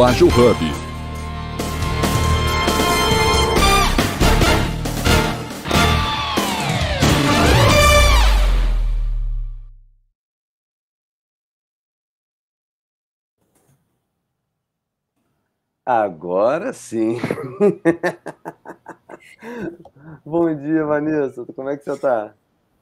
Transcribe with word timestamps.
Ágil 0.00 0.28
Hub. 0.28 0.56
Agora 15.84 16.72
sim. 16.72 17.20
Bom 20.24 20.56
dia, 20.56 20.86
Vanessa. 20.86 21.44
Como 21.54 21.68
é 21.68 21.76
que 21.76 21.84
você 21.84 21.92
está? 21.92 22.34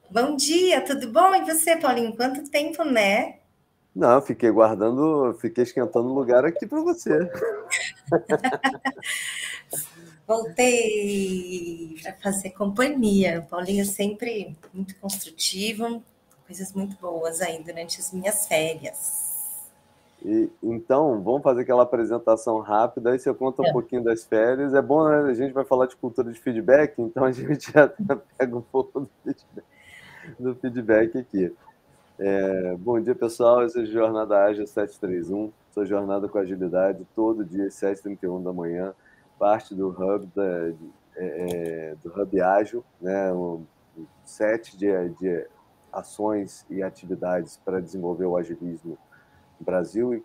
Bom 0.09 0.37
dia, 0.37 0.79
tudo 0.85 1.11
bom? 1.11 1.35
E 1.35 1.43
você, 1.43 1.75
Paulinho? 1.75 2.15
Quanto 2.15 2.49
tempo, 2.49 2.85
né? 2.85 3.40
Não, 3.93 4.21
fiquei 4.21 4.49
guardando, 4.49 5.37
fiquei 5.39 5.65
esquentando 5.65 6.07
o 6.07 6.13
lugar 6.13 6.45
aqui 6.45 6.65
para 6.65 6.79
você. 6.79 7.29
Voltei 10.25 11.97
para 12.01 12.13
fazer 12.13 12.51
companhia. 12.51 13.45
Paulinho 13.49 13.85
sempre 13.85 14.55
muito 14.73 14.97
construtivo, 14.97 16.01
coisas 16.47 16.71
muito 16.71 16.95
boas 17.01 17.41
aí 17.41 17.61
durante 17.61 17.99
as 17.99 18.13
minhas 18.13 18.47
férias. 18.47 19.29
E, 20.23 20.49
então, 20.63 21.21
vamos 21.21 21.41
fazer 21.41 21.61
aquela 21.61 21.83
apresentação 21.83 22.59
rápida, 22.59 23.11
aí 23.11 23.19
você 23.19 23.33
conta 23.33 23.61
um 23.61 23.65
é. 23.65 23.73
pouquinho 23.73 24.03
das 24.03 24.23
férias. 24.23 24.73
É 24.73 24.81
bom, 24.81 25.09
né? 25.09 25.29
A 25.29 25.33
gente 25.33 25.51
vai 25.51 25.65
falar 25.65 25.87
de 25.87 25.97
cultura 25.97 26.31
de 26.31 26.39
feedback, 26.39 27.01
então 27.01 27.25
a 27.25 27.31
gente 27.31 27.71
já 27.73 27.91
pega 28.37 28.55
um 28.55 28.61
pouco 28.61 29.01
do 29.01 29.09
feedback, 29.23 29.65
do 30.39 30.55
feedback 30.55 31.17
aqui. 31.17 31.53
É, 32.23 32.75
bom 32.75 33.01
dia, 33.01 33.15
pessoal. 33.15 33.65
Esse 33.65 33.81
é 33.81 33.85
Jornada 33.85 34.43
Ágil 34.43 34.67
731. 34.67 35.51
Sou 35.71 35.83
Jornada 35.87 36.29
com 36.29 36.37
Agilidade, 36.37 37.03
todo 37.15 37.43
dia 37.43 37.65
às 37.65 37.73
7h31 37.73 38.43
da 38.43 38.53
manhã. 38.53 38.93
Parte 39.39 39.73
do 39.73 39.87
Hub, 39.89 40.27
da, 40.35 40.71
é, 41.15 41.25
é, 41.25 41.95
do 41.95 42.13
Hub 42.13 42.39
Ágil, 42.39 42.85
né? 43.01 43.33
Um, 43.33 43.65
sete 44.23 44.77
de, 44.77 45.09
de 45.19 45.47
ações 45.91 46.63
e 46.69 46.83
atividades 46.83 47.57
para 47.65 47.81
desenvolver 47.81 48.25
o 48.25 48.37
agilismo 48.37 48.99
no 49.59 49.65
Brasil 49.65 50.13
e 50.13 50.23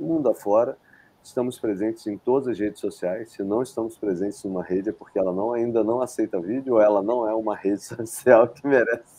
mundo 0.00 0.30
afora. 0.30 0.78
Estamos 1.22 1.58
presentes 1.58 2.06
em 2.06 2.16
todas 2.16 2.48
as 2.48 2.58
redes 2.58 2.80
sociais. 2.80 3.32
Se 3.32 3.42
não 3.42 3.60
estamos 3.60 3.98
presentes 3.98 4.42
em 4.42 4.48
uma 4.48 4.64
rede 4.64 4.88
é 4.88 4.92
porque 4.92 5.18
ela 5.18 5.34
não, 5.34 5.52
ainda 5.52 5.84
não 5.84 6.00
aceita 6.00 6.40
vídeo 6.40 6.76
ou 6.76 6.80
ela 6.80 7.02
não 7.02 7.28
é 7.28 7.34
uma 7.34 7.54
rede 7.54 7.84
social 7.84 8.48
que 8.48 8.66
merece 8.66 9.15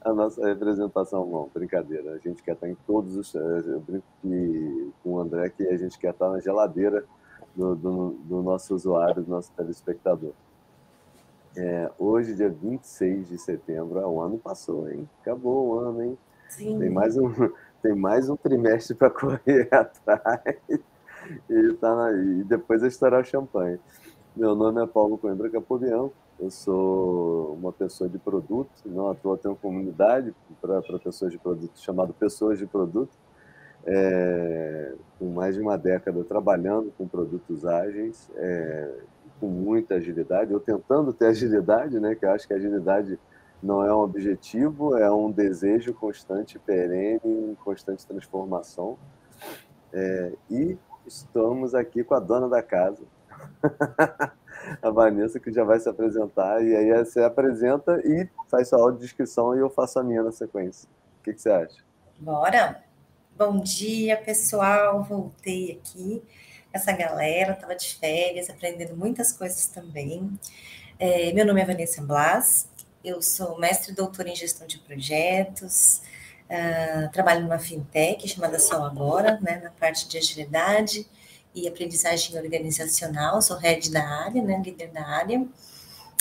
a 0.00 0.12
nossa 0.12 0.46
representação, 0.46 1.26
não, 1.26 1.50
brincadeira. 1.52 2.12
A 2.12 2.18
gente 2.18 2.42
quer 2.42 2.52
estar 2.52 2.68
em 2.68 2.76
todos 2.86 3.16
os. 3.16 3.34
Eu 3.34 3.80
brinco 3.80 4.04
que, 4.20 4.92
com 5.02 5.10
o 5.10 5.20
André 5.20 5.48
que 5.50 5.66
a 5.68 5.76
gente 5.76 5.98
quer 5.98 6.10
estar 6.10 6.28
na 6.28 6.40
geladeira 6.40 7.04
do, 7.54 7.74
do, 7.74 8.10
do 8.24 8.42
nosso 8.42 8.74
usuário, 8.74 9.22
do 9.22 9.30
nosso 9.30 9.52
telespectador. 9.52 10.32
É, 11.56 11.90
hoje, 11.98 12.34
dia 12.34 12.48
26 12.48 13.28
de 13.28 13.38
setembro, 13.38 14.00
o 14.00 14.20
ano 14.20 14.38
passou, 14.38 14.90
hein? 14.90 15.08
Acabou 15.20 15.68
o 15.68 15.78
ano, 15.78 16.02
hein? 16.02 16.18
Sim. 16.48 16.78
Tem 16.78 16.90
mais 16.90 17.16
um, 17.16 17.30
tem 17.82 17.94
mais 17.94 18.28
um 18.28 18.36
trimestre 18.36 18.94
para 18.94 19.10
correr 19.10 19.68
atrás 19.72 20.56
e, 21.48 21.72
tá 21.74 21.94
na, 21.94 22.12
e 22.12 22.44
depois 22.44 22.82
é 22.82 22.86
estourar 22.86 23.20
o 23.20 23.24
champanhe. 23.24 23.78
Meu 24.34 24.54
nome 24.54 24.82
é 24.82 24.86
Paulo 24.86 25.18
Coimbra 25.18 25.50
Capovião, 25.50 26.10
eu 26.42 26.50
sou 26.50 27.54
uma 27.54 27.72
pessoa 27.72 28.10
de 28.10 28.18
produto, 28.18 28.70
não 28.86 29.08
à 29.08 29.14
toa 29.14 29.38
tenho 29.38 29.54
comunidade 29.54 30.34
para 30.60 30.82
pessoas 30.98 31.30
de 31.30 31.38
produto 31.38 31.78
chamado 31.78 32.12
Pessoas 32.12 32.58
de 32.58 32.66
Produto, 32.66 33.16
é, 33.86 34.92
com 35.18 35.26
mais 35.30 35.54
de 35.54 35.60
uma 35.60 35.78
década 35.78 36.24
trabalhando 36.24 36.92
com 36.98 37.06
produtos 37.06 37.64
ágeis, 37.64 38.28
é, 38.34 38.92
com 39.38 39.46
muita 39.46 39.94
agilidade, 39.94 40.52
ou 40.52 40.58
tentando 40.58 41.12
ter 41.12 41.26
agilidade, 41.30 42.00
né, 42.00 42.16
que 42.16 42.24
eu 42.26 42.32
acho 42.32 42.46
que 42.48 42.54
a 42.54 42.56
agilidade 42.56 43.18
não 43.62 43.84
é 43.84 43.94
um 43.94 44.00
objetivo, 44.00 44.96
é 44.96 45.10
um 45.12 45.30
desejo 45.30 45.94
constante, 45.94 46.58
perene, 46.58 47.20
em 47.24 47.54
constante 47.62 48.04
transformação. 48.04 48.98
É, 49.92 50.32
e 50.50 50.76
estamos 51.06 51.72
aqui 51.72 52.02
com 52.02 52.14
a 52.14 52.18
dona 52.18 52.48
da 52.48 52.62
casa. 52.64 53.04
a 54.80 54.90
Vanessa, 54.90 55.40
que 55.40 55.52
já 55.52 55.64
vai 55.64 55.78
se 55.80 55.88
apresentar, 55.88 56.62
e 56.64 56.74
aí 56.74 57.04
você 57.04 57.20
apresenta 57.20 58.00
e 58.04 58.28
faz 58.48 58.68
sua 58.68 58.80
audiodescrição 58.80 59.56
e 59.56 59.60
eu 59.60 59.70
faço 59.70 59.98
a 59.98 60.02
minha 60.02 60.22
na 60.22 60.32
sequência. 60.32 60.88
O 61.20 61.24
que, 61.24 61.32
que 61.32 61.40
você 61.40 61.50
acha? 61.50 61.76
Bora! 62.18 62.82
Bom 63.36 63.60
dia, 63.60 64.16
pessoal! 64.16 65.02
Voltei 65.02 65.72
aqui. 65.72 66.22
Essa 66.72 66.92
galera 66.92 67.52
estava 67.52 67.74
de 67.74 67.94
férias, 67.94 68.48
aprendendo 68.48 68.96
muitas 68.96 69.32
coisas 69.32 69.66
também. 69.66 70.30
É, 70.98 71.32
meu 71.32 71.44
nome 71.44 71.60
é 71.60 71.64
Vanessa 71.64 72.00
Blas, 72.02 72.68
eu 73.04 73.20
sou 73.20 73.58
mestre 73.58 73.92
e 73.92 73.94
doutora 73.94 74.28
em 74.28 74.36
gestão 74.36 74.66
de 74.66 74.78
projetos, 74.78 76.00
uh, 76.48 77.10
trabalho 77.12 77.42
numa 77.42 77.58
fintech 77.58 78.28
chamada 78.28 78.58
Sol 78.58 78.84
Agora, 78.84 79.38
né, 79.40 79.60
na 79.62 79.70
parte 79.70 80.08
de 80.08 80.16
agilidade 80.18 81.06
e 81.54 81.68
aprendizagem 81.68 82.36
organizacional, 82.38 83.40
sou 83.42 83.56
head 83.56 83.90
da 83.90 84.06
área, 84.06 84.42
né, 84.42 84.60
líder 84.64 84.88
da 84.88 85.06
área. 85.06 85.46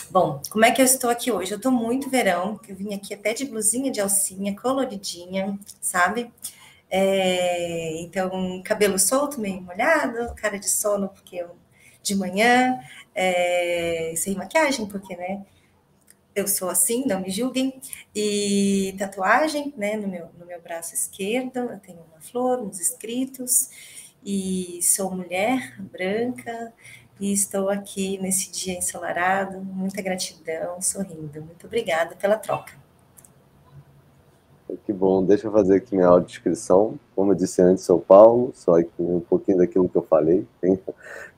Bom, 0.10 0.42
como 0.50 0.66
é 0.66 0.72
que 0.72 0.82
eu 0.82 0.86
estou 0.86 1.10
aqui 1.10 1.32
hoje? 1.32 1.52
Eu 1.54 1.58
estou 1.58 1.72
muito 1.72 2.10
verão, 2.10 2.60
eu 2.68 2.76
vim 2.76 2.94
aqui 2.94 3.14
até 3.14 3.34
de 3.34 3.46
blusinha 3.46 3.92
de 3.92 4.02
alcinha, 4.02 4.56
coloridinha, 4.56 5.58
sabe? 5.82 6.32
É, 6.90 8.02
então, 8.02 8.62
cabelo 8.64 9.00
solto, 9.00 9.40
meio 9.40 9.62
molhado, 9.62 10.34
cara 10.36 10.60
de 10.60 10.70
sono, 10.70 11.08
porque 11.08 11.38
eu 11.38 11.56
de 12.04 12.16
manhã, 12.16 12.80
é, 13.16 14.14
sem 14.18 14.36
maquiagem, 14.36 14.86
porque, 14.86 15.16
né, 15.16 15.46
eu 16.36 16.48
sou 16.48 16.70
assim, 16.70 17.06
não 17.06 17.22
me 17.22 17.30
julguem, 17.30 17.80
e 18.16 18.96
tatuagem, 18.98 19.74
né, 19.78 19.96
no 19.96 20.08
meu, 20.08 20.30
no 20.38 20.46
meu 20.46 20.62
braço 20.62 20.94
esquerdo, 20.94 21.58
eu 21.58 21.80
tenho 21.80 22.00
uma 22.12 22.22
flor, 22.22 22.60
uns 22.62 22.80
escritos, 22.80 23.70
e 24.24 24.80
sou 24.82 25.12
mulher 25.12 25.76
branca 25.80 26.74
e 27.20 27.32
estou 27.32 27.70
aqui 27.70 28.18
nesse 28.18 28.52
dia 28.52 28.78
ensolarado. 28.78 29.60
Muita 29.60 30.02
gratidão, 30.02 30.82
sorrindo. 30.82 31.42
Muito 31.42 31.68
obrigada 31.68 32.16
pela 32.16 32.36
troca. 32.36 32.74
Que 34.86 34.94
bom, 34.94 35.24
deixa 35.24 35.48
eu 35.48 35.52
fazer 35.52 35.76
aqui 35.76 35.96
minha 35.96 36.08
audiodescrição. 36.08 36.98
Como 37.16 37.32
eu 37.32 37.36
disse 37.36 37.62
antes, 37.62 37.84
sou 37.84 38.00
Paulo, 38.00 38.52
só 38.56 38.78
um 38.98 39.20
pouquinho 39.20 39.58
daquilo 39.58 39.90
que 39.90 39.98
eu 39.98 40.02
falei. 40.04 40.48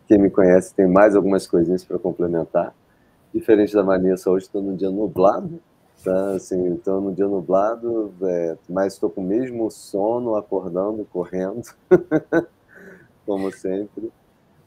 quem 0.07 0.19
me 0.19 0.29
conhece 0.29 0.73
tem 0.73 0.87
mais 0.87 1.15
algumas 1.15 1.47
coisinhas 1.47 1.83
para 1.83 1.97
complementar. 1.97 2.73
Diferente 3.33 3.73
da 3.73 3.81
Vanessa, 3.81 4.29
hoje 4.29 4.45
estou 4.45 4.61
num 4.61 4.75
dia 4.75 4.91
nublado, 4.91 5.59
tá? 6.03 6.35
Assim, 6.35 6.75
estou 6.75 7.01
num 7.01 7.11
dia 7.11 7.27
nublado, 7.27 8.13
é, 8.21 8.55
mas 8.69 8.93
estou 8.93 9.09
com 9.09 9.21
o 9.21 9.25
mesmo 9.25 9.71
sono, 9.71 10.35
acordando, 10.35 11.03
correndo. 11.11 11.63
como 13.25 13.51
sempre. 13.51 14.11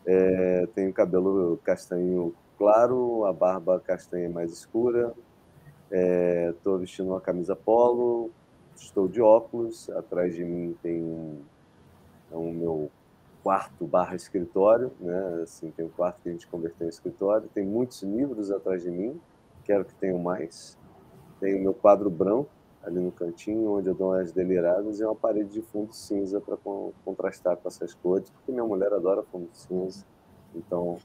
É, 0.07 0.67
tenho 0.75 0.93
cabelo 0.93 1.59
castanho 1.65 2.35
claro, 2.57 3.25
a 3.25 3.33
barba 3.33 3.81
castanha 3.81 4.29
mais 4.29 4.53
escura. 4.53 5.13
Estou 5.91 6.77
é, 6.77 6.81
vestindo 6.81 7.11
uma 7.11 7.21
camisa 7.21 7.55
polo, 7.55 8.31
estou 8.77 9.09
de 9.09 9.21
óculos. 9.21 9.89
Atrás 9.91 10.35
de 10.35 10.45
mim 10.45 10.77
tem 10.83 11.03
um, 11.03 11.41
é 12.33 12.37
um 12.37 12.53
meu 12.53 12.91
quarto 13.43 13.87
barra 13.87 14.17
escritório, 14.17 14.91
né? 15.01 15.41
Assim, 15.43 15.71
tem 15.71 15.85
um 15.85 15.91
quarto 15.91 16.21
que 16.23 16.29
a 16.29 16.33
gente 16.33 16.47
converteu 16.49 16.87
em 16.87 16.91
escritório. 16.91 17.49
Tem 17.55 17.65
muitos 17.65 18.03
livros 18.03 18.51
atrás 18.51 18.83
de 18.83 18.91
mim, 18.91 19.21
quero 19.65 19.85
que 19.85 19.95
tenham 19.95 20.19
mais. 20.19 20.77
Tem 21.39 21.55
o 21.55 21.63
meu 21.63 21.75
quadro 21.75 22.11
branco, 22.11 22.51
ali 22.87 23.01
no 23.01 23.11
cantinho, 23.11 23.73
onde 23.73 23.89
eu 23.89 23.95
dou 23.95 24.13
umas 24.13 24.31
deliradas, 24.31 25.01
e 25.01 25.05
uma 25.05 25.15
parede 25.15 25.51
de 25.51 25.63
fundo 25.63 25.93
cinza 25.93 26.41
para 26.41 26.57
contrastar 27.05 27.57
com 27.57 27.69
essas 27.69 27.93
cores, 27.93 28.31
porque 28.31 28.53
minha 28.53 28.65
mulher 28.65 28.93
adora 28.93 29.25
fundo 29.25 29.49
cinza. 29.53 30.07
Então, 30.55 30.97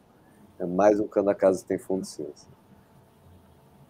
é 0.60 0.66
mais 0.66 1.00
um 1.00 1.08
cano 1.08 1.26
da 1.26 1.36
casa 1.36 1.62
que 1.62 1.68
tem 1.68 1.80
fundo 1.80 2.06
cinza. 2.06 2.46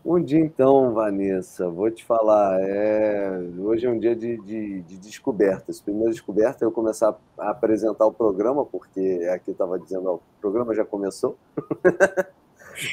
Um 0.03 0.19
dia 0.23 0.39
então, 0.39 0.93
Vanessa, 0.93 1.69
vou 1.69 1.91
te 1.91 2.03
falar, 2.03 2.59
é... 2.61 3.37
hoje 3.59 3.85
é 3.85 3.89
um 3.89 3.99
dia 3.99 4.15
de, 4.15 4.37
de, 4.37 4.81
de 4.81 4.97
descobertas. 4.97 5.79
Primeira 5.81 6.09
descoberta 6.09 6.63
é 6.63 6.65
eu 6.65 6.71
começar 6.71 7.15
a 7.37 7.51
apresentar 7.51 8.05
o 8.07 8.13
programa, 8.13 8.65
porque 8.65 9.29
aqui 9.31 9.51
estava 9.51 9.77
dizendo, 9.77 10.09
ó, 10.09 10.15
o 10.15 10.21
programa 10.39 10.73
já 10.73 10.85
começou. 10.85 11.37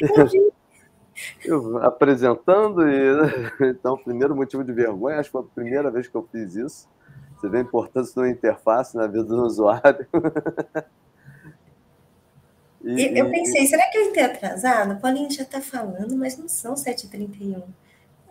Eu, 0.00 0.52
apresentando 1.82 2.88
e 2.88 3.70
então 3.70 3.96
primeiro 3.96 4.34
motivo 4.34 4.64
de 4.64 4.72
vergonha 4.72 5.18
acho 5.18 5.28
que 5.28 5.32
foi 5.32 5.42
a 5.42 5.54
primeira 5.54 5.90
vez 5.90 6.08
que 6.08 6.14
eu 6.14 6.26
fiz 6.30 6.54
isso 6.54 6.88
você 7.36 7.48
vê 7.48 7.58
a 7.58 7.62
importância 7.62 8.20
da 8.20 8.28
interface 8.28 8.96
na 8.96 9.06
vida 9.06 9.24
do 9.24 9.44
usuário 9.44 10.06
e, 12.82 13.18
eu 13.18 13.30
pensei 13.30 13.66
será 13.66 13.88
que 13.90 13.98
eu 13.98 14.04
entrei 14.04 14.24
atrasado 14.24 14.94
o 14.94 15.00
Paulinho 15.00 15.30
já 15.30 15.42
está 15.42 15.60
falando 15.60 16.16
mas 16.16 16.36
não 16.36 16.48
são 16.48 16.74
7h31 16.74 17.62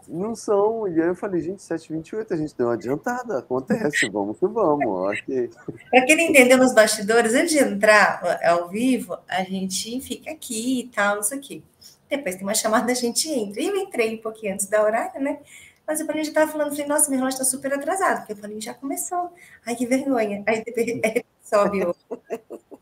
Não 0.08 0.34
são. 0.36 0.88
E 0.88 1.02
aí 1.02 1.08
eu 1.10 1.16
falei, 1.16 1.42
gente, 1.42 1.60
7h28, 1.60 2.32
a 2.32 2.38
gente 2.38 2.56
deu 2.56 2.68
uma 2.68 2.76
adiantada. 2.76 3.40
Acontece, 3.40 4.10
vamos 4.10 4.40
que 4.40 4.48
vamos. 4.48 4.88
Ok. 4.88 5.50
Para 5.92 6.06
quem 6.06 6.16
não 6.16 6.24
entendeu 6.24 6.58
nos 6.58 6.74
bastidores, 6.74 7.34
antes 7.34 7.52
de 7.52 7.60
entrar 7.60 8.40
ao 8.42 8.70
vivo, 8.70 9.18
a 9.28 9.44
gente 9.44 10.00
fica 10.00 10.32
aqui 10.32 10.80
e 10.80 10.88
tal, 10.88 11.20
isso 11.20 11.36
aqui. 11.36 11.62
Depois 12.10 12.36
tem 12.36 12.44
uma 12.44 12.54
chamada, 12.54 12.92
a 12.92 12.96
gente 12.96 13.30
entra. 13.30 13.62
E 13.62 13.68
eu 13.68 13.76
entrei 13.76 14.16
um 14.16 14.22
pouquinho 14.22 14.54
antes 14.54 14.68
da 14.68 14.82
horário, 14.82 15.22
né? 15.22 15.40
Mas 15.86 16.00
eu 16.00 16.06
falei, 16.06 16.24
já 16.24 16.32
estava 16.32 16.52
falando, 16.52 16.72
falei, 16.72 16.86
nossa, 16.86 17.10
meu 17.10 17.20
relógio 17.20 17.42
está 17.42 17.46
super 17.46 17.74
atrasado. 17.74 18.20
Porque 18.20 18.34
eu 18.34 18.38
falei, 18.38 18.60
já 18.60 18.74
começou. 18.74 19.32
Ai, 19.66 19.76
que 19.76 19.86
vergonha. 19.86 20.44
Aí 20.46 20.64
sobe 21.42 21.86
o... 21.86 21.96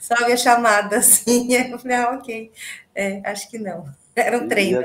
sobe 0.00 0.32
a 0.32 0.36
chamada, 0.36 0.98
assim. 0.98 1.52
Eu 1.70 1.78
falei, 1.78 1.96
ah, 1.96 2.10
ok. 2.12 2.52
É, 2.94 3.20
acho 3.28 3.50
que 3.50 3.58
não. 3.58 3.84
Era 4.14 4.38
um 4.38 4.46
treino. 4.46 4.80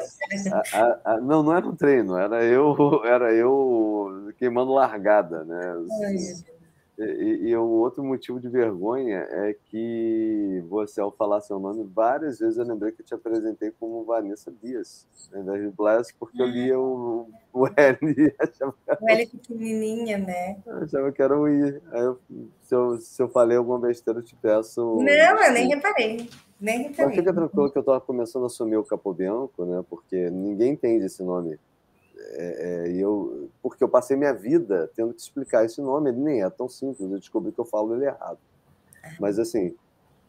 A, 0.52 0.78
a, 0.78 1.14
a, 1.14 1.22
não, 1.22 1.44
não 1.44 1.56
era 1.56 1.68
um 1.68 1.76
treino, 1.76 2.18
era 2.18 2.44
eu, 2.44 2.76
era 3.06 3.32
eu 3.32 4.34
queimando 4.40 4.74
largada, 4.74 5.44
né? 5.44 5.62
Ai, 6.04 6.18
e, 7.00 7.50
e, 7.50 7.56
o 7.56 7.64
outro 7.64 8.04
motivo 8.04 8.40
de 8.40 8.50
vergonha 8.50 9.26
é 9.30 9.56
que 9.66 10.62
você, 10.68 11.00
ao 11.00 11.12
falar 11.12 11.40
seu 11.40 11.58
nome, 11.58 11.90
várias 11.94 12.40
vezes 12.40 12.58
eu 12.58 12.66
lembrei 12.66 12.92
que 12.92 13.02
eu 13.02 13.06
te 13.06 13.14
apresentei 13.14 13.72
como 13.80 14.04
Vanessa 14.04 14.52
Dias, 14.52 15.08
ao 15.34 15.42
invés 15.42 15.62
de 15.62 15.70
Bless, 15.70 16.14
porque 16.20 16.42
eu 16.42 16.46
lia 16.46 16.78
o, 16.78 17.30
o 17.54 17.68
L 17.68 17.98
e 18.04 18.36
achava 18.40 18.74
que 18.74 18.92
era... 18.92 19.00
O 19.02 19.10
L 19.10 19.28
pequenininha, 19.28 20.18
né? 20.18 20.58
Eu 20.66 20.84
achava 20.84 21.12
que 21.12 21.22
era 21.22 21.40
o 21.40 21.48
I. 21.48 21.82
Aí 21.92 22.02
eu, 22.02 22.20
se, 22.64 22.76
eu, 22.76 22.98
se 22.98 23.22
eu 23.22 23.30
falei 23.30 23.56
alguma 23.56 23.80
besteira, 23.80 24.20
eu 24.20 24.24
te 24.24 24.36
peço... 24.36 24.82
Não, 24.82 25.44
eu 25.44 25.54
nem 25.54 25.70
reparei. 25.70 26.30
Nem 26.60 26.84
reparei. 26.84 27.06
Mas 27.06 27.16
fica 27.16 27.34
tranquilo 27.34 27.72
que 27.72 27.78
eu 27.78 27.82
estava 27.82 28.02
começando 28.02 28.44
a 28.44 28.48
assumir 28.48 28.76
o 28.76 28.84
Capobianco, 28.84 29.64
né? 29.64 29.84
Porque 29.90 30.30
ninguém 30.30 30.74
entende 30.74 31.06
esse 31.06 31.24
nome 31.24 31.58
é, 32.20 32.88
é, 32.88 32.92
eu, 32.92 33.50
porque 33.62 33.84
eu 33.84 33.90
passei 33.90 34.16
minha 34.16 34.34
vida 34.34 34.90
tendo 34.96 35.14
que 35.14 35.22
explicar 35.22 35.66
esse 35.66 35.82
nome, 35.82 36.10
ele 36.10 36.20
nem 36.20 36.44
é 36.44 36.50
tão 36.50 36.68
simples, 36.68 37.10
eu 37.12 37.20
descobri 37.20 37.52
que 37.52 37.60
eu 37.60 37.66
falo 37.66 37.96
ele 37.96 38.06
errado. 38.06 38.40
Mas 39.20 39.40
assim, 39.40 39.76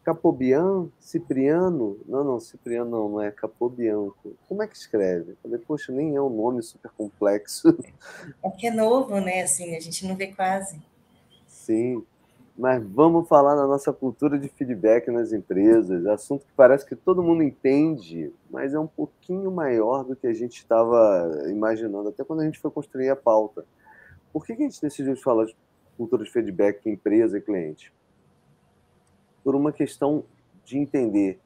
Capobian, 0.03 0.87
Cipriano, 0.99 1.99
não, 2.07 2.23
não, 2.23 2.39
Cipriano 2.39 2.89
não, 2.89 3.09
não 3.09 3.21
é 3.21 3.31
Capobianco. 3.31 4.35
Como 4.47 4.63
é 4.63 4.67
que 4.67 4.75
escreve? 4.75 5.31
Eu 5.31 5.37
falei, 5.43 5.59
poxa, 5.59 5.91
nem 5.91 6.15
é 6.15 6.21
um 6.21 6.29
nome 6.29 6.63
super 6.63 6.91
complexo. 6.91 7.69
É 8.41 8.49
porque 8.49 8.67
é 8.67 8.71
novo, 8.71 9.19
né? 9.19 9.43
Assim, 9.43 9.75
a 9.75 9.79
gente 9.79 10.07
não 10.07 10.15
vê 10.15 10.27
quase. 10.27 10.81
Sim 11.47 12.03
mas 12.57 12.83
vamos 12.83 13.27
falar 13.27 13.55
na 13.55 13.65
nossa 13.65 13.91
cultura 13.93 14.37
de 14.37 14.47
feedback 14.49 15.09
nas 15.09 15.31
empresas, 15.31 16.05
assunto 16.05 16.45
que 16.45 16.53
parece 16.55 16.85
que 16.85 16.95
todo 16.95 17.23
mundo 17.23 17.43
entende, 17.43 18.31
mas 18.49 18.73
é 18.73 18.79
um 18.79 18.87
pouquinho 18.87 19.49
maior 19.51 20.03
do 20.03 20.15
que 20.15 20.27
a 20.27 20.33
gente 20.33 20.57
estava 20.57 21.45
imaginando, 21.49 22.09
até 22.09 22.23
quando 22.23 22.41
a 22.41 22.45
gente 22.45 22.59
foi 22.59 22.69
construir 22.69 23.09
a 23.09 23.15
pauta. 23.15 23.65
Por 24.31 24.45
que, 24.45 24.53
a 24.53 24.55
gente 24.55 24.81
decidiu 24.81 25.15
falar 25.17 25.45
de 25.45 25.55
cultura 25.97 26.23
de 26.23 26.31
feedback 26.31 26.87
empresa 26.89 27.37
e 27.37 27.41
cliente? 27.41 27.93
Por 29.43 29.55
uma 29.55 29.71
questão 29.71 30.23
de 30.63 30.77
entender 30.77 31.39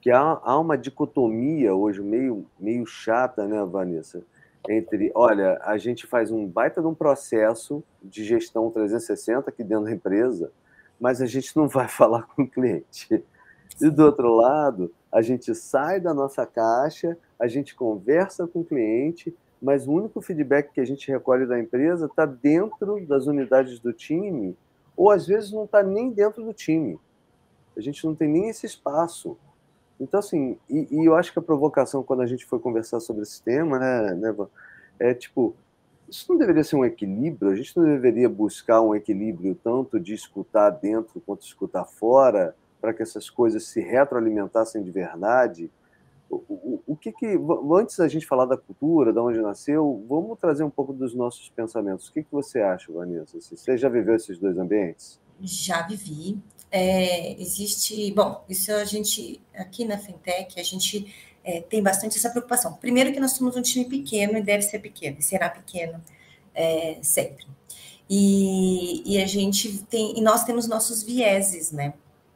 que 0.00 0.10
há, 0.10 0.40
há 0.42 0.58
uma 0.58 0.78
dicotomia 0.78 1.74
hoje 1.74 2.00
meio, 2.00 2.46
meio 2.58 2.86
chata, 2.86 3.46
né, 3.46 3.62
Vanessa? 3.64 4.22
Entre, 4.68 5.12
olha, 5.14 5.58
a 5.62 5.78
gente 5.78 6.06
faz 6.06 6.30
um 6.30 6.46
baita 6.46 6.80
de 6.80 6.86
um 6.86 6.94
processo 6.94 7.82
de 8.02 8.24
gestão 8.24 8.70
360 8.70 9.50
aqui 9.50 9.62
dentro 9.62 9.84
da 9.84 9.92
empresa, 9.92 10.52
mas 10.98 11.20
a 11.20 11.26
gente 11.26 11.56
não 11.56 11.68
vai 11.68 11.88
falar 11.88 12.22
com 12.22 12.42
o 12.42 12.48
cliente. 12.48 13.24
E 13.80 13.90
do 13.90 14.04
outro 14.04 14.34
lado, 14.34 14.92
a 15.12 15.20
gente 15.20 15.54
sai 15.54 16.00
da 16.00 16.14
nossa 16.14 16.46
caixa, 16.46 17.16
a 17.38 17.46
gente 17.46 17.74
conversa 17.74 18.46
com 18.46 18.60
o 18.60 18.64
cliente, 18.64 19.34
mas 19.60 19.86
o 19.86 19.92
único 19.92 20.20
feedback 20.20 20.72
que 20.72 20.80
a 20.80 20.84
gente 20.84 21.10
recolhe 21.10 21.46
da 21.46 21.58
empresa 21.58 22.06
está 22.06 22.26
dentro 22.26 23.04
das 23.06 23.26
unidades 23.26 23.78
do 23.78 23.92
time, 23.92 24.56
ou 24.96 25.10
às 25.10 25.26
vezes 25.26 25.52
não 25.52 25.64
está 25.64 25.82
nem 25.82 26.10
dentro 26.10 26.42
do 26.44 26.52
time. 26.52 26.98
A 27.76 27.80
gente 27.80 28.04
não 28.06 28.14
tem 28.14 28.28
nem 28.28 28.48
esse 28.48 28.64
espaço. 28.64 29.36
Então, 30.00 30.20
assim, 30.20 30.58
e, 30.68 30.86
e, 30.90 31.04
eu 31.06 31.14
acho 31.14 31.32
que 31.32 31.38
a 31.38 31.42
provocação, 31.42 32.02
quando 32.02 32.22
a 32.22 32.26
gente 32.26 32.44
foi 32.44 32.58
conversar 32.58 33.00
sobre 33.00 33.22
esse 33.22 33.42
tema, 33.42 33.78
né, 33.78 34.14
né, 34.14 34.34
é 34.98 35.14
tipo, 35.14 35.54
isso 36.08 36.30
não 36.30 36.38
deveria 36.38 36.62
ser 36.62 36.76
um 36.76 36.84
equilíbrio? 36.84 37.50
A 37.50 37.56
gente 37.56 37.76
não 37.76 37.84
deveria 37.84 38.28
buscar 38.28 38.80
um 38.82 38.94
equilíbrio 38.94 39.54
tanto 39.62 39.98
de 39.98 40.14
escutar 40.14 40.70
dentro 40.70 41.20
quanto 41.24 41.42
escutar 41.42 41.84
fora, 41.84 42.54
para 42.80 42.92
que 42.92 43.02
essas 43.02 43.30
coisas 43.30 43.64
se 43.64 43.80
retroalimentassem 43.80 44.82
de 44.82 44.90
verdade? 44.90 45.70
O, 46.28 46.36
o, 46.48 46.82
o 46.88 46.96
que 46.96 47.12
que, 47.12 47.38
antes 47.72 47.96
da 47.96 48.08
gente 48.08 48.26
falar 48.26 48.46
da 48.46 48.56
cultura, 48.56 49.12
de 49.12 49.18
onde 49.18 49.40
nasceu, 49.40 50.04
vamos 50.08 50.38
trazer 50.38 50.64
um 50.64 50.70
pouco 50.70 50.92
dos 50.92 51.14
nossos 51.14 51.48
pensamentos. 51.50 52.08
O 52.08 52.12
que, 52.12 52.22
que 52.22 52.32
você 52.32 52.60
acha, 52.60 52.92
Vanessa? 52.92 53.38
Você 53.40 53.76
já 53.76 53.88
viveu 53.88 54.14
esses 54.14 54.38
dois 54.38 54.58
ambientes? 54.58 55.20
Já 55.42 55.82
vivi 55.82 56.38
é, 56.70 57.40
existe, 57.40 58.12
bom, 58.12 58.44
isso 58.48 58.72
a 58.72 58.84
gente, 58.84 59.40
aqui 59.54 59.84
na 59.84 59.98
Fintech, 59.98 60.60
a 60.60 60.62
gente 60.62 61.14
é, 61.44 61.60
tem 61.60 61.82
bastante 61.82 62.18
essa 62.18 62.28
preocupação. 62.28 62.74
Primeiro 62.74 63.12
que 63.12 63.20
nós 63.20 63.32
somos 63.32 63.56
um 63.56 63.62
time 63.62 63.84
pequeno 63.84 64.36
e 64.36 64.42
deve 64.42 64.62
ser 64.62 64.80
pequeno, 64.80 65.16
e 65.18 65.22
será 65.22 65.48
pequeno 65.48 66.02
é, 66.54 66.98
sempre. 67.00 67.46
E, 68.10 69.02
e, 69.06 69.22
a 69.22 69.26
gente 69.26 69.78
tem, 69.84 70.18
e 70.18 70.20
nós 70.20 70.44
temos 70.44 70.68
nossos 70.68 71.02
vieses, 71.02 71.72
né? 71.72 71.94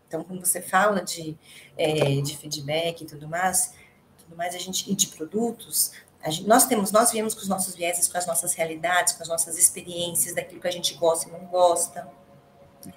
Então, 0.09 0.25
quando 0.25 0.45
você 0.45 0.61
fala 0.61 1.03
de, 1.03 1.37
é, 1.77 2.21
de 2.21 2.37
feedback 2.37 3.03
e 3.03 3.05
tudo 3.05 3.29
mais, 3.29 3.75
tudo 4.19 4.37
mais, 4.37 4.55
a 4.55 4.59
gente, 4.59 4.91
e 4.91 4.95
de 4.95 5.09
produtos, 5.09 5.93
Gente, 6.27 6.47
nós 6.47 6.67
temos, 6.67 6.93
nós 6.93 7.13
viemos 7.13 7.33
com 7.33 7.41
os 7.41 7.49
nossos 7.49 7.75
vieses, 7.75 8.07
com 8.07 8.19
as 8.19 8.27
nossas 8.27 8.53
realidades, 8.53 9.15
com 9.15 9.23
as 9.23 9.29
nossas 9.29 9.57
experiências, 9.57 10.35
daquilo 10.35 10.61
que 10.61 10.69
a 10.69 10.71
gente 10.71 10.93
gosta 10.95 11.29
e 11.29 11.33
não 11.33 11.47
gosta. 11.47 12.07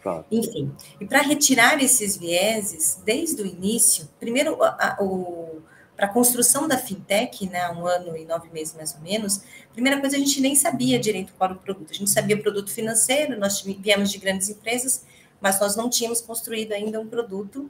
Claro. 0.01 0.25
Enfim, 0.31 0.71
e 0.99 1.05
para 1.05 1.21
retirar 1.21 1.81
esses 1.83 2.15
vieses, 2.15 3.01
desde 3.03 3.41
o 3.41 3.45
início, 3.45 4.07
primeiro, 4.19 4.57
para 4.57 6.05
a 6.05 6.07
construção 6.07 6.67
da 6.67 6.77
fintech, 6.77 7.47
né, 7.49 7.69
um 7.69 7.85
ano 7.85 8.15
e 8.17 8.25
nove 8.25 8.49
meses 8.51 8.73
mais 8.73 8.93
ou 8.95 9.01
menos, 9.01 9.43
primeira 9.73 9.99
coisa, 9.99 10.15
a 10.15 10.19
gente 10.19 10.39
nem 10.41 10.55
sabia 10.55 10.99
direito 10.99 11.33
qual 11.37 11.49
era 11.49 11.59
o 11.59 11.61
produto. 11.61 11.91
A 11.91 11.93
gente 11.93 12.09
sabia 12.09 12.41
produto 12.41 12.71
financeiro, 12.71 13.37
nós 13.37 13.61
viemos 13.61 14.11
de 14.11 14.17
grandes 14.17 14.49
empresas, 14.49 15.05
mas 15.41 15.59
nós 15.59 15.75
não 15.75 15.89
tínhamos 15.89 16.21
construído 16.21 16.71
ainda 16.71 16.99
um 16.99 17.07
produto 17.07 17.69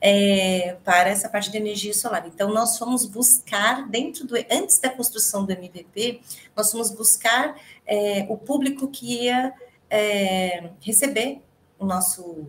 é, 0.00 0.76
para 0.84 1.10
essa 1.10 1.28
parte 1.28 1.48
de 1.48 1.56
energia 1.56 1.94
solar. 1.94 2.26
Então, 2.26 2.52
nós 2.52 2.76
fomos 2.76 3.06
buscar, 3.06 3.88
dentro 3.88 4.26
do, 4.26 4.34
antes 4.50 4.80
da 4.80 4.90
construção 4.90 5.44
do 5.44 5.52
MVP, 5.52 6.20
nós 6.56 6.72
fomos 6.72 6.90
buscar 6.90 7.56
é, 7.86 8.26
o 8.28 8.36
público 8.36 8.88
que 8.88 9.22
ia 9.22 9.54
é, 9.88 10.70
receber 10.80 11.40
o 11.82 11.86
nosso 11.86 12.46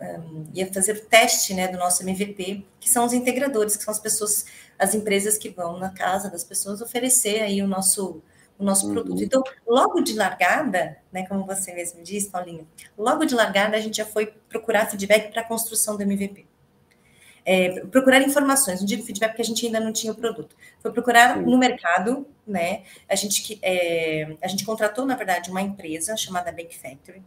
um, 0.00 0.46
ia 0.52 0.70
fazer 0.72 0.92
o 0.92 1.04
teste 1.06 1.54
né, 1.54 1.68
do 1.68 1.78
nosso 1.78 2.02
MVP, 2.02 2.64
que 2.80 2.90
são 2.90 3.04
os 3.04 3.12
integradores, 3.12 3.76
que 3.76 3.84
são 3.84 3.92
as 3.92 4.00
pessoas, 4.00 4.44
as 4.78 4.94
empresas 4.94 5.38
que 5.38 5.48
vão 5.48 5.78
na 5.78 5.90
casa 5.90 6.30
das 6.30 6.44
pessoas 6.44 6.80
oferecer 6.80 7.42
aí 7.42 7.62
o 7.62 7.66
nosso, 7.66 8.22
o 8.58 8.64
nosso 8.64 8.86
uhum. 8.86 8.92
produto. 8.92 9.22
Então, 9.22 9.42
logo 9.66 10.00
de 10.00 10.14
largada, 10.14 10.98
né, 11.12 11.26
como 11.26 11.46
você 11.46 11.72
mesmo 11.72 12.02
disse, 12.02 12.28
Paulinho, 12.28 12.66
logo 12.98 13.24
de 13.24 13.34
largada 13.34 13.76
a 13.76 13.80
gente 13.80 13.96
já 13.96 14.06
foi 14.06 14.26
procurar 14.48 14.86
feedback 14.86 15.32
para 15.32 15.42
a 15.42 15.44
construção 15.44 15.96
do 15.96 16.02
MVP. 16.02 16.46
É, 17.46 17.80
procurar 17.86 18.22
informações, 18.22 18.80
não 18.80 18.86
digo 18.86 19.02
feedback 19.02 19.30
porque 19.30 19.42
a 19.42 19.44
gente 19.44 19.66
ainda 19.66 19.78
não 19.78 19.92
tinha 19.92 20.12
o 20.12 20.16
produto. 20.16 20.56
Foi 20.80 20.90
procurar 20.90 21.36
Sim. 21.36 21.42
no 21.42 21.58
mercado, 21.58 22.26
né? 22.46 22.84
A 23.06 23.14
gente, 23.14 23.58
é, 23.60 24.34
a 24.42 24.48
gente 24.48 24.64
contratou, 24.64 25.04
na 25.04 25.14
verdade, 25.14 25.50
uma 25.50 25.60
empresa 25.60 26.16
chamada 26.16 26.50
Bake 26.50 26.76
Factory, 26.76 27.22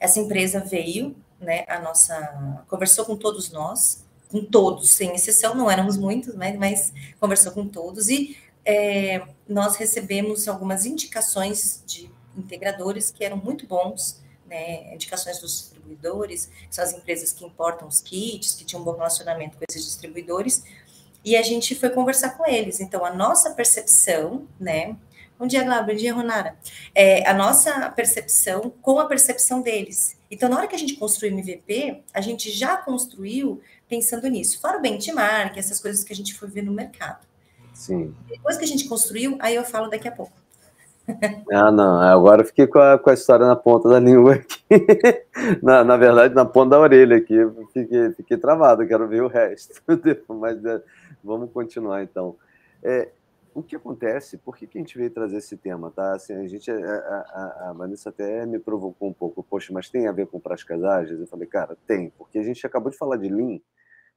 essa 0.00 0.18
empresa 0.18 0.60
veio, 0.60 1.14
né, 1.38 1.64
a 1.68 1.78
nossa, 1.78 2.62
conversou 2.68 3.04
com 3.04 3.16
todos 3.16 3.52
nós, 3.52 4.04
com 4.30 4.42
todos, 4.42 4.90
sem 4.90 5.14
exceção, 5.14 5.54
não 5.54 5.70
éramos 5.70 5.96
muitos, 5.96 6.34
né, 6.34 6.56
mas 6.58 6.92
conversou 7.20 7.52
com 7.52 7.68
todos 7.68 8.08
e 8.08 8.36
é, 8.64 9.22
nós 9.48 9.76
recebemos 9.76 10.48
algumas 10.48 10.86
indicações 10.86 11.82
de 11.86 12.10
integradores 12.36 13.10
que 13.10 13.24
eram 13.24 13.36
muito 13.36 13.66
bons, 13.66 14.20
né, 14.46 14.94
indicações 14.94 15.38
dos 15.38 15.52
distribuidores, 15.52 16.46
que 16.68 16.74
são 16.74 16.84
as 16.84 16.92
empresas 16.92 17.32
que 17.32 17.44
importam 17.44 17.86
os 17.86 18.00
kits, 18.00 18.54
que 18.54 18.64
tinham 18.64 18.80
um 18.80 18.84
bom 18.84 18.92
relacionamento 18.92 19.56
com 19.58 19.64
esses 19.68 19.84
distribuidores, 19.84 20.64
e 21.24 21.36
a 21.36 21.42
gente 21.42 21.74
foi 21.74 21.90
conversar 21.90 22.30
com 22.30 22.46
eles. 22.46 22.80
Então, 22.80 23.04
a 23.04 23.12
nossa 23.12 23.50
percepção, 23.50 24.46
né, 24.58 24.96
Bom 25.40 25.46
dia, 25.46 25.64
Glauber. 25.64 25.94
Bom 25.94 25.98
dia, 25.98 26.12
Ronara. 26.12 26.54
É, 26.94 27.26
a 27.26 27.32
nossa 27.32 27.88
percepção 27.92 28.74
com 28.82 29.00
a 29.00 29.06
percepção 29.06 29.62
deles. 29.62 30.14
Então, 30.30 30.50
na 30.50 30.58
hora 30.58 30.66
que 30.66 30.74
a 30.74 30.78
gente 30.78 30.96
construiu 30.96 31.34
o 31.34 31.38
MVP, 31.38 32.02
a 32.12 32.20
gente 32.20 32.50
já 32.50 32.76
construiu 32.76 33.58
pensando 33.88 34.28
nisso. 34.28 34.60
Fora 34.60 34.76
o 34.76 34.82
benchmark, 34.82 35.56
essas 35.56 35.80
coisas 35.80 36.04
que 36.04 36.12
a 36.12 36.16
gente 36.16 36.34
foi 36.34 36.46
ver 36.46 36.60
no 36.60 36.72
mercado. 36.72 37.26
Sim. 37.72 38.14
Depois 38.28 38.58
que 38.58 38.64
a 38.64 38.68
gente 38.68 38.86
construiu, 38.86 39.38
aí 39.40 39.54
eu 39.54 39.64
falo 39.64 39.88
daqui 39.88 40.06
a 40.06 40.12
pouco. 40.12 40.32
Ah, 41.50 41.72
não. 41.72 41.98
Agora 42.02 42.42
eu 42.42 42.46
fiquei 42.46 42.66
com 42.66 42.78
a, 42.78 42.98
com 42.98 43.08
a 43.08 43.14
história 43.14 43.46
na 43.46 43.56
ponta 43.56 43.88
da 43.88 43.98
língua 43.98 44.34
aqui. 44.34 44.62
na, 45.62 45.82
na 45.82 45.96
verdade, 45.96 46.34
na 46.34 46.44
ponta 46.44 46.72
da 46.72 46.80
orelha 46.80 47.16
aqui. 47.16 47.34
Fiquei, 47.72 48.10
fiquei 48.12 48.36
travado, 48.36 48.86
quero 48.86 49.08
ver 49.08 49.22
o 49.22 49.26
resto. 49.26 49.80
Mas 50.28 50.62
é, 50.66 50.82
vamos 51.24 51.50
continuar 51.50 52.02
então. 52.02 52.36
É, 52.82 53.08
o 53.54 53.62
que 53.62 53.74
acontece? 53.74 54.38
Por 54.38 54.56
que, 54.56 54.66
que 54.66 54.78
a 54.78 54.80
gente 54.80 54.96
veio 54.96 55.10
trazer 55.10 55.38
esse 55.38 55.56
tema? 55.56 55.90
Tá? 55.90 56.14
Assim, 56.14 56.34
a, 56.34 56.46
gente, 56.46 56.70
a, 56.70 56.74
a, 56.76 57.70
a, 57.70 57.72
Vanessa 57.72 58.10
até 58.10 58.46
me 58.46 58.58
provocou 58.58 59.08
um 59.08 59.12
pouco. 59.12 59.42
Poxa, 59.42 59.72
mas 59.72 59.90
tem 59.90 60.06
a 60.06 60.12
ver 60.12 60.26
com 60.26 60.38
práticas 60.38 60.82
ágeis? 60.84 61.20
Eu 61.20 61.26
falei, 61.26 61.46
cara, 61.46 61.76
tem, 61.86 62.10
porque 62.10 62.38
a 62.38 62.42
gente 62.42 62.64
acabou 62.66 62.90
de 62.90 62.96
falar 62.96 63.16
de 63.16 63.28
Lean, 63.28 63.60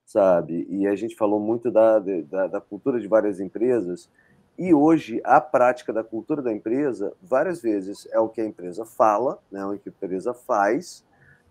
sabe? 0.06 0.68
E 0.70 0.88
a 0.88 0.96
gente 0.96 1.16
falou 1.16 1.40
muito 1.40 1.72
da, 1.72 2.00
da, 2.00 2.48
da 2.48 2.62
cultura 2.62 3.00
de 3.00 3.08
várias 3.08 3.40
empresas. 3.40 4.10
E 4.58 4.74
hoje, 4.74 5.20
a 5.24 5.42
prática 5.42 5.92
da 5.92 6.04
cultura 6.04 6.42
da 6.42 6.54
empresa, 6.54 7.14
várias 7.22 7.62
vezes, 7.62 8.08
é 8.12 8.20
o 8.20 8.30
que 8.30 8.40
a 8.40 8.46
empresa 8.46 8.86
fala, 8.86 9.40
né? 9.52 9.62
é 9.62 9.66
o 9.66 9.80
que 9.80 9.90
a 9.90 9.92
empresa 9.92 10.34
faz, 10.34 11.04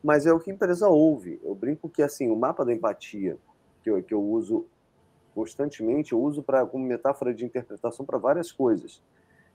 mas 0.03 0.25
é 0.25 0.33
o 0.33 0.39
que 0.39 0.51
a 0.51 0.55
empresa 0.55 0.89
ouve. 0.89 1.41
Eu 1.43 1.55
brinco 1.55 1.89
que 1.89 2.03
assim 2.03 2.31
o 2.31 2.37
mapa 2.37 2.65
da 2.65 2.73
empatia, 2.73 3.37
que 3.83 3.91
eu, 3.91 4.01
que 4.03 4.15
eu 4.15 4.23
uso 4.23 4.67
constantemente, 5.35 6.13
eu 6.13 6.21
uso 6.21 6.43
para 6.43 6.65
como 6.67 6.85
metáfora 6.85 7.35
de 7.35 7.45
interpretação 7.45 8.05
para 8.05 8.19
várias 8.19 8.53
coisas. 8.53 9.03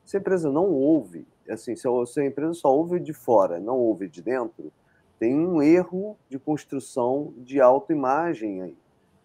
Se 0.05 0.17
a 0.17 0.19
empresa 0.19 0.51
não 0.51 0.72
ouve, 0.72 1.27
assim, 1.50 1.75
se 1.75 1.88
a, 1.88 2.05
se 2.05 2.22
a 2.22 2.25
empresa 2.25 2.53
só 2.53 2.74
ouve 2.74 3.00
de 3.00 3.13
fora, 3.13 3.60
não 3.60 3.77
ouve 3.77 4.07
de 4.07 4.22
dentro, 4.22 4.72
tem 5.19 5.36
um 5.36 5.62
erro 5.62 6.17
de 6.29 6.38
construção 6.38 7.34
de 7.38 7.60
autoimagem 7.60 8.62
aí, 8.62 8.77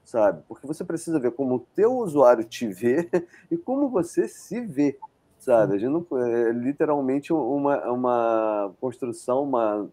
sabe? 0.04 0.42
Porque 0.48 0.66
você 0.66 0.84
precisa 0.84 1.20
ver 1.20 1.32
como 1.32 1.56
o 1.56 1.66
teu 1.74 1.92
usuário 1.98 2.44
te 2.44 2.66
vê 2.66 3.08
e 3.50 3.56
como 3.56 3.88
você 3.88 4.26
se 4.26 4.60
vê, 4.60 4.98
sabe? 5.38 5.76
A 5.76 5.78
gente 5.78 5.90
não, 5.90 6.06
é 6.18 6.50
literalmente 6.52 7.32
uma, 7.32 7.90
uma 7.90 8.74
construção, 8.80 9.44
uma 9.44 9.88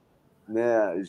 né, 0.47 1.03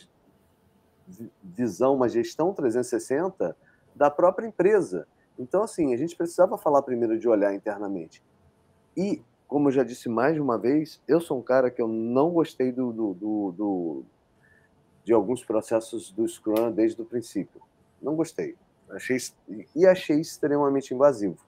visão, 1.42 1.94
uma 1.94 2.08
gestão 2.08 2.52
360 2.52 3.56
da 3.94 4.10
própria 4.10 4.46
empresa. 4.46 5.06
Então, 5.40 5.62
assim, 5.62 5.94
a 5.94 5.96
gente 5.96 6.14
precisava 6.14 6.58
falar 6.58 6.82
primeiro 6.82 7.18
de 7.18 7.26
olhar 7.26 7.54
internamente. 7.54 8.22
E, 8.94 9.22
como 9.48 9.68
eu 9.68 9.72
já 9.72 9.82
disse 9.82 10.06
mais 10.06 10.34
de 10.34 10.40
uma 10.40 10.58
vez, 10.58 11.00
eu 11.08 11.18
sou 11.18 11.38
um 11.38 11.42
cara 11.42 11.70
que 11.70 11.80
eu 11.80 11.88
não 11.88 12.28
gostei 12.30 12.70
do, 12.70 12.92
do, 12.92 13.14
do, 13.14 13.52
do 13.52 14.04
de 15.02 15.14
alguns 15.14 15.42
processos 15.42 16.12
do 16.12 16.28
Scrum 16.28 16.70
desde 16.70 17.00
o 17.00 17.06
princípio. 17.06 17.58
Não 18.02 18.14
gostei. 18.14 18.54
Achei, 18.90 19.16
e 19.74 19.86
achei 19.86 20.20
extremamente 20.20 20.92
invasivo. 20.92 21.38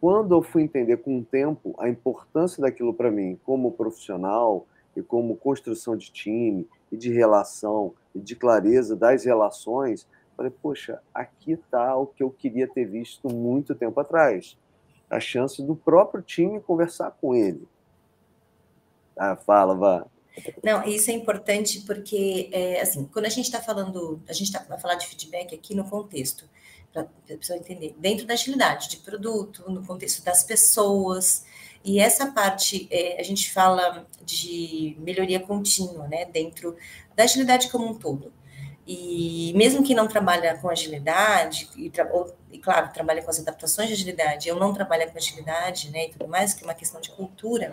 Quando 0.00 0.34
eu 0.34 0.40
fui 0.40 0.62
entender 0.62 0.96
com 0.96 1.18
o 1.18 1.24
tempo 1.24 1.74
a 1.78 1.90
importância 1.90 2.62
daquilo 2.62 2.94
para 2.94 3.10
mim 3.10 3.38
como 3.44 3.72
profissional 3.72 4.66
e 4.96 5.02
como 5.02 5.36
construção 5.36 5.96
de 5.96 6.10
time 6.10 6.66
e 6.90 6.96
de 6.96 7.12
relação 7.12 7.92
e 8.14 8.20
de 8.20 8.34
clareza 8.34 8.96
das 8.96 9.24
relações, 9.24 10.06
Falei, 10.36 10.52
poxa, 10.62 11.00
aqui 11.14 11.52
está 11.52 11.96
o 11.96 12.06
que 12.06 12.22
eu 12.22 12.30
queria 12.30 12.68
ter 12.68 12.84
visto 12.84 13.28
muito 13.28 13.74
tempo 13.74 13.98
atrás. 13.98 14.56
A 15.08 15.18
chance 15.18 15.62
do 15.62 15.74
próprio 15.74 16.22
time 16.22 16.60
conversar 16.60 17.12
com 17.12 17.34
ele. 17.34 17.66
Ah, 19.16 19.34
fala, 19.36 19.74
vá. 19.74 20.06
Não, 20.62 20.84
isso 20.84 21.10
é 21.10 21.14
importante 21.14 21.80
porque, 21.86 22.50
é, 22.52 22.82
assim, 22.82 23.06
quando 23.06 23.24
a 23.24 23.30
gente 23.30 23.46
está 23.46 23.62
falando, 23.62 24.20
a 24.28 24.32
gente 24.34 24.52
tá, 24.52 24.62
vai 24.68 24.78
falar 24.78 24.96
de 24.96 25.06
feedback 25.06 25.54
aqui 25.54 25.74
no 25.74 25.88
contexto, 25.88 26.46
para 26.92 27.02
a 27.02 27.38
pessoa 27.38 27.58
entender, 27.58 27.94
dentro 27.98 28.26
da 28.26 28.34
agilidade 28.34 28.88
de 28.90 28.98
produto, 28.98 29.70
no 29.70 29.84
contexto 29.86 30.22
das 30.22 30.42
pessoas, 30.42 31.46
e 31.82 31.98
essa 31.98 32.32
parte, 32.32 32.86
é, 32.90 33.18
a 33.18 33.22
gente 33.22 33.50
fala 33.50 34.06
de 34.24 34.96
melhoria 34.98 35.40
contínua, 35.40 36.06
né, 36.08 36.26
dentro 36.26 36.76
da 37.14 37.24
agilidade 37.24 37.70
como 37.70 37.86
um 37.86 37.94
todo. 37.94 38.32
E 38.86 39.52
mesmo 39.56 39.82
que 39.82 39.94
não 39.94 40.06
trabalha 40.06 40.56
com 40.58 40.68
agilidade, 40.68 41.68
e, 41.76 41.90
ou, 42.12 42.32
e, 42.52 42.58
claro, 42.58 42.92
trabalha 42.92 43.20
com 43.20 43.30
as 43.30 43.40
adaptações 43.40 43.88
de 43.88 43.94
agilidade, 43.94 44.48
eu 44.48 44.54
não 44.54 44.72
trabalho 44.72 45.10
com 45.10 45.18
agilidade, 45.18 45.90
né, 45.90 46.06
e 46.06 46.10
tudo 46.10 46.28
mais, 46.28 46.54
que 46.54 46.62
é 46.62 46.66
uma 46.68 46.74
questão 46.74 47.00
de 47.00 47.10
cultura, 47.10 47.68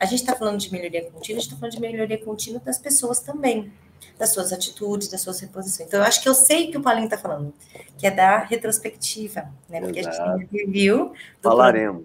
a 0.00 0.04
gente 0.04 0.20
está 0.20 0.34
falando 0.34 0.58
de 0.58 0.72
melhoria 0.72 1.02
contínua, 1.02 1.38
a 1.38 1.40
gente 1.40 1.42
está 1.42 1.56
falando 1.56 1.72
de 1.74 1.80
melhoria 1.80 2.18
contínua 2.18 2.60
das 2.60 2.76
pessoas 2.76 3.20
também, 3.20 3.72
das 4.18 4.30
suas 4.30 4.52
atitudes, 4.52 5.06
das 5.06 5.20
suas 5.20 5.38
reposições. 5.38 5.86
Então, 5.86 6.00
eu 6.00 6.06
acho 6.06 6.20
que 6.20 6.28
eu 6.28 6.34
sei 6.34 6.68
o 6.68 6.70
que 6.72 6.78
o 6.78 6.82
Paulinho 6.82 7.04
está 7.04 7.16
falando, 7.16 7.54
que 7.96 8.04
é 8.04 8.10
da 8.10 8.38
retrospectiva, 8.38 9.48
né, 9.68 9.80
porque 9.80 10.00
Exato. 10.00 10.22
a 10.22 10.38
gente 10.38 10.48
tem 10.48 10.66
review. 10.66 11.12
Falaremos. 11.40 12.04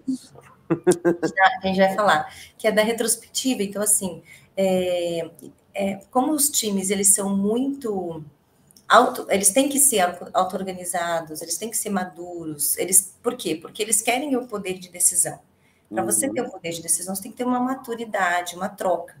Já, 0.70 1.58
a 1.60 1.66
gente 1.66 1.78
vai 1.78 1.92
falar, 1.92 2.32
que 2.56 2.68
é 2.68 2.72
da 2.72 2.82
retrospectiva. 2.82 3.64
Então, 3.64 3.82
assim, 3.82 4.22
é, 4.56 5.28
é, 5.74 6.00
como 6.10 6.32
os 6.32 6.48
times, 6.48 6.90
eles 6.90 7.12
são 7.12 7.36
muito 7.36 8.24
auto, 8.94 9.26
eles 9.28 9.50
têm 9.50 9.68
que 9.68 9.78
ser 9.78 10.00
auto-organizados, 10.32 11.42
eles 11.42 11.56
têm 11.56 11.70
que 11.70 11.76
ser 11.76 11.90
maduros. 11.90 12.76
Eles, 12.78 13.14
por 13.22 13.36
quê? 13.36 13.56
Porque 13.56 13.82
eles 13.82 14.00
querem 14.00 14.36
o 14.36 14.46
poder 14.46 14.78
de 14.78 14.88
decisão. 14.88 15.38
Para 15.88 16.02
uhum. 16.02 16.10
você 16.10 16.28
ter 16.28 16.40
o 16.40 16.50
poder 16.50 16.70
de 16.70 16.82
decisão, 16.82 17.14
você 17.14 17.22
tem 17.22 17.32
que 17.32 17.38
ter 17.38 17.44
uma 17.44 17.60
maturidade, 17.60 18.56
uma 18.56 18.68
troca. 18.68 19.16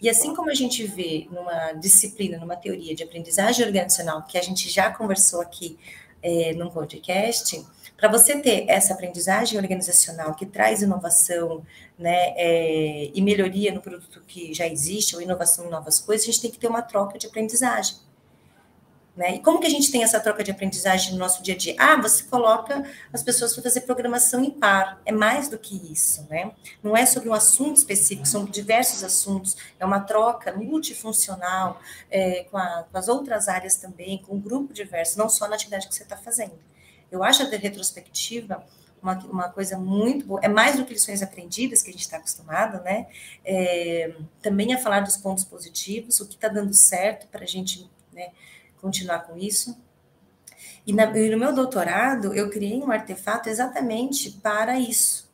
E 0.00 0.08
assim 0.08 0.34
como 0.34 0.50
a 0.50 0.54
gente 0.54 0.86
vê 0.86 1.26
numa 1.30 1.72
disciplina, 1.72 2.38
numa 2.38 2.56
teoria 2.56 2.94
de 2.94 3.02
aprendizagem 3.02 3.64
organizacional, 3.64 4.22
que 4.22 4.36
a 4.36 4.42
gente 4.42 4.68
já 4.68 4.90
conversou 4.90 5.40
aqui 5.40 5.78
é, 6.22 6.52
num 6.52 6.70
podcast, 6.70 7.64
para 7.96 8.10
você 8.10 8.38
ter 8.38 8.66
essa 8.68 8.92
aprendizagem 8.92 9.58
organizacional 9.58 10.34
que 10.34 10.44
traz 10.44 10.82
inovação 10.82 11.64
né, 11.98 12.34
é, 12.36 13.10
e 13.14 13.22
melhoria 13.22 13.72
no 13.72 13.80
produto 13.80 14.22
que 14.26 14.52
já 14.52 14.66
existe, 14.66 15.16
ou 15.16 15.22
inovação 15.22 15.66
em 15.66 15.70
novas 15.70 15.98
coisas, 15.98 16.28
a 16.28 16.30
gente 16.30 16.42
tem 16.42 16.50
que 16.50 16.58
ter 16.58 16.68
uma 16.68 16.82
troca 16.82 17.18
de 17.18 17.26
aprendizagem. 17.26 17.96
Né? 19.16 19.36
E 19.36 19.40
como 19.40 19.58
que 19.58 19.66
a 19.66 19.70
gente 19.70 19.90
tem 19.90 20.04
essa 20.04 20.20
troca 20.20 20.44
de 20.44 20.50
aprendizagem 20.50 21.12
no 21.12 21.18
nosso 21.18 21.42
dia 21.42 21.54
a 21.54 21.56
dia? 21.56 21.74
Ah, 21.78 21.96
você 21.96 22.22
coloca 22.24 22.84
as 23.10 23.22
pessoas 23.22 23.54
para 23.54 23.62
fazer 23.62 23.80
programação 23.80 24.44
em 24.44 24.50
par. 24.50 25.00
É 25.06 25.12
mais 25.12 25.48
do 25.48 25.58
que 25.58 25.90
isso, 25.90 26.26
né? 26.28 26.52
Não 26.82 26.94
é 26.94 27.06
sobre 27.06 27.30
um 27.30 27.32
assunto 27.32 27.78
específico, 27.78 28.28
são 28.28 28.44
diversos 28.44 29.02
assuntos. 29.02 29.56
É 29.80 29.86
uma 29.86 30.00
troca 30.00 30.52
multifuncional 30.52 31.80
é, 32.10 32.44
com, 32.50 32.58
a, 32.58 32.84
com, 32.92 32.98
as 32.98 33.08
outras 33.08 33.48
áreas 33.48 33.76
também, 33.76 34.18
com 34.18 34.34
um 34.34 34.40
grupo 34.40 34.74
diverso, 34.74 35.18
não 35.18 35.30
só 35.30 35.48
na 35.48 35.54
atividade 35.54 35.88
que 35.88 35.94
você 35.94 36.02
está 36.02 36.18
fazendo. 36.18 36.58
Eu 37.10 37.24
acho 37.24 37.42
a 37.42 37.46
retrospectiva 37.46 38.62
uma, 39.00 39.14
uma, 39.30 39.48
coisa 39.48 39.78
muito 39.78 40.26
boa. 40.26 40.40
É 40.42 40.48
mais 40.48 40.76
do 40.76 40.84
que 40.84 40.92
lições 40.92 41.22
aprendidas 41.22 41.82
que 41.82 41.88
a 41.88 41.92
gente 41.92 42.02
está 42.02 42.18
acostumado, 42.18 42.82
né? 42.82 43.06
É, 43.44 44.14
também 44.42 44.74
a 44.74 44.78
falar 44.78 45.00
dos 45.00 45.16
pontos 45.16 45.44
positivos, 45.44 46.20
o 46.20 46.26
que 46.26 46.34
está 46.34 46.48
dando 46.48 46.74
certo 46.74 47.26
para 47.28 47.44
a 47.44 47.46
gente, 47.46 47.88
né? 48.12 48.30
Continuar 48.80 49.20
com 49.20 49.36
isso. 49.36 49.76
E, 50.86 50.92
na, 50.92 51.04
e 51.18 51.30
no 51.30 51.38
meu 51.38 51.52
doutorado, 51.52 52.32
eu 52.32 52.48
criei 52.48 52.80
um 52.80 52.90
artefato 52.90 53.48
exatamente 53.48 54.30
para 54.30 54.78
isso, 54.78 55.28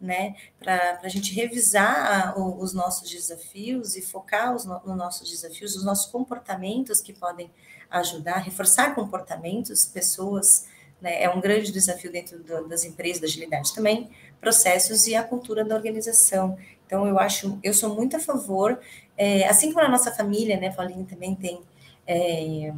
né? 0.00 0.36
Para 0.58 1.00
a 1.02 1.08
gente 1.08 1.32
revisar 1.34 2.38
o, 2.38 2.60
os 2.60 2.74
nossos 2.74 3.10
desafios 3.10 3.96
e 3.96 4.02
focar 4.02 4.54
os, 4.54 4.66
nos 4.66 4.96
nossos 4.96 5.30
desafios, 5.30 5.74
os 5.74 5.84
nossos 5.84 6.06
comportamentos 6.10 7.00
que 7.00 7.14
podem 7.14 7.50
ajudar, 7.90 8.38
reforçar 8.38 8.94
comportamentos, 8.94 9.86
pessoas, 9.86 10.66
né? 11.00 11.22
É 11.22 11.30
um 11.30 11.40
grande 11.40 11.72
desafio 11.72 12.12
dentro 12.12 12.38
do, 12.38 12.68
das 12.68 12.84
empresas 12.84 13.20
da 13.20 13.26
agilidade 13.26 13.74
também, 13.74 14.10
processos 14.40 15.06
e 15.06 15.14
a 15.14 15.22
cultura 15.22 15.64
da 15.64 15.74
organização. 15.74 16.58
Então, 16.86 17.06
eu 17.06 17.18
acho, 17.18 17.58
eu 17.62 17.72
sou 17.72 17.94
muito 17.94 18.16
a 18.16 18.20
favor, 18.20 18.78
é, 19.16 19.48
assim 19.48 19.72
como 19.72 19.84
a 19.84 19.88
nossa 19.88 20.12
família, 20.12 20.60
né? 20.60 20.70
Paulinho 20.70 21.06
também 21.06 21.34
tem 21.34 21.62
é, 22.06 22.72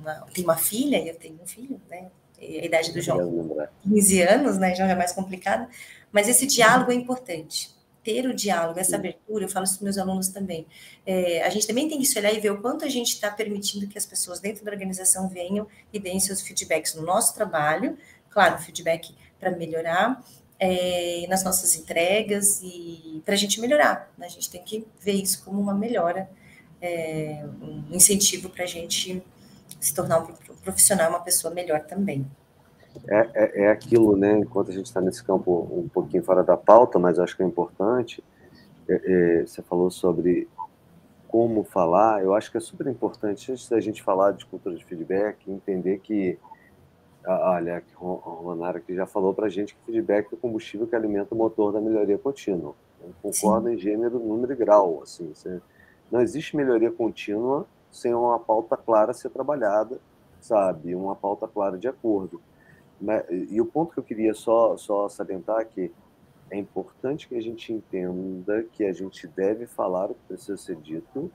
uma, 0.00 0.14
tem 0.32 0.44
uma 0.44 0.56
filha, 0.56 0.98
eu 1.06 1.14
tenho 1.14 1.38
um 1.42 1.46
filho, 1.46 1.80
né? 1.88 2.10
A 2.38 2.64
idade 2.64 2.92
do 2.92 3.00
João, 3.00 3.68
15 3.84 4.22
anos, 4.22 4.58
né? 4.58 4.74
Já 4.74 4.86
é 4.88 4.94
mais 4.94 5.12
complicada, 5.12 5.68
mas 6.10 6.28
esse 6.28 6.46
diálogo 6.46 6.90
é 6.90 6.94
importante. 6.94 7.70
Ter 8.02 8.26
o 8.26 8.34
diálogo, 8.34 8.80
essa 8.80 8.96
abertura, 8.96 9.44
eu 9.44 9.48
falo 9.48 9.64
isso 9.64 9.76
para 9.76 9.84
meus 9.84 9.96
alunos 9.96 10.28
também. 10.28 10.66
É, 11.06 11.42
a 11.42 11.50
gente 11.50 11.68
também 11.68 11.88
tem 11.88 12.00
que 12.00 12.04
se 12.04 12.18
olhar 12.18 12.32
e 12.34 12.40
ver 12.40 12.50
o 12.50 12.60
quanto 12.60 12.84
a 12.84 12.88
gente 12.88 13.14
está 13.14 13.30
permitindo 13.30 13.86
que 13.86 13.96
as 13.96 14.04
pessoas 14.04 14.40
dentro 14.40 14.64
da 14.64 14.72
organização 14.72 15.28
venham 15.28 15.68
e 15.92 16.00
deem 16.00 16.18
seus 16.18 16.40
feedbacks 16.40 16.96
no 16.96 17.02
nosso 17.02 17.32
trabalho, 17.32 17.96
claro, 18.28 18.58
feedback 18.58 19.14
para 19.38 19.52
melhorar, 19.52 20.20
é, 20.58 21.26
nas 21.28 21.44
nossas 21.44 21.76
entregas 21.76 22.60
e 22.62 23.22
para 23.24 23.34
a 23.34 23.36
gente 23.36 23.60
melhorar. 23.60 24.12
Né? 24.18 24.26
A 24.26 24.28
gente 24.28 24.50
tem 24.50 24.62
que 24.64 24.84
ver 25.00 25.14
isso 25.14 25.44
como 25.44 25.60
uma 25.60 25.74
melhora 25.74 26.28
é, 26.82 27.44
um 27.62 27.94
incentivo 27.94 28.50
para 28.50 28.64
a 28.64 28.66
gente 28.66 29.22
se 29.80 29.94
tornar 29.94 30.18
um 30.20 30.34
profissional, 30.62 31.10
uma 31.10 31.20
pessoa 31.20 31.54
melhor 31.54 31.80
também. 31.84 32.26
É, 33.08 33.28
é, 33.34 33.62
é 33.64 33.70
aquilo, 33.70 34.16
né? 34.16 34.38
Enquanto 34.38 34.70
a 34.70 34.74
gente 34.74 34.86
está 34.86 35.00
nesse 35.00 35.24
campo 35.24 35.68
um 35.72 35.88
pouquinho 35.88 36.22
fora 36.22 36.42
da 36.42 36.56
pauta, 36.56 36.98
mas 36.98 37.18
acho 37.18 37.36
que 37.36 37.42
é 37.42 37.46
importante. 37.46 38.22
É, 38.88 39.40
é, 39.40 39.46
você 39.46 39.62
falou 39.62 39.90
sobre 39.90 40.48
como 41.28 41.64
falar. 41.64 42.22
Eu 42.22 42.34
acho 42.34 42.50
que 42.50 42.58
é 42.58 42.60
super 42.60 42.86
importante 42.86 43.50
antes 43.50 43.68
da 43.68 43.80
gente 43.80 44.02
falar 44.02 44.32
de 44.32 44.44
cultura 44.44 44.76
de 44.76 44.84
feedback, 44.84 45.50
entender 45.50 46.00
que 46.00 46.38
olha, 47.24 47.82
o 48.00 48.14
Ronara 48.14 48.80
que 48.80 48.94
já 48.94 49.06
falou 49.06 49.32
para 49.32 49.46
a 49.46 49.48
gente 49.48 49.74
que 49.74 49.80
feedback 49.86 50.26
é 50.32 50.34
o 50.34 50.36
combustível 50.36 50.88
que 50.88 50.96
alimenta 50.96 51.34
o 51.34 51.38
motor 51.38 51.72
da 51.72 51.80
melhoria 51.80 52.18
contínua. 52.18 52.74
Eu 53.00 53.14
concordo 53.22 53.68
Sim. 53.68 53.74
em 53.74 53.78
gênero, 53.78 54.18
número 54.18 54.52
e 54.52 54.56
grau. 54.56 55.00
Assim, 55.02 55.32
você 55.32 55.60
não 56.12 56.20
existe 56.20 56.54
melhoria 56.54 56.92
contínua 56.92 57.66
sem 57.90 58.12
uma 58.12 58.38
pauta 58.38 58.76
clara 58.76 59.14
ser 59.14 59.30
trabalhada, 59.30 59.98
sabe? 60.42 60.94
Uma 60.94 61.16
pauta 61.16 61.48
clara 61.48 61.78
de 61.78 61.88
acordo. 61.88 62.38
e 63.30 63.58
o 63.60 63.66
ponto 63.66 63.94
que 63.94 63.98
eu 63.98 64.04
queria 64.04 64.34
só, 64.34 64.76
só 64.76 65.08
salientar 65.08 65.60
é 65.60 65.64
que 65.64 65.90
é 66.50 66.58
importante 66.58 67.26
que 67.26 67.34
a 67.34 67.40
gente 67.40 67.72
entenda 67.72 68.62
que 68.72 68.84
a 68.84 68.92
gente 68.92 69.26
deve 69.26 69.66
falar 69.66 70.10
o 70.10 70.14
que 70.14 70.20
precisa 70.28 70.58
ser 70.58 70.76
dito, 70.76 71.32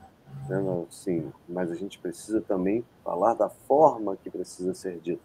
né? 0.48 0.86
sim, 0.92 1.34
mas 1.50 1.72
a 1.72 1.76
gente 1.76 1.98
precisa 1.98 2.40
também 2.40 2.86
falar 3.04 3.34
da 3.34 3.50
forma 3.50 4.16
que 4.16 4.30
precisa 4.30 4.76
ser 4.76 5.00
dito. 5.00 5.22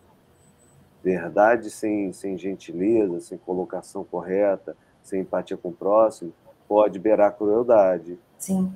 Verdade 1.04 1.71
sem, 1.71 2.11
sem 2.12 2.38
gentileza, 2.38 3.21
sem 3.21 3.37
colocação 3.37 4.02
correta, 4.02 4.75
sem 5.02 5.21
empatia 5.21 5.59
com 5.59 5.68
o 5.68 5.73
próximo, 5.75 6.32
pode 6.66 6.99
beirar 6.99 7.37
crueldade. 7.37 8.18
Sim. 8.38 8.75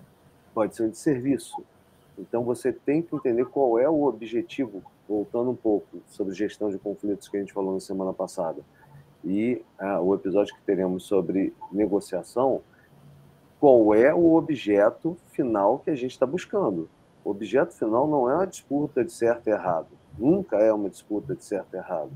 Pode 0.56 0.74
ser 0.74 0.84
um 0.84 0.88
desserviço. 0.88 1.62
Então 2.18 2.42
você 2.42 2.72
tem 2.72 3.02
que 3.02 3.14
entender 3.14 3.44
qual 3.44 3.78
é 3.78 3.86
o 3.90 4.04
objetivo, 4.04 4.82
voltando 5.06 5.50
um 5.50 5.54
pouco 5.54 5.98
sobre 6.06 6.32
gestão 6.32 6.70
de 6.70 6.78
conflitos 6.78 7.28
que 7.28 7.36
a 7.36 7.40
gente 7.40 7.52
falou 7.52 7.74
na 7.74 7.80
semana 7.80 8.10
passada. 8.14 8.62
E 9.22 9.62
ah, 9.78 10.00
o 10.00 10.14
episódio 10.14 10.54
que 10.54 10.62
teremos 10.62 11.04
sobre 11.04 11.52
negociação, 11.70 12.62
qual 13.60 13.94
é 13.94 14.14
o 14.14 14.32
objeto 14.32 15.18
final 15.26 15.80
que 15.80 15.90
a 15.90 15.94
gente 15.94 16.12
está 16.12 16.24
buscando? 16.24 16.88
O 17.22 17.32
objeto 17.32 17.74
final 17.74 18.08
não 18.08 18.30
é 18.30 18.34
uma 18.36 18.46
disputa 18.46 19.04
de 19.04 19.12
certo 19.12 19.48
e 19.48 19.50
errado. 19.50 19.88
Nunca 20.18 20.56
é 20.56 20.72
uma 20.72 20.88
disputa 20.88 21.34
de 21.34 21.44
certo 21.44 21.74
e 21.74 21.76
errado. 21.76 22.12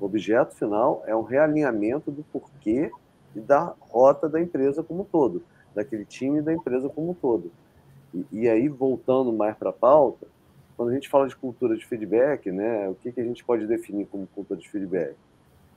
O 0.00 0.04
objeto 0.04 0.56
final 0.56 1.04
é 1.06 1.14
um 1.14 1.22
realinhamento 1.22 2.10
do 2.10 2.24
porquê 2.24 2.90
e 3.36 3.40
da 3.40 3.72
rota 3.78 4.28
da 4.28 4.40
empresa 4.40 4.82
como 4.82 5.02
um 5.02 5.04
todo, 5.04 5.44
daquele 5.72 6.04
time 6.04 6.42
da 6.42 6.52
empresa 6.52 6.88
como 6.88 7.12
um 7.12 7.14
todo. 7.14 7.52
E, 8.14 8.26
e 8.32 8.48
aí, 8.48 8.68
voltando 8.68 9.32
mais 9.32 9.56
para 9.56 9.70
a 9.70 9.72
pauta, 9.72 10.26
quando 10.76 10.90
a 10.90 10.94
gente 10.94 11.08
fala 11.08 11.28
de 11.28 11.36
cultura 11.36 11.76
de 11.76 11.84
feedback, 11.84 12.50
né, 12.50 12.88
o 12.88 12.94
que, 12.94 13.12
que 13.12 13.20
a 13.20 13.24
gente 13.24 13.44
pode 13.44 13.66
definir 13.66 14.06
como 14.06 14.26
cultura 14.28 14.58
de 14.60 14.68
feedback? 14.68 15.14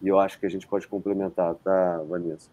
E 0.02 0.08
eu 0.08 0.20
acho 0.20 0.40
que 0.40 0.46
a 0.46 0.50
gente 0.50 0.68
pode 0.68 0.88
complementar, 0.88 1.56
tá, 1.56 2.04
Vanessa? 2.08 2.50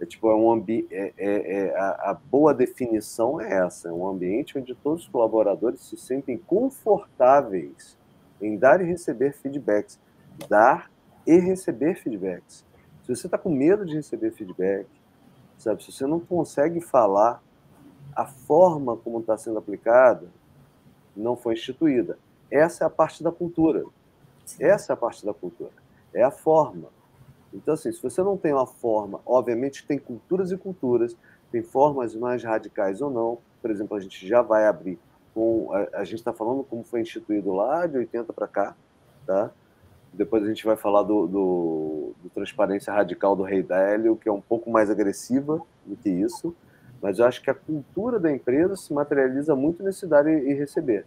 É 0.00 0.04
tipo, 0.04 0.30
é 0.30 0.34
um 0.34 0.50
ambiente. 0.50 0.88
É, 0.90 1.12
é, 1.16 1.52
é 1.58 1.76
a, 1.76 2.10
a, 2.10 2.14
boa 2.14 2.52
definição 2.52 3.40
é 3.40 3.64
essa: 3.64 3.88
é 3.88 3.92
um 3.92 4.06
ambiente 4.06 4.58
onde 4.58 4.74
todos 4.74 5.04
os 5.04 5.08
colaboradores 5.08 5.80
se 5.80 5.96
sentem 5.96 6.36
confortáveis 6.36 7.96
em 8.40 8.56
dar 8.58 8.80
e 8.82 8.84
receber 8.84 9.32
feedbacks. 9.32 9.98
Dar 10.48 10.90
e 11.26 11.38
receber 11.38 11.94
feedbacks. 11.96 12.64
Se 13.02 13.14
você 13.14 13.26
está 13.26 13.38
com 13.38 13.50
medo 13.50 13.86
de 13.86 13.94
receber 13.94 14.32
feedback, 14.32 14.86
sabe, 15.56 15.82
se 15.82 15.92
você 15.92 16.06
não 16.06 16.20
consegue 16.20 16.80
falar, 16.80 17.42
a 18.16 18.24
forma 18.24 18.96
como 18.96 19.20
está 19.20 19.36
sendo 19.36 19.58
aplicada 19.58 20.26
não 21.14 21.36
foi 21.36 21.54
instituída. 21.54 22.18
Essa 22.50 22.84
é 22.84 22.86
a 22.86 22.90
parte 22.90 23.22
da 23.22 23.30
cultura. 23.30 23.84
Essa 24.58 24.92
é 24.92 24.94
a 24.94 24.96
parte 24.96 25.24
da 25.24 25.34
cultura. 25.34 25.70
É 26.14 26.22
a 26.22 26.30
forma. 26.30 26.88
Então, 27.52 27.74
assim, 27.74 27.92
se 27.92 28.02
você 28.02 28.22
não 28.22 28.36
tem 28.36 28.52
uma 28.52 28.66
forma, 28.66 29.20
obviamente 29.24 29.86
tem 29.86 29.98
culturas 29.98 30.50
e 30.50 30.56
culturas, 30.56 31.16
tem 31.52 31.62
formas 31.62 32.14
mais 32.14 32.42
radicais 32.42 33.00
ou 33.00 33.10
não. 33.10 33.38
Por 33.60 33.70
exemplo, 33.70 33.96
a 33.96 34.00
gente 34.00 34.26
já 34.26 34.42
vai 34.42 34.66
abrir 34.66 34.98
com. 35.34 35.70
A, 35.72 36.00
a 36.00 36.04
gente 36.04 36.18
está 36.18 36.32
falando 36.32 36.64
como 36.64 36.82
foi 36.84 37.00
instituído 37.02 37.52
lá 37.52 37.86
de 37.86 37.98
80 37.98 38.32
para 38.32 38.48
cá, 38.48 38.76
tá? 39.26 39.50
Depois 40.12 40.42
a 40.42 40.46
gente 40.46 40.64
vai 40.64 40.76
falar 40.76 41.02
do, 41.02 41.26
do, 41.26 42.12
do, 42.22 42.30
Transparência 42.30 42.92
Radical 42.92 43.36
do 43.36 43.42
Rei 43.42 43.62
Délio, 43.62 44.16
que 44.16 44.28
é 44.28 44.32
um 44.32 44.40
pouco 44.40 44.70
mais 44.70 44.88
agressiva 44.90 45.60
do 45.84 45.96
que 45.96 46.08
isso. 46.08 46.54
Mas 47.00 47.18
eu 47.18 47.26
acho 47.26 47.42
que 47.42 47.50
a 47.50 47.54
cultura 47.54 48.18
da 48.18 48.32
empresa 48.32 48.76
se 48.76 48.92
materializa 48.92 49.54
muito 49.54 49.82
nesse 49.82 50.06
dar 50.06 50.26
e, 50.26 50.54
receber. 50.54 51.04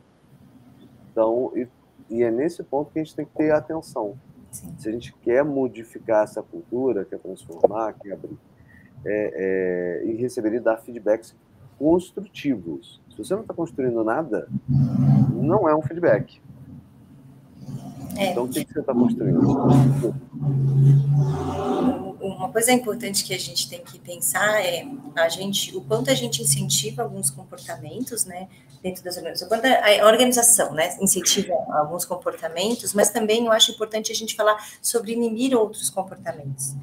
Então, 1.12 1.52
e, 1.56 1.68
e, 2.10 2.24
é 2.24 2.32
nesse 2.32 2.64
ponto 2.64 2.92
que 2.92 3.00
a 3.00 3.04
gente 3.04 3.16
tem 3.16 3.26
que 3.26 3.36
ter 3.36 3.52
atenção. 3.52 4.16
Sim. 4.52 4.74
Se 4.78 4.90
a 4.90 4.92
gente 4.92 5.14
quer 5.22 5.44
modificar 5.44 6.24
essa 6.24 6.42
cultura, 6.42 7.06
quer 7.06 7.20
transformar, 7.20 7.94
quer 7.94 8.14
abrir, 8.14 8.38
é, 9.06 10.02
é, 10.04 10.06
e 10.06 10.16
receber 10.16 10.54
e 10.54 10.60
dar 10.60 10.78
feedbacks 10.78 11.36
construtivos. 11.78 13.02
Se 13.10 13.18
você 13.18 13.34
não 13.34 13.42
está 13.42 13.54
construindo 13.54 14.04
nada, 14.04 14.48
não 15.34 15.68
é 15.68 15.76
um 15.76 15.82
feedback. 15.82 16.42
É. 18.20 18.32
Então, 18.32 18.44
o 18.44 18.50
que, 18.50 18.66
que 18.66 18.74
você 18.74 18.82
está 18.82 18.94
construindo? 18.94 19.40
Uma 22.20 22.50
coisa 22.52 22.74
importante 22.74 23.24
que 23.24 23.34
a 23.34 23.40
gente 23.40 23.70
tem 23.70 23.82
que 23.82 23.98
pensar 23.98 24.62
é 24.62 24.86
a 25.16 25.30
gente, 25.30 25.76
o 25.76 25.80
quanto 25.82 26.12
a 26.12 26.14
gente 26.14 26.42
incentiva 26.42 27.02
alguns 27.02 27.30
comportamentos, 27.30 28.26
né, 28.26 28.50
dentro 28.84 29.02
das 29.06 29.16
organizações, 29.16 29.48
quanto 29.48 29.66
a 29.66 30.06
organização, 30.06 30.74
né, 30.74 30.98
incentiva 31.00 31.54
alguns 31.70 32.04
comportamentos, 32.04 32.94
mas 32.94 33.10
também 33.10 33.46
eu 33.46 33.52
acho 33.54 33.72
importante 33.72 34.12
a 34.12 34.16
gente 34.16 34.36
falar 34.36 34.58
sobre 34.82 35.14
inibir 35.14 35.58
outros 35.58 35.90
comportamentos. 35.90 36.76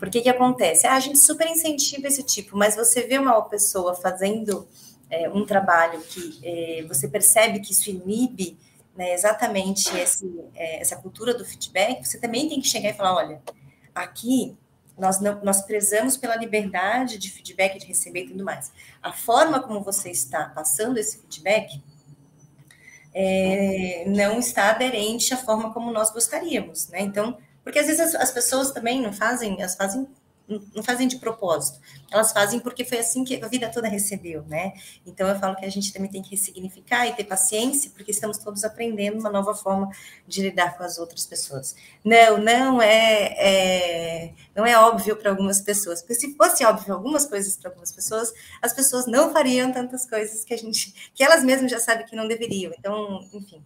Porque 0.00 0.20
que 0.20 0.28
acontece? 0.28 0.84
Ah, 0.84 0.96
a 0.96 1.00
gente 1.00 1.18
super 1.18 1.46
incentiva 1.46 2.08
esse 2.08 2.24
tipo, 2.24 2.56
mas 2.56 2.74
você 2.74 3.02
vê 3.02 3.18
uma 3.18 3.40
pessoa 3.42 3.94
fazendo 3.94 4.66
é, 5.08 5.30
um 5.30 5.46
trabalho 5.46 6.00
que 6.00 6.40
é, 6.42 6.84
você 6.88 7.06
percebe 7.06 7.60
que 7.60 7.70
isso 7.70 7.88
inibe 7.88 8.58
né, 8.96 9.12
exatamente 9.12 9.96
esse, 9.96 10.44
é, 10.54 10.80
essa 10.80 10.96
cultura 10.96 11.34
do 11.34 11.44
feedback, 11.44 12.06
você 12.06 12.18
também 12.18 12.48
tem 12.48 12.60
que 12.60 12.68
chegar 12.68 12.90
e 12.90 12.94
falar, 12.94 13.14
olha, 13.14 13.42
aqui 13.94 14.56
nós, 14.98 15.20
não, 15.20 15.42
nós 15.42 15.62
prezamos 15.62 16.16
pela 16.16 16.36
liberdade 16.36 17.18
de 17.18 17.30
feedback, 17.30 17.78
de 17.78 17.86
receber 17.86 18.24
e 18.24 18.28
tudo 18.28 18.44
mais. 18.44 18.70
A 19.02 19.12
forma 19.12 19.60
como 19.60 19.82
você 19.82 20.10
está 20.10 20.46
passando 20.46 20.98
esse 20.98 21.18
feedback 21.18 21.82
é, 23.14 24.04
não 24.06 24.38
está 24.38 24.70
aderente 24.70 25.32
à 25.34 25.36
forma 25.36 25.72
como 25.72 25.90
nós 25.90 26.10
gostaríamos, 26.10 26.88
né? 26.88 27.00
Então, 27.00 27.38
porque 27.64 27.78
às 27.78 27.86
vezes 27.86 28.00
as, 28.00 28.14
as 28.14 28.30
pessoas 28.30 28.70
também 28.70 29.00
não 29.00 29.12
fazem, 29.12 29.60
elas 29.60 29.74
fazem 29.74 30.06
não 30.74 30.82
fazem 30.82 31.06
de 31.06 31.16
propósito, 31.16 31.80
elas 32.10 32.32
fazem 32.32 32.60
porque 32.60 32.84
foi 32.84 32.98
assim 32.98 33.24
que 33.24 33.42
a 33.42 33.48
vida 33.48 33.68
toda 33.68 33.88
recebeu, 33.88 34.42
né? 34.44 34.72
Então 35.06 35.28
eu 35.28 35.38
falo 35.38 35.56
que 35.56 35.64
a 35.64 35.70
gente 35.70 35.92
também 35.92 36.10
tem 36.10 36.22
que 36.22 36.30
ressignificar 36.30 37.06
e 37.06 37.14
ter 37.14 37.24
paciência, 37.24 37.90
porque 37.94 38.10
estamos 38.10 38.38
todos 38.38 38.64
aprendendo 38.64 39.20
uma 39.20 39.30
nova 39.30 39.54
forma 39.54 39.90
de 40.26 40.42
lidar 40.42 40.76
com 40.76 40.82
as 40.82 40.98
outras 40.98 41.26
pessoas. 41.26 41.74
Não, 42.04 42.38
não 42.38 42.82
é, 42.82 43.34
é 43.38 44.32
não 44.54 44.66
é 44.66 44.76
óbvio 44.78 45.16
para 45.16 45.30
algumas 45.30 45.60
pessoas, 45.60 46.00
porque 46.00 46.14
se 46.14 46.34
fosse 46.34 46.64
óbvio 46.64 46.94
algumas 46.94 47.24
coisas 47.26 47.56
para 47.56 47.70
algumas 47.70 47.92
pessoas, 47.92 48.32
as 48.60 48.72
pessoas 48.72 49.06
não 49.06 49.32
fariam 49.32 49.72
tantas 49.72 50.08
coisas 50.08 50.44
que 50.44 50.52
a 50.52 50.58
gente, 50.58 51.10
que 51.14 51.22
elas 51.22 51.42
mesmas 51.44 51.70
já 51.70 51.78
sabem 51.78 52.06
que 52.06 52.16
não 52.16 52.28
deveriam. 52.28 52.72
Então, 52.78 53.26
enfim, 53.32 53.62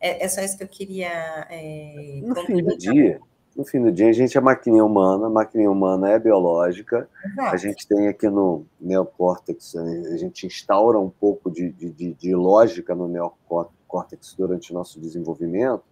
é, 0.00 0.24
é 0.24 0.28
só 0.28 0.40
isso 0.40 0.56
que 0.56 0.64
eu 0.64 0.68
queria. 0.68 1.46
É, 1.50 2.20
no 2.22 2.34
fim 2.44 2.62
do 2.62 2.76
dia 2.76 3.20
no 3.56 3.64
fim 3.64 3.80
do 3.80 3.90
dia, 3.90 4.08
a 4.08 4.12
gente 4.12 4.36
é 4.36 4.40
maquininha 4.40 4.84
humana, 4.84 5.26
a 5.26 5.30
maquininha 5.30 5.70
humana 5.70 6.10
é 6.10 6.18
biológica. 6.18 7.08
Exato. 7.24 7.54
A 7.54 7.56
gente 7.56 7.88
tem 7.88 8.08
aqui 8.08 8.28
no 8.28 8.66
neocórtex, 8.78 9.74
a 9.76 10.16
gente 10.16 10.46
instaura 10.46 10.98
um 10.98 11.08
pouco 11.08 11.50
de, 11.50 11.70
de, 11.72 12.12
de 12.12 12.34
lógica 12.34 12.94
no 12.94 13.08
neocórtex 13.08 14.34
durante 14.34 14.70
o 14.70 14.74
nosso 14.74 15.00
desenvolvimento, 15.00 15.82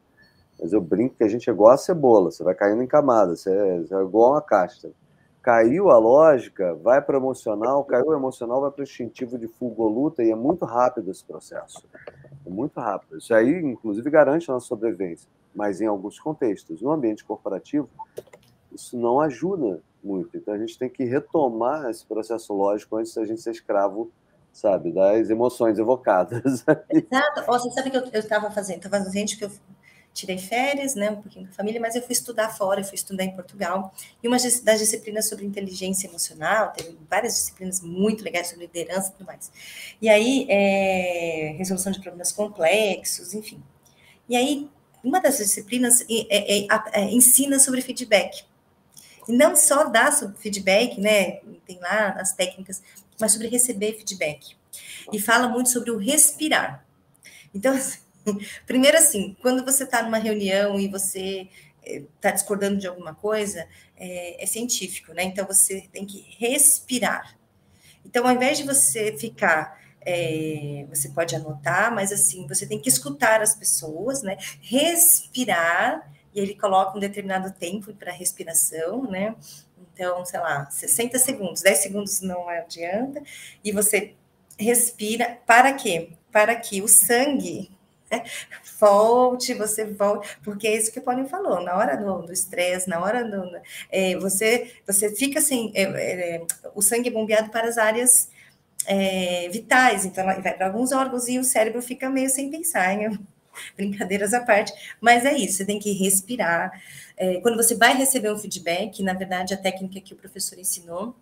mas 0.61 0.72
eu 0.72 0.81
brinco 0.81 1.16
que 1.16 1.24
a 1.24 1.29
gente 1.29 1.48
é 1.48 1.53
igual 1.53 1.72
a 1.72 1.77
cebola, 1.77 2.31
você 2.31 2.44
vai 2.44 2.55
caindo 2.55 2.83
em 2.83 2.87
camadas, 2.87 3.40
você 3.40 3.50
é, 3.50 3.79
você 3.81 3.94
é 3.94 4.03
igual 4.03 4.33
uma 4.33 4.42
casta. 4.42 4.90
Caiu 5.42 5.90
a 5.90 5.98
lógica, 5.98 6.74
vai 6.74 7.03
para 7.03 7.18
o 7.18 7.20
emocional, 7.20 7.85
caiu 7.85 8.07
o 8.07 8.14
emocional, 8.14 8.62
vai 8.62 8.70
para 8.70 8.81
o 8.81 8.85
instintivo 8.85 9.38
de 9.38 9.46
fuga 9.46 9.83
ou 9.83 9.88
luta, 9.88 10.22
e 10.22 10.31
é 10.31 10.35
muito 10.35 10.64
rápido 10.64 11.11
esse 11.11 11.22
processo. 11.22 11.85
É 12.46 12.48
muito 12.48 12.81
rápido. 12.81 13.18
Isso 13.18 13.35
aí, 13.35 13.61
inclusive, 13.62 14.09
garante 14.09 14.50
a 14.50 14.55
nossa 14.55 14.66
sobrevivência 14.66 15.29
mas 15.55 15.81
em 15.81 15.87
alguns 15.87 16.19
contextos. 16.19 16.83
No 16.83 16.90
ambiente 16.90 17.25
corporativo, 17.25 17.88
isso 18.73 18.97
não 18.99 19.21
ajuda 19.21 19.81
muito. 20.03 20.37
Então 20.37 20.55
a 20.55 20.59
gente 20.59 20.79
tem 20.79 20.88
que 20.88 21.05
retomar 21.05 21.88
esse 21.88 22.05
processo 22.05 22.53
lógico 22.53 22.97
antes 22.97 23.14
da 23.14 23.25
gente 23.25 23.40
ser 23.40 23.53
escravo, 23.53 24.11
sabe, 24.53 24.93
das 24.93 25.31
emoções 25.31 25.79
evocadas. 25.79 26.64
Exato. 26.90 27.47
Você 27.47 27.71
sabe 27.71 27.90
que 27.90 27.97
eu 27.97 28.21
estava 28.21 28.51
fazendo, 28.51 28.77
estava 28.77 29.05
fazendo 29.05 29.37
que 29.37 29.45
eu 29.45 29.51
tirei 30.14 30.38
férias, 30.38 30.95
né, 30.95 31.11
um 31.11 31.21
pouquinho 31.21 31.47
com 31.47 31.51
a 31.51 31.55
família, 31.55 31.81
mas 31.81 31.97
eu 31.97 32.03
fui 32.03 32.12
estudar 32.12 32.49
fora, 32.49 32.81
eu 32.81 32.85
fui 32.85 32.95
estudar 32.95 33.25
em 33.25 33.35
Portugal. 33.35 33.93
E 34.23 34.29
uma 34.29 34.37
das 34.37 34.79
disciplinas 34.79 35.29
sobre 35.29 35.45
inteligência 35.45 36.07
emocional, 36.07 36.73
teve 36.73 36.97
várias 37.11 37.35
disciplinas 37.35 37.81
muito 37.81 38.23
legais 38.23 38.47
sobre 38.49 38.67
liderança 38.67 39.09
e 39.09 39.12
tudo 39.12 39.27
mais. 39.27 39.51
E 40.01 40.09
aí, 40.09 40.47
é, 40.49 41.55
resolução 41.59 41.90
de 41.90 42.01
problemas 42.01 42.31
complexos, 42.31 43.35
enfim. 43.35 43.61
E 44.29 44.37
aí, 44.37 44.71
uma 45.05 45.21
das 45.21 45.37
disciplinas 45.37 46.01
é, 46.03 46.64
é, 46.64 46.67
é, 46.93 47.05
ensina 47.12 47.59
sobre 47.59 47.83
feedback. 47.83 48.45
E 49.29 49.33
não 49.33 49.55
só 49.55 49.85
dá 49.85 50.11
sobre 50.11 50.37
feedback, 50.38 51.01
né? 51.01 51.40
Tem 51.67 51.79
lá 51.81 52.11
as 52.19 52.33
técnicas, 52.33 52.83
mas 53.21 53.33
sobre 53.33 53.49
receber 53.49 53.95
feedback. 53.95 54.57
E 55.12 55.19
fala 55.21 55.49
muito 55.49 55.71
sobre 55.71 55.90
o 55.90 55.97
respirar. 55.97 56.85
Então, 57.55 57.75
assim, 57.75 57.99
primeiro 58.67 58.97
assim, 58.97 59.37
quando 59.40 59.64
você 59.64 59.85
está 59.85 60.03
numa 60.03 60.19
reunião 60.19 60.79
e 60.81 60.88
você 60.88 61.49
está 61.85 62.31
discordando 62.31 62.79
de 62.79 62.87
alguma 62.87 63.14
coisa, 63.14 63.69
é, 63.97 64.43
é, 64.43 64.47
científico, 64.47 65.12
né? 65.12 65.25
Então 65.25 65.47
você 65.47 65.88
tem 65.93 66.05
que 66.05 66.27
respirar. 66.38 67.37
Então, 68.05 68.27
ao 68.27 68.35
invés 68.35 68.59
de 68.59 68.64
você 68.64 69.17
ficar 69.17 69.81
é, 70.07 70.87
você 70.88 71.09
pode 71.09 71.35
anotar, 71.35 71.95
mas 71.95 72.12
assim, 72.12 72.47
você 72.47 72.67
tem 72.67 72.79
que 72.79 72.88
escutar 72.88 73.43
as 73.43 73.55
pessoas, 73.55 74.23
né? 74.23 74.37
Respirar 74.61 76.11
e 76.35 76.40
ele 76.40 76.55
coloca 76.55 76.97
um 76.97 77.01
determinado 77.01 77.53
tempo 77.53 77.95
para 77.95 78.12
respiração, 78.12 79.09
né? 79.11 79.35
Então, 79.79 80.25
sei 80.25 80.40
lá, 80.40 80.69
60 80.71 81.19
segundos, 81.19 81.62
10 81.62 81.79
segundos 81.79 82.21
não 82.21 82.49
adianta, 82.49 83.23
e 83.62 83.71
você 83.71 84.14
respira 84.59 85.38
para 85.47 85.73
quê? 85.73 86.11
Para 86.33 86.57
que 86.57 86.83
o 86.83 86.88
sangue 86.88 87.71
né, 88.11 88.25
volte, 88.81 89.55
você 89.55 89.85
volte, 89.85 90.37
porque 90.43 90.67
é 90.67 90.77
isso 90.77 90.93
que 90.93 90.99
o 90.99 91.03
Paulinho 91.03 91.29
falou, 91.29 91.62
na 91.62 91.77
hora 91.77 91.97
do 91.97 92.33
estresse, 92.33 92.88
na 92.88 93.01
hora 93.01 93.25
do. 93.25 93.51
É, 93.90 94.17
você, 94.17 94.73
você 94.85 95.14
fica 95.14 95.38
assim, 95.38 95.73
é, 95.75 96.43
o 96.75 96.83
sangue 96.83 97.09
é 97.09 97.12
bombeado 97.12 97.51
para 97.51 97.69
as 97.69 97.79
áreas 97.79 98.29
é, 98.87 99.49
vitais, 99.51 100.05
então 100.05 100.25
vai 100.25 100.55
para 100.55 100.66
alguns 100.66 100.92
órgãos 100.92 101.29
e 101.29 101.38
o 101.38 101.44
cérebro 101.44 101.81
fica 101.83 102.09
meio 102.11 102.31
sem 102.31 102.51
pensar, 102.51 102.92
hein? 102.92 103.18
brincadeiras 103.77 104.35
à 104.35 104.40
parte, 104.40 104.73
mas 105.01 105.25
é 105.25 105.33
isso, 105.37 105.59
você 105.59 105.64
tem 105.64 105.79
que 105.79 105.92
respirar. 105.92 106.73
É, 107.16 107.40
quando 107.40 107.57
você 107.57 107.75
vai 107.75 107.97
receber 107.97 108.33
um 108.33 108.38
feedback, 108.38 109.03
na 109.03 109.14
verdade, 109.14 109.55
a 109.55 109.57
técnica 109.57 110.01
que 110.01 110.12
o 110.12 110.16
professor 110.16 110.59
ensinou 110.59 111.14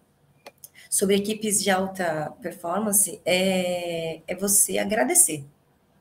sobre 0.89 1.17
equipes 1.17 1.63
de 1.63 1.71
alta 1.71 2.33
performance 2.41 3.21
é, 3.25 4.21
é 4.27 4.35
você 4.35 4.79
agradecer. 4.79 5.45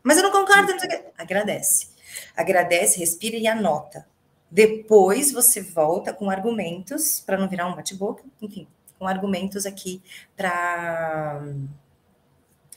Mas 0.03 0.17
eu 0.17 0.23
não 0.23 0.31
concordo, 0.31 0.73
não 0.73 0.79
agradece. 1.17 1.89
Agradece, 2.35 2.99
respira 2.99 3.37
e 3.37 3.47
anota. 3.47 4.05
Depois 4.49 5.31
você 5.31 5.61
volta 5.61 6.13
com 6.13 6.29
argumentos, 6.29 7.21
para 7.21 7.37
não 7.37 7.47
virar 7.47 7.67
um 7.67 7.75
bate-boca, 7.75 8.23
enfim, 8.41 8.67
com 9.01 9.07
argumentos 9.07 9.65
aqui 9.65 9.99
para 10.37 11.41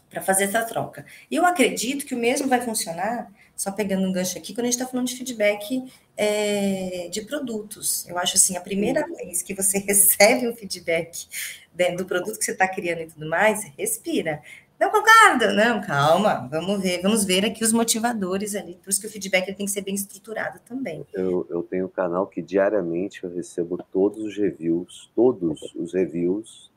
para 0.08 0.22
fazer 0.22 0.44
essa 0.44 0.62
troca. 0.62 1.04
E 1.28 1.34
eu 1.34 1.44
acredito 1.44 2.06
que 2.06 2.14
o 2.14 2.18
mesmo 2.18 2.46
vai 2.46 2.60
funcionar, 2.60 3.28
só 3.56 3.72
pegando 3.72 4.06
um 4.06 4.12
gancho 4.12 4.38
aqui, 4.38 4.54
quando 4.54 4.66
a 4.66 4.70
gente 4.70 4.80
está 4.80 4.86
falando 4.86 5.08
de 5.08 5.16
feedback 5.16 5.92
é, 6.16 7.08
de 7.10 7.22
produtos. 7.22 8.06
Eu 8.08 8.16
acho 8.16 8.36
assim, 8.36 8.56
a 8.56 8.60
primeira 8.60 9.04
vez 9.08 9.42
que 9.42 9.52
você 9.52 9.78
recebe 9.84 10.46
um 10.46 10.54
feedback 10.54 11.26
dentro 11.74 11.96
do 11.96 12.06
produto 12.06 12.38
que 12.38 12.44
você 12.44 12.52
está 12.52 12.68
criando 12.68 13.00
e 13.02 13.06
tudo 13.06 13.28
mais, 13.28 13.64
respira. 13.76 14.40
Não 14.78 14.90
concordo, 14.90 15.54
não, 15.54 15.80
calma, 15.80 16.48
vamos 16.50 16.82
ver, 16.82 17.00
vamos 17.00 17.24
ver 17.24 17.44
aqui 17.44 17.62
os 17.62 17.72
motivadores 17.72 18.56
ali, 18.56 18.74
por 18.82 18.90
isso 18.90 19.00
que 19.00 19.06
o 19.06 19.10
feedback 19.10 19.46
tem 19.54 19.66
que 19.66 19.70
ser 19.70 19.82
bem 19.82 19.94
estruturado 19.94 20.58
também. 20.66 21.06
Eu, 21.14 21.46
eu 21.48 21.62
tenho 21.62 21.86
um 21.86 21.88
canal 21.88 22.26
que 22.26 22.42
diariamente 22.42 23.22
eu 23.22 23.32
recebo 23.32 23.78
todos 23.92 24.24
os 24.24 24.36
reviews, 24.36 25.10
todos 25.14 25.72
os 25.76 25.94
reviews. 25.94 26.72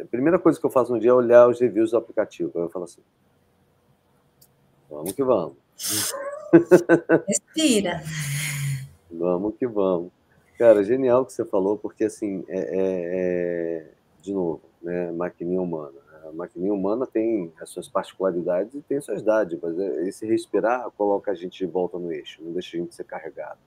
A 0.00 0.04
primeira 0.06 0.38
coisa 0.38 0.58
que 0.58 0.64
eu 0.64 0.70
faço 0.70 0.92
no 0.92 0.98
dia 0.98 1.10
é 1.10 1.12
olhar 1.12 1.46
os 1.46 1.60
reviews 1.60 1.90
do 1.90 1.98
aplicativo, 1.98 2.52
eu 2.54 2.70
falo 2.70 2.86
assim, 2.86 3.02
vamos 4.88 5.12
que 5.12 5.22
vamos. 5.22 5.56
Respira. 7.28 8.02
Vamos 9.10 9.54
que 9.56 9.66
vamos. 9.66 10.10
Cara, 10.58 10.82
genial 10.82 11.22
o 11.22 11.26
que 11.26 11.34
você 11.34 11.44
falou, 11.44 11.76
porque 11.76 12.04
assim, 12.04 12.44
é, 12.48 12.58
é, 12.58 12.80
é 12.80 13.86
de 14.22 14.32
novo, 14.32 14.62
né, 14.82 15.12
maquininha 15.12 15.60
humana 15.60 16.09
a 16.24 16.32
maquininha 16.32 16.72
humana 16.72 17.06
tem 17.06 17.52
as 17.60 17.70
suas 17.70 17.88
particularidades 17.88 18.74
e 18.74 18.82
tem 18.82 19.00
suas 19.00 19.22
dádivas. 19.22 19.78
É, 19.78 20.08
esse 20.08 20.26
respirar 20.26 20.90
coloca 20.92 21.30
a 21.30 21.34
gente 21.34 21.58
de 21.58 21.66
volta 21.66 21.98
no 21.98 22.12
eixo, 22.12 22.42
não 22.42 22.52
deixa 22.52 22.76
a 22.76 22.80
gente 22.80 22.94
ser 22.94 23.04
carregado. 23.04 23.58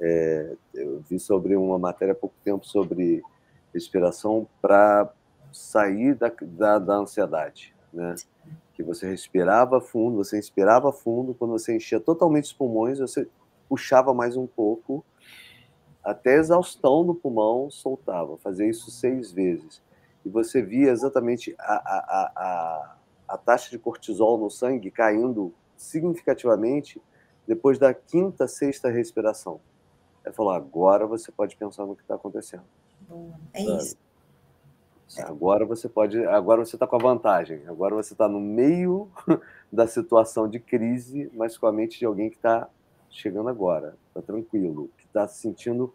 É, 0.00 0.54
eu 0.74 1.00
vi 1.08 1.18
sobre 1.18 1.56
uma 1.56 1.78
matéria 1.78 2.12
há 2.12 2.16
pouco 2.16 2.34
tempo 2.42 2.66
sobre 2.66 3.22
respiração 3.72 4.48
para 4.60 5.12
sair 5.52 6.14
da, 6.14 6.32
da, 6.42 6.78
da, 6.78 6.94
ansiedade, 6.94 7.74
né? 7.92 8.14
Que 8.74 8.82
você 8.82 9.08
respirava 9.08 9.80
fundo, 9.80 10.16
você 10.16 10.38
inspirava 10.38 10.90
fundo, 10.90 11.34
quando 11.34 11.50
você 11.50 11.76
enchia 11.76 12.00
totalmente 12.00 12.44
os 12.44 12.52
pulmões, 12.52 12.98
você 12.98 13.28
puxava 13.68 14.14
mais 14.14 14.36
um 14.36 14.46
pouco, 14.46 15.04
até 16.02 16.36
exaustão 16.36 17.04
no 17.04 17.14
pulmão, 17.14 17.70
soltava. 17.70 18.38
Fazia 18.38 18.66
isso 18.66 18.90
seis 18.90 19.30
vezes 19.30 19.82
e 20.24 20.28
você 20.28 20.62
via 20.62 20.90
exatamente 20.90 21.54
a, 21.58 21.74
a, 21.74 22.32
a, 22.36 22.96
a 23.28 23.38
taxa 23.38 23.70
de 23.70 23.78
cortisol 23.78 24.38
no 24.38 24.50
sangue 24.50 24.90
caindo 24.90 25.52
significativamente 25.76 27.00
depois 27.46 27.78
da 27.78 27.92
quinta, 27.94 28.46
sexta 28.46 28.90
respiração. 28.90 29.60
Ele 30.24 30.34
falou: 30.34 30.52
agora 30.52 31.06
você 31.06 31.32
pode 31.32 31.56
pensar 31.56 31.86
no 31.86 31.96
que 31.96 32.02
está 32.02 32.14
acontecendo. 32.14 32.64
É 33.52 33.62
isso. 33.62 33.96
Agora 35.18 35.66
você 35.66 35.88
pode, 35.88 36.24
agora 36.26 36.64
você 36.64 36.76
está 36.76 36.86
com 36.86 36.94
a 36.94 37.00
vantagem. 37.00 37.66
Agora 37.66 37.96
você 37.96 38.14
está 38.14 38.28
no 38.28 38.40
meio 38.40 39.10
da 39.72 39.86
situação 39.86 40.48
de 40.48 40.60
crise, 40.60 41.28
mas 41.34 41.58
com 41.58 41.66
a 41.66 41.72
mente 41.72 41.98
de 41.98 42.04
alguém 42.04 42.30
que 42.30 42.36
está 42.36 42.68
chegando 43.08 43.48
agora, 43.48 43.96
está 44.06 44.22
tranquilo, 44.22 44.88
que 44.96 45.04
está 45.04 45.26
se 45.26 45.40
sentindo 45.40 45.92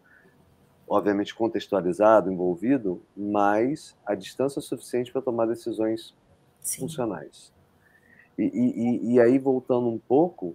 obviamente 0.88 1.34
contextualizado, 1.34 2.30
envolvido, 2.30 3.02
mas 3.16 3.96
a 4.06 4.14
distância 4.14 4.60
é 4.60 4.62
suficiente 4.62 5.12
para 5.12 5.20
tomar 5.20 5.46
decisões 5.46 6.14
Sim. 6.60 6.82
funcionais. 6.82 7.52
E, 8.38 8.44
e, 8.44 9.14
e, 9.14 9.20
aí, 9.20 9.38
voltando 9.38 9.88
um 9.88 9.98
pouco, 9.98 10.54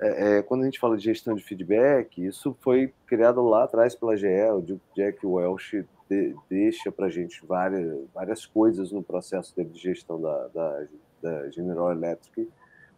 é, 0.00 0.38
é, 0.38 0.42
quando 0.42 0.62
a 0.62 0.64
gente 0.64 0.78
fala 0.78 0.96
de 0.96 1.04
gestão 1.04 1.34
de 1.34 1.42
feedback, 1.42 2.24
isso 2.24 2.56
foi 2.60 2.94
criado 3.06 3.42
lá 3.42 3.64
atrás 3.64 3.94
pela 3.94 4.16
GE, 4.16 4.26
o 4.52 4.80
Jack 4.94 5.26
Welch 5.26 5.84
de, 6.08 6.34
deixa 6.48 6.90
para 6.90 7.06
a 7.06 7.10
gente 7.10 7.44
várias, 7.44 7.98
várias 8.14 8.46
coisas 8.46 8.92
no 8.92 9.02
processo 9.02 9.54
dele 9.54 9.68
de 9.70 9.80
gestão 9.80 10.20
da, 10.20 10.48
da, 10.48 10.86
da 11.20 11.50
General 11.50 11.90
Electric, 11.90 12.48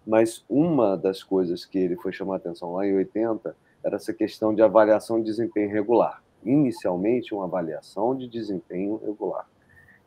mas 0.06 0.44
uma 0.48 0.96
das 0.96 1.22
coisas 1.22 1.64
que 1.64 1.78
ele 1.78 1.96
foi 1.96 2.12
chamar 2.12 2.36
atenção 2.36 2.74
lá 2.74 2.86
em 2.86 2.94
80 2.94 3.56
era 3.82 3.96
essa 3.96 4.12
questão 4.12 4.54
de 4.54 4.62
avaliação 4.62 5.18
de 5.18 5.24
desempenho 5.24 5.70
regular 5.70 6.22
inicialmente 6.44 7.34
uma 7.34 7.44
avaliação 7.44 8.16
de 8.16 8.28
desempenho 8.28 9.00
regular. 9.04 9.46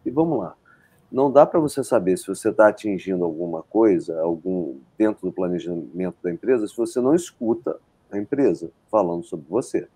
E 0.05 0.09
vamos 0.09 0.39
lá. 0.39 0.55
Não 1.11 1.31
dá 1.31 1.45
para 1.45 1.59
você 1.59 1.83
saber 1.83 2.17
se 2.17 2.27
você 2.27 2.49
está 2.49 2.67
atingindo 2.67 3.23
alguma 3.23 3.61
coisa, 3.61 4.19
algum 4.19 4.77
dentro 4.97 5.27
do 5.27 5.31
planejamento 5.31 6.17
da 6.23 6.31
empresa, 6.31 6.67
se 6.67 6.75
você 6.75 6.99
não 6.99 7.13
escuta 7.13 7.79
a 8.11 8.17
empresa 8.17 8.71
falando 8.89 9.23
sobre 9.23 9.45
você. 9.47 9.87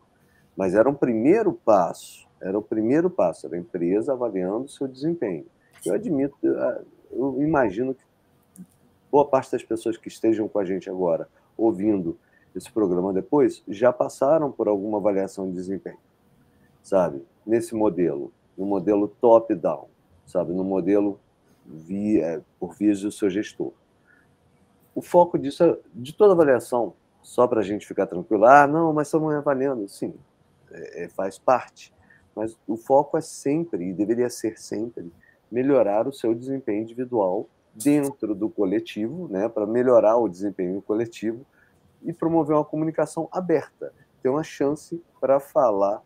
Mas 0.56 0.76
era 0.76 0.88
um 0.88 0.94
primeiro 0.94 1.54
passo, 1.54 2.28
era 2.40 2.58
o 2.58 2.62
primeiro 2.62 3.10
passo, 3.10 3.48
era 3.48 3.56
a 3.56 3.60
empresa 3.60 4.14
avaliando 4.14 4.66
o 4.66 4.70
seu 4.70 4.88
desempenho. 4.88 5.46
Eu 5.84 5.96
admito, 5.96 6.36
eu 7.12 7.42
imagino 7.42 7.96
que 7.96 8.04
boa 9.12 9.26
parte 9.26 9.52
das 9.52 9.64
pessoas 9.64 9.98
que 9.98 10.08
estejam 10.08 10.48
com 10.48 10.60
a 10.60 10.66
gente 10.66 10.90
agora, 10.90 11.28
ouvindo 11.58 12.16
esse 12.56 12.72
programa 12.72 13.12
depois, 13.12 13.64
já 13.68 13.92
passaram 13.92 14.52
por 14.52 14.68
alguma 14.68 15.00
avaliação 15.00 15.48
de 15.50 15.54
desempenho 15.54 15.98
sabe? 16.88 17.22
Nesse 17.46 17.76
modelo, 17.76 18.32
no 18.58 18.66
modelo 18.66 19.10
top-down, 19.20 19.90
sabe? 20.26 20.54
No 20.54 20.64
modelo 20.64 21.20
via, 21.66 22.26
é, 22.26 22.42
por 22.58 22.76
via 22.76 22.94
do 22.94 23.12
seu 23.12 23.30
gestor. 23.30 23.74
O 24.96 25.02
foco 25.02 25.38
disso 25.38 25.66
é, 25.66 25.78
de 25.94 26.14
toda 26.14 26.32
avaliação, 26.32 26.94
só 27.22 27.46
para 27.46 27.60
a 27.60 27.64
gente 27.64 27.86
ficar 27.86 28.08
tranquilo, 28.08 28.46
ah, 28.46 28.66
não, 28.66 28.94
mas 28.94 29.10
estamos 29.10 29.34
avaliando, 29.34 29.86
sim, 29.90 30.14
é, 30.72 31.04
é, 31.04 31.10
faz 31.10 31.38
parte. 31.38 31.94
Mas 32.34 32.58
o 32.66 32.78
foco 32.78 33.18
é 33.18 33.22
sempre, 33.22 33.90
e 33.90 33.94
deveria 33.94 34.30
ser 34.30 34.58
sempre, 34.58 35.12
melhorar 35.52 36.08
o 36.08 36.14
seu 36.14 36.34
desempenho 36.34 36.84
individual 36.84 37.50
dentro 37.76 38.34
do 38.34 38.50
coletivo, 38.50 39.28
né, 39.28 39.50
para 39.50 39.66
melhorar 39.66 40.16
o 40.16 40.30
desempenho 40.30 40.82
coletivo 40.82 41.46
e 42.02 42.14
promover 42.14 42.56
uma 42.56 42.64
comunicação 42.64 43.28
aberta, 43.30 43.94
ter 44.24 44.30
uma 44.30 44.44
chance 44.44 45.04
para 45.20 45.38
falar 45.42 46.02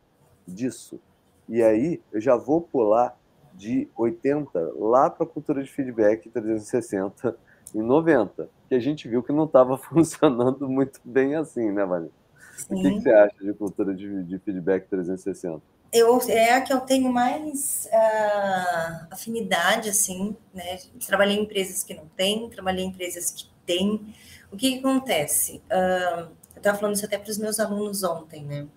disso. 0.54 1.00
E 1.48 1.62
aí 1.62 2.02
eu 2.12 2.22
já 2.22 2.36
vou 2.36 2.62
pular 2.62 3.18
de 3.54 3.88
80 3.96 4.74
lá 4.76 5.10
para 5.10 5.26
a 5.26 5.30
cultura 5.30 5.64
de 5.64 5.70
feedback 5.70 6.30
360 6.30 7.38
em 7.76 7.82
90, 7.82 8.50
que 8.68 8.76
a 8.76 8.80
gente 8.80 9.08
viu 9.08 9.24
que 9.24 9.32
não 9.32 9.46
estava 9.46 9.78
funcionando 9.78 10.68
muito 10.70 11.00
bem 11.04 11.36
assim, 11.36 11.72
né, 11.72 11.86
Maria? 11.86 12.10
O 12.70 12.76
que, 12.76 12.90
que, 12.92 13.02
você 13.02 13.12
acha 13.12 13.44
de 13.44 13.54
cultura 13.54 13.94
de, 13.94 14.24
de, 14.24 14.40
feedback 14.40 14.88
360? 14.88 15.62
Eu, 15.92 16.20
é 16.30 16.54
a 16.54 16.62
que 16.62 16.72
eu 16.72 16.80
tenho 16.82 17.12
mais 17.12 17.90
uh, 17.92 19.08
afinidade, 19.10 19.90
assim, 19.90 20.36
né? 20.54 20.78
Trabalhei 21.06 21.38
em 21.38 21.42
empresas 21.42 21.84
que 21.84 21.94
não 21.94 22.06
têm, 22.16 22.50
trabalhei 22.50 22.86
em 22.86 22.90
empresas 22.90 23.32
que 23.32 23.50
têm. 23.66 24.14
O 24.52 24.58
que, 24.58 24.74
que 24.74 24.80
acontece? 24.80 25.62
Uh, 25.70 26.32
eu 26.56 26.58
estava 26.58 26.78
falando 26.78 26.96
isso 26.96 27.06
até 27.06 27.18
para 27.18 27.32
os 27.32 27.38
meus 27.38 27.60
alunos 27.60 28.04
ontem, 28.04 28.46
né? 28.46 28.68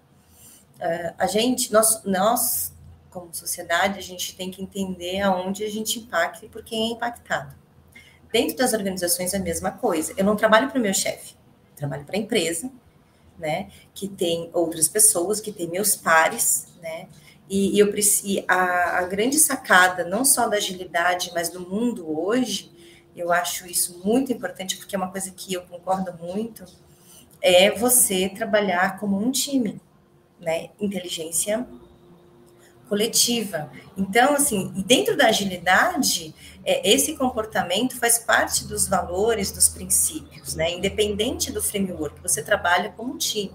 Uh, 0.77 1.15
a 1.19 1.27
gente, 1.27 1.73
nós, 1.73 2.03
nós, 2.05 2.73
como 3.11 3.33
sociedade, 3.33 3.99
a 3.99 4.03
gente 4.03 4.37
tem 4.37 4.51
que 4.51 4.63
entender 4.63 5.21
aonde 5.21 5.65
a 5.65 5.71
gente 5.71 5.99
impacta 5.99 6.45
e 6.45 6.49
por 6.49 6.65
quem 6.65 6.91
é 6.91 6.93
impactado. 6.93 7.55
Dentro 8.33 8.57
das 8.57 8.73
organizações 8.73 9.33
é 9.33 9.37
a 9.37 9.41
mesma 9.41 9.71
coisa. 9.71 10.13
Eu 10.17 10.25
não 10.25 10.35
trabalho 10.35 10.69
para 10.69 10.79
o 10.79 10.83
meu 10.83 10.93
chefe, 10.93 11.37
trabalho 11.77 12.05
para 12.05 12.17
a 12.17 12.19
empresa, 12.19 12.71
né? 13.39 13.71
Que 13.95 14.09
tem 14.09 14.51
outras 14.53 14.89
pessoas, 14.89 15.41
que 15.41 15.53
tem 15.53 15.69
meus 15.69 15.95
pares, 15.95 16.67
né? 16.83 17.09
E, 17.49 17.77
e 17.77 17.79
eu 17.79 17.91
preciso 17.91 18.45
a, 18.49 18.99
a 18.99 19.03
grande 19.05 19.39
sacada, 19.39 20.05
não 20.05 20.25
só 20.25 20.49
da 20.49 20.57
agilidade, 20.57 21.31
mas 21.35 21.49
do 21.49 21.61
mundo 21.61 22.11
hoje, 22.19 22.73
eu 23.15 23.31
acho 23.31 23.67
isso 23.67 24.01
muito 24.05 24.33
importante, 24.33 24.77
porque 24.77 24.97
é 24.97 24.99
uma 24.99 25.11
coisa 25.11 25.31
que 25.31 25.55
eu 25.55 25.63
concordo 25.63 26.13
muito, 26.15 26.65
é 27.41 27.71
você 27.71 28.29
trabalhar 28.29 28.99
como 28.99 29.17
um 29.17 29.31
time, 29.31 29.81
né? 30.41 30.71
Inteligência 30.81 31.67
coletiva. 32.89 33.71
Então, 33.97 34.35
assim, 34.35 34.73
dentro 34.87 35.17
da 35.17 35.27
agilidade, 35.27 36.35
é, 36.65 36.89
esse 36.89 37.17
comportamento 37.17 37.97
faz 37.99 38.19
parte 38.19 38.67
dos 38.67 38.87
valores, 38.87 39.51
dos 39.51 39.69
princípios, 39.69 40.55
né? 40.55 40.71
Independente 40.73 41.51
do 41.51 41.63
framework, 41.63 42.21
você 42.21 42.43
trabalha 42.43 42.93
como 42.97 43.15
um 43.15 43.19
time. 43.19 43.53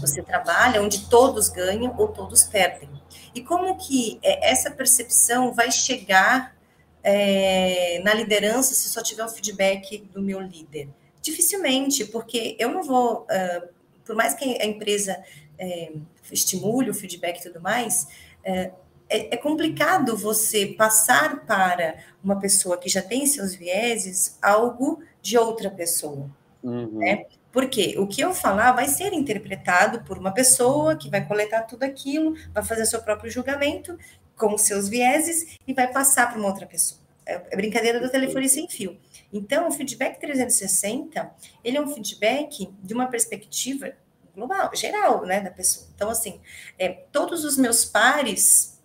Você 0.00 0.22
trabalha 0.22 0.82
onde 0.82 1.08
todos 1.08 1.48
ganham 1.48 1.94
ou 1.96 2.08
todos 2.08 2.44
perdem. 2.44 2.88
E 3.34 3.42
como 3.42 3.76
que 3.76 4.18
é, 4.22 4.50
essa 4.50 4.70
percepção 4.70 5.52
vai 5.52 5.70
chegar 5.70 6.56
é, 7.02 8.00
na 8.02 8.14
liderança 8.14 8.74
se 8.74 8.88
só 8.88 9.02
tiver 9.02 9.24
o 9.24 9.28
feedback 9.28 9.98
do 10.12 10.20
meu 10.22 10.40
líder? 10.40 10.88
Dificilmente, 11.20 12.04
porque 12.04 12.56
eu 12.58 12.70
não 12.70 12.82
vou, 12.82 13.22
uh, 13.22 13.68
por 14.04 14.14
mais 14.14 14.34
que 14.34 14.44
a 14.62 14.64
empresa 14.64 15.22
é, 15.58 15.92
estimule 16.30 16.90
o 16.90 16.94
feedback 16.94 17.38
e 17.38 17.42
tudo 17.42 17.60
mais, 17.60 18.08
é, 18.44 18.70
é, 19.08 19.34
é, 19.34 19.36
complicado 19.36 20.16
você 20.16 20.66
passar 20.66 21.44
para 21.46 21.96
uma 22.22 22.38
pessoa 22.38 22.76
que 22.76 22.88
já 22.88 23.02
tem 23.02 23.26
seus 23.26 23.54
vieses 23.54 24.38
algo 24.42 25.02
de 25.22 25.38
outra 25.38 25.70
pessoa. 25.70 26.28
Uhum. 26.62 26.98
Né? 26.98 27.26
Porque 27.52 27.94
o 27.98 28.06
que 28.06 28.20
eu 28.20 28.34
falar 28.34 28.72
vai 28.72 28.88
ser 28.88 29.12
interpretado 29.12 30.02
por 30.02 30.18
uma 30.18 30.32
pessoa 30.32 30.96
que 30.96 31.08
vai 31.08 31.26
coletar 31.26 31.62
tudo 31.62 31.84
aquilo, 31.84 32.34
vai 32.52 32.64
fazer 32.64 32.84
seu 32.86 33.00
próprio 33.00 33.30
julgamento 33.30 33.96
com 34.36 34.58
seus 34.58 34.88
vieses 34.88 35.56
e 35.66 35.72
vai 35.72 35.90
passar 35.90 36.28
para 36.28 36.38
uma 36.38 36.48
outra 36.48 36.66
pessoa. 36.66 37.00
É, 37.24 37.40
é 37.50 37.56
brincadeira 37.56 38.00
do 38.00 38.10
telefone 38.10 38.48
sem 38.48 38.68
fio. 38.68 38.98
Então, 39.32 39.68
o 39.68 39.72
feedback 39.72 40.20
360, 40.20 41.30
ele 41.64 41.76
é 41.76 41.80
um 41.80 41.88
feedback 41.88 42.68
de 42.82 42.94
uma 42.94 43.06
perspectiva 43.06 43.92
global, 44.36 44.70
geral, 44.74 45.24
né, 45.24 45.40
da 45.40 45.50
pessoa. 45.50 45.86
Então, 45.94 46.10
assim, 46.10 46.40
é, 46.78 46.90
todos 47.10 47.44
os 47.44 47.56
meus 47.56 47.84
pares 47.84 48.76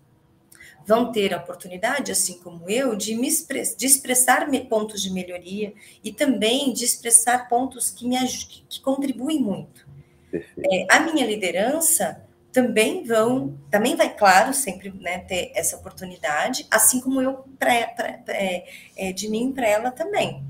vão 0.86 1.12
ter 1.12 1.34
a 1.34 1.38
oportunidade, 1.38 2.12
assim 2.12 2.40
como 2.40 2.68
eu, 2.70 2.96
de 2.96 3.14
me 3.16 3.28
express, 3.28 3.76
de 3.76 3.86
expressar 3.86 4.50
pontos 4.68 5.02
de 5.02 5.12
melhoria 5.12 5.74
e 6.04 6.12
também 6.12 6.74
de 6.74 6.84
expressar 6.84 7.48
pontos 7.48 7.92
que 7.92 8.08
me 8.08 8.18
que, 8.18 8.66
que 8.68 8.82
contribuem 8.82 9.40
muito. 9.40 9.88
É, 10.34 10.88
a 10.90 11.02
minha 11.02 11.26
liderança 11.26 12.26
também 12.52 13.04
vão, 13.04 13.58
também 13.70 13.96
vai, 13.96 14.14
claro, 14.14 14.54
sempre 14.54 14.90
né, 14.92 15.20
ter 15.20 15.52
essa 15.56 15.78
oportunidade, 15.78 16.68
assim 16.72 17.00
como 17.00 17.22
eu 17.22 17.46
pra, 17.60 17.88
pra, 17.88 18.14
pra 18.14 18.36
é, 18.36 18.66
é, 18.98 19.12
de 19.12 19.30
mim 19.30 19.52
para 19.52 19.68
ela 19.68 19.92
também. 19.92 20.44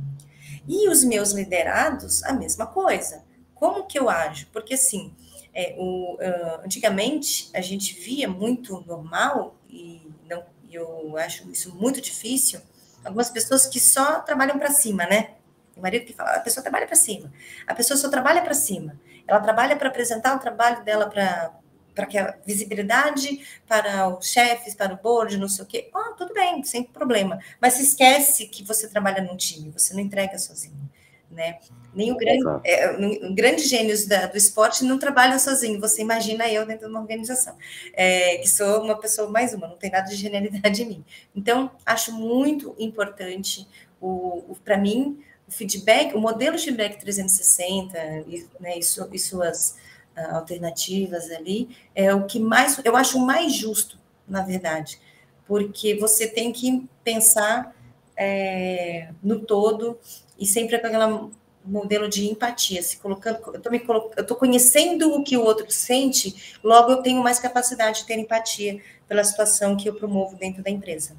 E 0.67 0.87
os 0.87 1.03
meus 1.03 1.31
liderados, 1.31 2.23
a 2.23 2.33
mesma 2.33 2.65
coisa. 2.67 3.23
Como 3.61 3.83
que 3.83 3.99
eu 3.99 4.09
ajo? 4.09 4.47
Porque, 4.51 4.73
assim, 4.73 5.13
é, 5.53 5.75
o, 5.77 6.15
uh, 6.15 6.65
antigamente 6.65 7.47
a 7.53 7.61
gente 7.61 7.93
via 7.93 8.27
muito 8.27 8.83
normal, 8.87 9.55
e 9.69 10.01
não, 10.27 10.43
eu 10.67 11.15
acho 11.15 11.47
isso 11.51 11.71
muito 11.75 12.01
difícil, 12.01 12.59
algumas 13.05 13.29
pessoas 13.29 13.67
que 13.67 13.79
só 13.79 14.19
trabalham 14.21 14.57
para 14.57 14.71
cima, 14.71 15.05
né? 15.05 15.35
O 15.77 15.81
marido 15.81 16.05
que 16.05 16.11
fala, 16.11 16.31
a 16.31 16.39
pessoa 16.39 16.63
trabalha 16.63 16.87
para 16.87 16.95
cima. 16.95 17.31
A 17.67 17.75
pessoa 17.75 17.95
só 17.95 18.09
trabalha 18.09 18.41
para 18.41 18.55
cima. 18.55 18.99
Ela 19.27 19.39
trabalha 19.39 19.75
para 19.75 19.89
apresentar 19.89 20.35
o 20.35 20.39
trabalho 20.39 20.83
dela 20.83 21.07
para 21.07 21.53
para 21.93 22.05
que 22.05 22.17
a 22.17 22.37
visibilidade 22.45 23.45
para 23.67 24.07
os 24.07 24.27
chefes, 24.27 24.73
para 24.73 24.93
o 24.93 24.97
board, 24.97 25.37
não 25.37 25.49
sei 25.49 25.65
o 25.65 25.67
quê. 25.67 25.89
Ah, 25.93 26.13
tudo 26.17 26.33
bem, 26.33 26.63
sem 26.63 26.83
problema. 26.85 27.37
Mas 27.59 27.73
se 27.73 27.83
esquece 27.83 28.47
que 28.47 28.63
você 28.63 28.87
trabalha 28.87 29.21
num 29.21 29.35
time, 29.35 29.69
você 29.69 29.93
não 29.93 29.99
entrega 29.99 30.39
sozinho 30.39 30.89
né? 31.31 31.59
Nem 31.93 32.11
o 32.11 32.17
grande, 32.17 32.43
é, 32.63 32.91
um, 32.91 33.33
grandes 33.33 33.69
gênios 33.69 34.05
da, 34.05 34.27
do 34.27 34.37
esporte 34.37 34.83
não 34.83 34.97
trabalham 34.97 35.37
sozinho. 35.39 35.79
Você 35.79 36.01
imagina 36.01 36.47
eu 36.47 36.65
dentro 36.65 36.87
de 36.87 36.91
uma 36.91 37.01
organização, 37.01 37.55
é, 37.93 38.37
que 38.37 38.47
sou 38.47 38.83
uma 38.83 38.97
pessoa 38.99 39.29
mais 39.29 39.53
uma, 39.53 39.67
não 39.67 39.77
tem 39.77 39.91
nada 39.91 40.09
de 40.09 40.15
genialidade 40.15 40.83
em 40.83 40.85
mim. 40.85 41.05
Então, 41.35 41.71
acho 41.85 42.11
muito 42.13 42.75
importante 42.77 43.67
o, 43.99 44.43
o 44.49 44.57
para 44.63 44.77
mim 44.77 45.21
o 45.47 45.51
feedback, 45.51 46.15
o 46.15 46.19
modelo 46.19 46.55
de 46.55 46.63
feedback 46.63 46.97
360 46.97 47.97
e, 48.27 48.47
né, 48.59 48.77
e, 48.77 48.83
su, 48.83 49.07
e 49.11 49.19
suas 49.19 49.75
uh, 50.15 50.35
alternativas 50.35 51.29
ali 51.29 51.69
é 51.93 52.13
o 52.13 52.25
que 52.25 52.39
mais 52.39 52.79
eu 52.85 52.95
acho 52.95 53.19
mais 53.19 53.53
justo, 53.53 53.99
na 54.25 54.41
verdade, 54.41 54.97
porque 55.45 55.95
você 55.95 56.25
tem 56.25 56.53
que 56.53 56.87
pensar 57.03 57.75
é, 58.15 59.09
no 59.21 59.39
todo 59.39 59.99
e 60.41 60.45
sempre 60.47 60.79
com 60.79 60.87
aquele 60.87 61.29
modelo 61.63 62.09
de 62.09 62.27
empatia, 62.27 62.81
se 62.81 62.97
colocando, 62.97 63.39
eu 63.53 63.57
estou 63.57 63.71
me 63.71 63.83
eu 64.17 64.25
tô 64.25 64.35
conhecendo 64.35 65.13
o 65.13 65.23
que 65.23 65.37
o 65.37 65.43
outro 65.43 65.67
sente, 65.69 66.57
logo 66.63 66.91
eu 66.91 67.03
tenho 67.03 67.21
mais 67.21 67.39
capacidade 67.39 67.99
de 67.99 68.07
ter 68.07 68.17
empatia 68.17 68.81
pela 69.07 69.23
situação 69.23 69.77
que 69.77 69.87
eu 69.87 69.93
promovo 69.93 70.35
dentro 70.35 70.63
da 70.63 70.71
empresa. 70.71 71.15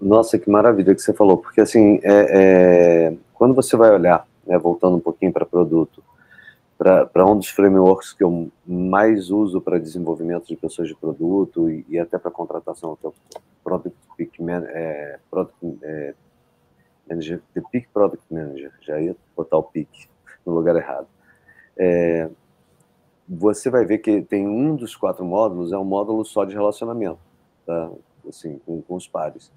Nossa, 0.00 0.38
que 0.38 0.50
maravilha 0.50 0.94
que 0.94 1.00
você 1.00 1.14
falou, 1.14 1.38
porque 1.38 1.62
assim, 1.62 1.98
é, 2.02 2.26
é, 2.30 3.14
quando 3.32 3.54
você 3.54 3.74
vai 3.76 3.90
olhar, 3.90 4.26
né, 4.46 4.58
voltando 4.58 4.96
um 4.96 5.00
pouquinho 5.00 5.32
para 5.32 5.46
produto, 5.46 6.04
para 6.78 7.26
um 7.26 7.38
dos 7.38 7.48
frameworks 7.48 8.12
que 8.12 8.22
eu 8.22 8.50
mais 8.66 9.30
uso 9.30 9.62
para 9.62 9.78
desenvolvimento 9.78 10.46
de 10.46 10.56
pessoas 10.56 10.88
de 10.88 10.94
produto 10.94 11.70
e, 11.70 11.86
e 11.88 11.98
até 11.98 12.18
para 12.18 12.30
contratação, 12.30 12.96
que 12.96 13.06
é 13.06 13.08
o 13.08 13.14
Product 13.64 13.96
é, 14.68 15.18
Product, 15.30 15.78
é, 15.82 16.14
Manager, 17.08 17.42
The 17.54 17.62
Peak 17.70 17.88
Product 17.92 18.24
Manager, 18.32 18.72
já 18.80 19.00
ia 19.00 19.16
botar 19.36 19.56
o 19.56 19.62
Peak 19.62 20.08
no 20.44 20.54
lugar 20.54 20.76
errado. 20.76 21.06
É, 21.78 22.28
você 23.28 23.70
vai 23.70 23.84
ver 23.84 23.98
que 23.98 24.22
tem 24.22 24.46
um 24.46 24.76
dos 24.76 24.94
quatro 24.94 25.24
módulos, 25.24 25.72
é 25.72 25.78
um 25.78 25.84
módulo 25.84 26.24
só 26.24 26.44
de 26.44 26.54
relacionamento, 26.54 27.18
tá? 27.64 27.90
assim, 28.28 28.58
com, 28.64 28.80
com 28.82 28.94
os 28.94 29.08
pares. 29.08 29.50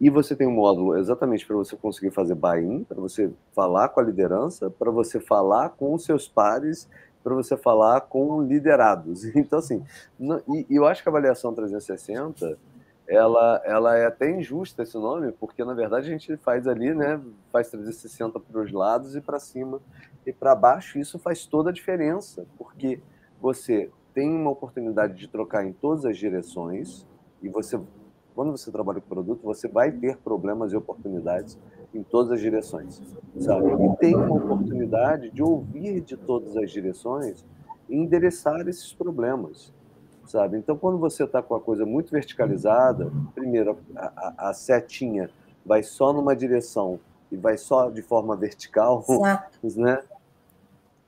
E 0.00 0.10
você 0.10 0.36
tem 0.36 0.46
um 0.46 0.52
módulo 0.52 0.96
exatamente 0.96 1.46
para 1.46 1.56
você 1.56 1.74
conseguir 1.76 2.10
fazer 2.10 2.34
buy-in, 2.34 2.84
para 2.84 3.00
você 3.00 3.30
falar 3.54 3.88
com 3.88 4.00
a 4.00 4.02
liderança, 4.02 4.68
para 4.68 4.90
você 4.90 5.18
falar 5.18 5.70
com 5.70 5.94
os 5.94 6.04
seus 6.04 6.28
pares, 6.28 6.88
para 7.24 7.34
você 7.34 7.56
falar 7.56 8.02
com 8.02 8.42
liderados. 8.42 9.24
Então, 9.34 9.58
assim, 9.58 9.82
e, 10.48 10.66
e 10.68 10.76
eu 10.76 10.86
acho 10.86 11.02
que 11.02 11.08
a 11.08 11.12
avaliação 11.12 11.54
360 11.54 12.58
ela, 13.08 13.60
ela 13.64 13.96
é 13.96 14.06
até 14.06 14.30
injusta 14.30 14.82
esse 14.82 14.96
nome, 14.96 15.32
porque 15.32 15.64
na 15.64 15.74
verdade 15.74 16.06
a 16.06 16.10
gente 16.10 16.36
faz 16.38 16.66
ali, 16.66 16.94
né, 16.94 17.20
faz 17.52 17.70
360 17.70 18.40
para 18.40 18.60
os 18.60 18.72
lados 18.72 19.14
e 19.14 19.20
para 19.20 19.38
cima 19.38 19.80
e 20.24 20.32
para 20.32 20.54
baixo, 20.54 20.98
isso 20.98 21.18
faz 21.18 21.46
toda 21.46 21.70
a 21.70 21.72
diferença, 21.72 22.46
porque 22.58 23.00
você 23.40 23.90
tem 24.12 24.30
uma 24.30 24.50
oportunidade 24.50 25.14
de 25.14 25.28
trocar 25.28 25.64
em 25.64 25.72
todas 25.72 26.04
as 26.04 26.16
direções 26.16 27.06
e 27.42 27.48
você 27.48 27.78
quando 28.34 28.50
você 28.50 28.70
trabalha 28.70 29.00
com 29.00 29.08
produto, 29.08 29.40
você 29.42 29.66
vai 29.66 29.90
ter 29.90 30.18
problemas 30.18 30.70
e 30.70 30.76
oportunidades 30.76 31.58
em 31.94 32.02
todas 32.02 32.32
as 32.32 32.38
direções, 32.38 33.00
sabe? 33.38 33.72
E 33.72 33.96
tem 33.96 34.14
uma 34.14 34.34
oportunidade 34.36 35.30
de 35.30 35.42
ouvir 35.42 36.02
de 36.02 36.18
todas 36.18 36.54
as 36.54 36.70
direções 36.70 37.46
e 37.88 37.96
endereçar 37.96 38.68
esses 38.68 38.92
problemas 38.92 39.72
sabe? 40.26 40.56
Então, 40.56 40.76
quando 40.76 40.98
você 40.98 41.24
está 41.24 41.42
com 41.42 41.54
a 41.54 41.60
coisa 41.60 41.86
muito 41.86 42.10
verticalizada, 42.10 43.10
primeiro, 43.34 43.78
a, 43.94 44.12
a, 44.16 44.50
a, 44.50 44.54
setinha 44.54 45.30
vai 45.64 45.82
só 45.82 46.12
numa 46.12 46.34
direção 46.34 46.98
e 47.30 47.36
vai 47.36 47.56
só 47.56 47.90
de 47.90 48.02
forma 48.02 48.36
vertical, 48.36 49.04
né? 49.76 50.02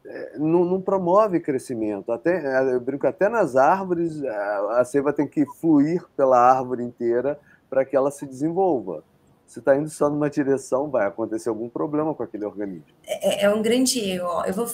É, 0.07 0.39
não, 0.39 0.65
não, 0.65 0.81
promove 0.81 1.39
crescimento. 1.39 2.11
Até, 2.11 2.39
é, 2.39 2.75
eu 2.75 2.81
brinco, 2.81 3.07
até 3.07 3.29
nas 3.29 3.57
árvores, 3.57 4.23
a 4.25 4.83
seiva 4.85 5.13
tem 5.13 5.27
que 5.27 5.45
fluir 5.45 6.03
pela 6.17 6.39
árvore 6.39 6.83
inteira 6.83 7.39
para 7.69 7.85
que 7.85 7.95
ela 7.95 8.11
se 8.11 8.25
desenvolva. 8.25 9.05
Se 9.47 9.59
está 9.59 9.77
indo 9.77 9.89
só 9.91 10.09
numa 10.09 10.31
direção, 10.31 10.89
vai 10.89 11.07
acontecer 11.07 11.49
algum 11.49 11.69
problema 11.69 12.15
com 12.15 12.23
aquele 12.23 12.45
organismo. 12.45 12.85
É, 13.07 13.45
é 13.45 13.55
um 13.55 13.61
grande 13.61 14.01
erro. 14.01 14.45
Eu 14.47 14.55
vou, 14.55 14.67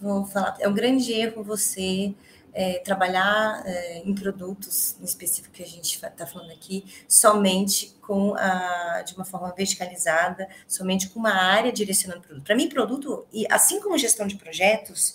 vou 0.00 0.26
falar, 0.26 0.56
é 0.60 0.68
um 0.68 0.74
grande 0.74 1.12
erro 1.12 1.42
você 1.42 2.14
é, 2.58 2.80
trabalhar 2.80 3.62
é, 3.64 3.98
em 4.04 4.12
produtos 4.12 4.96
em 5.00 5.04
específico 5.04 5.54
que 5.54 5.62
a 5.62 5.66
gente 5.66 5.94
está 5.94 6.26
falando 6.26 6.50
aqui, 6.50 6.84
somente 7.06 7.96
com 8.02 8.34
a, 8.34 9.00
de 9.02 9.14
uma 9.14 9.24
forma 9.24 9.54
verticalizada, 9.56 10.48
somente 10.66 11.08
com 11.08 11.20
uma 11.20 11.32
área 11.32 11.70
direcionando 11.70 12.20
produto. 12.20 12.44
Para 12.44 12.56
mim, 12.56 12.68
produto, 12.68 13.24
e 13.32 13.46
assim 13.48 13.80
como 13.80 13.96
gestão 13.96 14.26
de 14.26 14.34
projetos, 14.34 15.14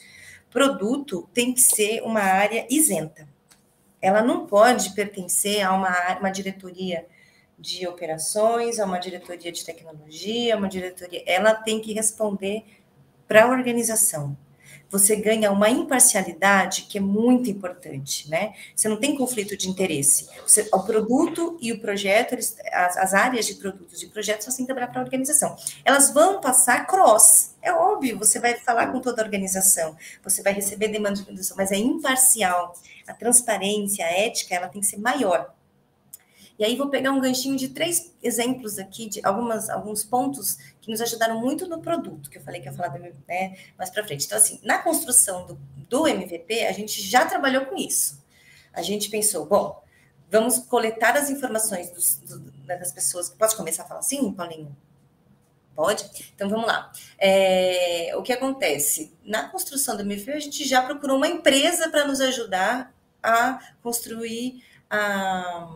produto 0.49 1.27
tem 1.33 1.53
que 1.53 1.59
ser 1.59 2.01
uma 2.03 2.21
área 2.21 2.65
isenta. 2.69 3.27
Ela 4.01 4.21
não 4.21 4.47
pode 4.47 4.91
pertencer 4.91 5.65
a 5.65 5.73
uma, 5.73 6.19
uma 6.19 6.29
diretoria 6.29 7.05
de 7.59 7.85
operações, 7.85 8.79
a 8.79 8.85
uma 8.85 8.99
diretoria 8.99 9.51
de 9.51 9.65
tecnologia, 9.65 10.55
uma 10.55 10.69
diretoria. 10.69 11.21
Ela 11.25 11.53
tem 11.53 11.81
que 11.81 11.91
responder 11.91 12.63
para 13.27 13.43
a 13.43 13.49
organização 13.49 14.37
você 14.93 15.15
ganha 15.15 15.51
uma 15.51 15.71
imparcialidade 15.71 16.83
que 16.83 16.99
é 16.99 17.01
muito 17.01 17.49
importante, 17.49 18.29
né? 18.29 18.53
Você 18.75 18.87
não 18.87 18.97
tem 18.97 19.17
conflito 19.17 19.57
de 19.57 19.67
interesse. 19.67 20.29
Você, 20.47 20.69
o 20.71 20.83
produto 20.83 21.57
e 21.59 21.71
o 21.71 21.79
projeto, 21.79 22.33
eles, 22.33 22.55
as, 22.71 22.95
as, 22.97 23.13
áreas 23.15 23.47
de 23.47 23.55
produtos 23.55 24.03
e 24.03 24.07
projetos, 24.07 24.45
tem 24.45 24.57
que 24.57 24.65
trabalhar 24.65 24.89
para 24.89 25.01
a 25.01 25.03
organização. 25.03 25.55
Elas 25.83 26.13
vão 26.13 26.39
passar 26.39 26.85
cross. 26.85 27.55
É 27.59 27.73
óbvio, 27.73 28.19
você 28.19 28.39
vai 28.39 28.53
falar 28.59 28.91
com 28.91 28.99
toda 28.99 29.19
a 29.19 29.25
organização, 29.25 29.97
você 30.23 30.43
vai 30.43 30.53
receber 30.53 30.89
demanda 30.89 31.15
de 31.15 31.21
organização, 31.21 31.57
mas 31.57 31.71
é 31.71 31.77
imparcial. 31.77 32.75
A 33.07 33.15
transparência, 33.15 34.05
a 34.05 34.11
ética, 34.11 34.53
ela 34.53 34.67
tem 34.67 34.79
que 34.79 34.87
ser 34.87 34.99
maior. 34.99 35.51
E 36.57 36.63
aí 36.63 36.75
vou 36.75 36.89
pegar 36.89 37.11
um 37.11 37.19
ganchinho 37.19 37.57
de 37.57 37.69
três 37.69 38.13
exemplos 38.21 38.77
aqui, 38.77 39.09
de 39.09 39.19
algumas, 39.25 39.69
alguns 39.69 40.03
pontos 40.03 40.57
que 40.81 40.91
nos 40.91 41.01
ajudaram 41.01 41.39
muito 41.39 41.67
no 41.67 41.81
produto, 41.81 42.29
que 42.29 42.37
eu 42.37 42.41
falei 42.41 42.61
que 42.61 42.67
ia 42.67 42.73
falar 42.73 42.97
né, 42.99 43.57
mais 43.77 43.89
para 43.89 44.05
frente. 44.05 44.25
Então, 44.25 44.37
assim, 44.37 44.59
na 44.63 44.77
construção 44.77 45.47
do, 45.47 45.59
do 45.89 46.07
MVP, 46.07 46.65
a 46.65 46.71
gente 46.71 47.01
já 47.01 47.25
trabalhou 47.25 47.65
com 47.65 47.75
isso. 47.75 48.21
A 48.71 48.81
gente 48.81 49.09
pensou, 49.09 49.45
bom, 49.45 49.81
vamos 50.29 50.59
coletar 50.59 51.15
as 51.17 51.29
informações 51.29 51.89
dos, 51.91 52.17
do, 52.17 52.39
das 52.65 52.91
pessoas. 52.91 53.29
Pode 53.29 53.55
começar 53.55 53.83
a 53.83 53.85
falar 53.87 53.99
assim, 54.01 54.31
Paulinho? 54.31 54.75
Pode? 55.75 56.31
Então 56.35 56.49
vamos 56.49 56.67
lá. 56.67 56.91
É, 57.17 58.11
o 58.15 58.21
que 58.21 58.31
acontece? 58.31 59.11
Na 59.23 59.49
construção 59.49 59.95
do 59.95 60.01
MVP, 60.01 60.31
a 60.31 60.39
gente 60.39 60.63
já 60.65 60.83
procurou 60.83 61.17
uma 61.17 61.27
empresa 61.27 61.89
para 61.89 62.07
nos 62.07 62.21
ajudar 62.21 62.93
a 63.23 63.59
construir 63.81 64.63
a 64.89 65.75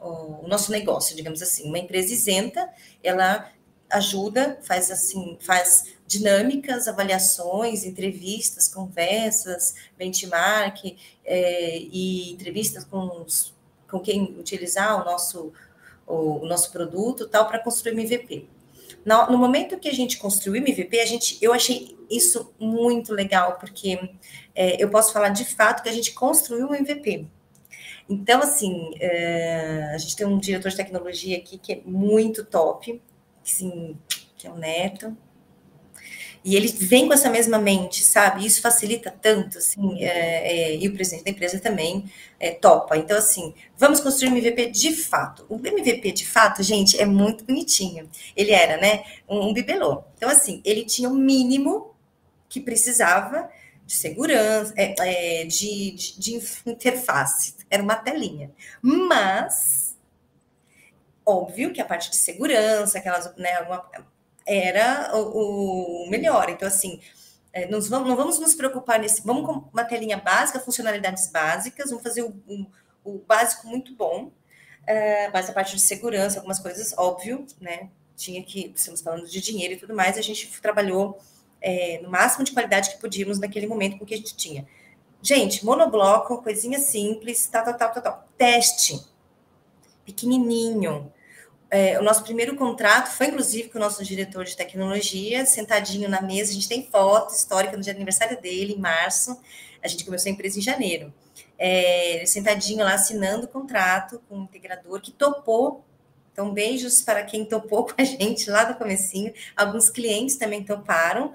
o 0.00 0.48
nosso 0.48 0.70
negócio, 0.72 1.14
digamos 1.14 1.40
assim. 1.42 1.64
Uma 1.64 1.78
empresa 1.78 2.12
isenta, 2.12 2.68
ela 3.02 3.50
ajuda, 3.92 4.58
faz 4.62 4.90
assim, 4.90 5.36
faz 5.40 5.94
dinâmicas, 6.06 6.88
avaliações, 6.88 7.84
entrevistas, 7.84 8.68
conversas, 8.68 9.74
benchmark 9.96 10.96
é, 11.24 11.78
e 11.78 12.32
entrevistas 12.32 12.84
com, 12.84 13.22
os, 13.22 13.54
com 13.88 14.00
quem 14.00 14.36
utilizar 14.38 15.00
o 15.00 15.04
nosso, 15.04 15.52
o, 16.06 16.40
o 16.40 16.46
nosso 16.46 16.72
produto, 16.72 17.28
tal, 17.28 17.46
para 17.46 17.58
construir 17.58 17.92
MVP. 17.92 18.46
No, 19.04 19.30
no, 19.30 19.38
momento 19.38 19.78
que 19.78 19.88
a 19.88 19.94
gente 19.94 20.18
construiu 20.18 20.62
o 20.62 20.64
MVP, 20.64 21.00
a 21.00 21.06
gente, 21.06 21.38
eu 21.40 21.52
achei 21.52 21.96
isso 22.10 22.52
muito 22.58 23.12
legal, 23.12 23.58
porque 23.58 23.98
é, 24.54 24.82
eu 24.82 24.90
posso 24.90 25.12
falar 25.12 25.30
de 25.30 25.44
fato 25.44 25.82
que 25.82 25.88
a 25.88 25.92
gente 25.92 26.12
construiu 26.12 26.68
um 26.68 26.74
MVP. 26.74 27.26
Então, 28.08 28.40
assim, 28.40 28.92
é, 29.00 29.90
a 29.94 29.98
gente 29.98 30.16
tem 30.16 30.26
um 30.26 30.38
diretor 30.38 30.70
de 30.70 30.76
tecnologia 30.76 31.36
aqui 31.38 31.58
que 31.58 31.72
é 31.72 31.80
muito 31.84 32.44
top, 32.44 33.00
que, 33.42 33.52
assim, 33.52 33.96
que 34.36 34.46
é 34.46 34.50
o 34.50 34.56
Neto. 34.56 35.16
E 36.44 36.56
ele 36.56 36.66
vem 36.68 37.06
com 37.06 37.14
essa 37.14 37.30
mesma 37.30 37.56
mente, 37.58 38.02
sabe? 38.02 38.44
Isso 38.44 38.60
facilita 38.60 39.10
tanto, 39.10 39.58
assim, 39.58 40.02
é, 40.02 40.72
é, 40.72 40.76
e 40.76 40.88
o 40.88 40.92
presidente 40.92 41.24
da 41.24 41.30
empresa 41.30 41.60
também 41.60 42.04
é, 42.40 42.50
topa. 42.50 42.96
Então, 42.96 43.16
assim, 43.16 43.54
vamos 43.78 44.00
construir 44.00 44.30
um 44.30 44.36
MVP 44.36 44.70
de 44.70 44.92
fato. 44.92 45.46
O 45.48 45.54
MVP 45.64 46.10
de 46.10 46.26
fato, 46.26 46.62
gente, 46.62 47.00
é 47.00 47.06
muito 47.06 47.44
bonitinho. 47.44 48.10
Ele 48.36 48.50
era, 48.50 48.76
né, 48.76 49.04
um, 49.28 49.50
um 49.50 49.52
bibelô. 49.52 50.02
Então, 50.16 50.28
assim, 50.28 50.60
ele 50.64 50.84
tinha 50.84 51.08
o 51.08 51.14
mínimo 51.14 51.94
que 52.48 52.60
precisava 52.60 53.48
de 53.86 53.94
segurança, 53.94 54.74
é, 54.76 55.42
é, 55.42 55.44
de, 55.44 55.92
de, 55.92 56.18
de 56.18 56.42
interface. 56.66 57.54
Era 57.72 57.82
uma 57.82 57.96
telinha. 57.96 58.52
Mas, 58.82 59.96
óbvio 61.24 61.72
que 61.72 61.80
a 61.80 61.86
parte 61.86 62.10
de 62.10 62.16
segurança, 62.16 62.98
aquelas, 62.98 63.34
né, 63.36 63.54
alguma, 63.54 63.90
era 64.46 65.10
o, 65.16 66.04
o, 66.04 66.10
melhor. 66.10 66.50
Então, 66.50 66.68
assim, 66.68 67.00
é, 67.50 67.66
nós 67.66 67.88
vamos, 67.88 68.06
não 68.06 68.14
vamos 68.14 68.38
nos 68.38 68.54
preocupar 68.54 68.98
nesse. 68.98 69.22
Vamos 69.22 69.46
com 69.46 69.70
uma 69.72 69.84
telinha 69.84 70.18
básica, 70.18 70.60
funcionalidades 70.60 71.28
básicas, 71.32 71.88
vamos 71.88 72.02
fazer 72.02 72.22
o, 72.22 72.34
o, 73.02 73.18
básico 73.20 73.66
muito 73.66 73.96
bom. 73.96 74.30
É, 74.86 75.30
mas 75.30 75.48
a 75.48 75.54
parte 75.54 75.74
de 75.74 75.80
segurança, 75.80 76.40
algumas 76.40 76.58
coisas, 76.58 76.92
óbvio, 76.98 77.46
né? 77.58 77.88
Tinha 78.14 78.42
que, 78.42 78.70
estamos 78.76 79.00
falando 79.00 79.26
de 79.26 79.40
dinheiro 79.40 79.72
e 79.72 79.76
tudo 79.78 79.94
mais, 79.94 80.18
a 80.18 80.20
gente 80.20 80.60
trabalhou 80.60 81.18
é, 81.58 82.00
no 82.02 82.10
máximo 82.10 82.44
de 82.44 82.52
qualidade 82.52 82.90
que 82.90 83.00
podíamos 83.00 83.38
naquele 83.38 83.66
momento 83.66 83.96
com 83.96 84.04
o 84.04 84.06
que 84.06 84.12
a 84.12 84.18
gente 84.18 84.36
tinha. 84.36 84.66
Gente, 85.22 85.64
monobloco, 85.64 86.42
coisinha 86.42 86.80
simples, 86.80 87.46
tal, 87.46 87.64
tal, 87.64 87.74
tal, 87.74 87.92
tal, 87.92 88.02
tal. 88.02 88.28
Teste. 88.36 89.00
Pequenininho. 90.04 91.12
É, 91.70 91.98
o 91.98 92.02
nosso 92.02 92.24
primeiro 92.24 92.56
contrato 92.56 93.12
foi, 93.12 93.28
inclusive, 93.28 93.68
com 93.68 93.78
o 93.78 93.80
nosso 93.80 94.04
diretor 94.04 94.44
de 94.44 94.56
tecnologia, 94.56 95.46
sentadinho 95.46 96.08
na 96.08 96.20
mesa. 96.20 96.50
A 96.50 96.54
gente 96.54 96.68
tem 96.68 96.88
foto 96.90 97.32
histórica 97.32 97.76
no 97.76 97.82
dia 97.82 97.92
de 97.92 97.98
aniversário 97.98 98.40
dele, 98.40 98.74
em 98.74 98.78
março. 98.78 99.40
A 99.82 99.88
gente 99.88 100.04
começou 100.04 100.28
a 100.28 100.32
empresa 100.32 100.58
em 100.58 100.62
janeiro. 100.62 101.14
É, 101.56 102.24
sentadinho 102.26 102.84
lá, 102.84 102.94
assinando 102.94 103.46
o 103.46 103.48
contrato 103.48 104.20
com 104.28 104.40
o 104.40 104.42
integrador, 104.42 105.00
que 105.00 105.12
topou 105.12 105.84
então, 106.32 106.52
beijos 106.52 107.02
para 107.02 107.22
quem 107.22 107.44
topou 107.44 107.84
com 107.86 107.94
a 107.98 108.04
gente 108.04 108.50
lá 108.50 108.64
do 108.64 108.74
comecinho. 108.74 109.32
Alguns 109.56 109.90
clientes 109.90 110.36
também 110.36 110.64
toparam 110.64 111.32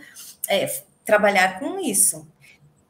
é, 0.50 0.66
trabalhar 1.06 1.60
com 1.60 1.80
isso. 1.80 2.28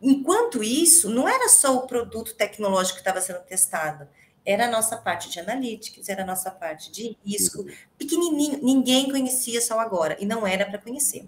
Enquanto 0.02 0.64
isso, 0.64 1.10
não 1.10 1.28
era 1.28 1.50
só 1.50 1.76
o 1.76 1.88
produto 1.88 2.36
tecnológico 2.36 2.96
que 2.96 3.02
estava 3.02 3.22
sendo 3.22 3.40
testado, 3.40 4.08
era 4.46 4.66
a 4.66 4.72
nossa 4.72 4.96
parte 4.96 5.30
de 5.30 5.40
analytics, 5.40 6.08
era 6.08 6.24
a 6.24 6.26
nossa 6.26 6.50
parte 6.52 6.92
de 6.92 7.18
risco, 7.26 7.66
pequenininho, 7.98 8.60
ninguém 8.64 9.10
conhecia 9.10 9.60
só 9.62 9.80
agora, 9.80 10.16
e 10.20 10.26
não 10.26 10.46
era 10.48 10.66
para 10.66 10.80
conhecer 10.80 11.28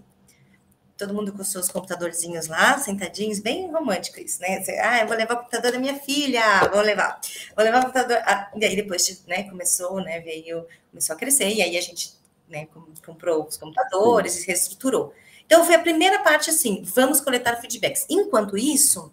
todo 1.00 1.14
mundo 1.14 1.32
com 1.32 1.42
seus 1.42 1.68
computadorzinhos 1.68 2.46
lá, 2.46 2.78
sentadinhos, 2.78 3.40
bem 3.40 3.70
romântico 3.72 4.20
isso, 4.20 4.38
né? 4.42 4.62
ah, 4.82 5.00
eu 5.00 5.06
vou 5.06 5.16
levar 5.16 5.34
o 5.34 5.36
computador 5.38 5.72
da 5.72 5.78
minha 5.78 5.98
filha, 5.98 6.42
vou 6.70 6.82
levar, 6.82 7.18
vou 7.56 7.64
levar 7.64 7.78
o 7.78 7.82
computador. 7.84 8.18
Ah, 8.26 8.50
e 8.54 8.64
aí 8.64 8.76
depois, 8.76 9.24
né, 9.26 9.44
começou, 9.44 10.00
né, 10.02 10.20
veio, 10.20 10.66
começou 10.90 11.16
a 11.16 11.18
crescer, 11.18 11.48
e 11.48 11.62
aí 11.62 11.76
a 11.76 11.80
gente, 11.80 12.12
né, 12.46 12.68
comprou 13.04 13.46
os 13.46 13.56
computadores 13.56 14.42
e 14.42 14.46
reestruturou. 14.46 15.14
Então, 15.50 15.64
foi 15.64 15.74
a 15.74 15.80
primeira 15.80 16.20
parte, 16.20 16.50
assim, 16.50 16.82
vamos 16.84 17.20
coletar 17.20 17.56
feedbacks. 17.56 18.06
Enquanto 18.08 18.56
isso, 18.56 19.12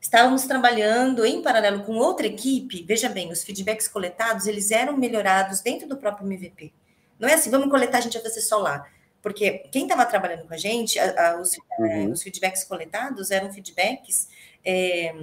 estávamos 0.00 0.44
trabalhando 0.44 1.26
em 1.26 1.42
paralelo 1.42 1.82
com 1.84 1.96
outra 1.96 2.26
equipe, 2.26 2.82
veja 2.82 3.10
bem, 3.10 3.30
os 3.30 3.44
feedbacks 3.44 3.88
coletados, 3.88 4.46
eles 4.46 4.70
eram 4.70 4.96
melhorados 4.96 5.60
dentro 5.60 5.86
do 5.86 5.98
próprio 5.98 6.26
MVP. 6.26 6.72
Não 7.18 7.28
é 7.28 7.34
assim, 7.34 7.50
vamos 7.50 7.68
coletar, 7.68 7.98
a 7.98 8.00
gente 8.00 8.14
vai 8.14 8.22
fazer 8.22 8.40
só 8.40 8.56
lá 8.56 8.88
porque 9.20 9.64
quem 9.70 9.82
estava 9.82 10.06
trabalhando 10.06 10.46
com 10.46 10.54
a 10.54 10.56
gente, 10.56 10.98
a, 10.98 11.32
a, 11.32 11.40
os, 11.40 11.54
é, 11.54 11.58
uhum. 11.80 12.12
os, 12.12 12.22
feedbacks 12.22 12.64
coletados 12.64 13.30
eram 13.30 13.52
feedbacks. 13.52 14.28
É, 14.64 15.14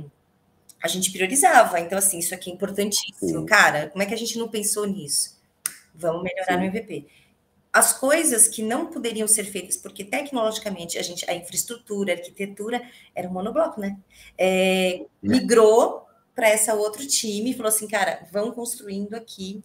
a 0.82 0.88
gente 0.88 1.12
priorizava. 1.12 1.80
Então, 1.80 1.98
assim, 1.98 2.20
isso 2.20 2.34
aqui 2.36 2.52
é 2.52 2.54
importantíssimo. 2.54 3.40
Sim. 3.40 3.46
Cara, 3.46 3.90
como 3.90 4.04
é 4.04 4.06
que 4.06 4.14
a 4.14 4.18
gente 4.18 4.38
não 4.38 4.48
pensou 4.48 4.86
nisso? 4.86 5.42
Vamos 5.94 6.24
melhorar 6.24 6.54
Sim. 6.54 6.58
no 6.58 6.66
MVP. 6.66 7.08
As 7.76 7.92
coisas 7.92 8.48
que 8.48 8.64
não 8.64 8.86
poderiam 8.86 9.28
ser 9.28 9.44
feitas, 9.44 9.76
porque 9.76 10.06
tecnologicamente 10.06 10.98
a 10.98 11.02
gente, 11.02 11.30
a 11.30 11.36
infraestrutura, 11.36 12.14
a 12.14 12.16
arquitetura, 12.16 12.82
era 13.14 13.28
um 13.28 13.34
monobloco, 13.34 13.82
né? 13.82 13.98
É, 14.38 15.06
migrou 15.22 16.08
para 16.34 16.48
essa 16.48 16.74
outro 16.74 17.06
time 17.06 17.52
e 17.52 17.54
falou 17.54 17.68
assim, 17.68 17.86
cara, 17.86 18.26
vão 18.32 18.54
construindo 18.54 19.14
aqui 19.14 19.62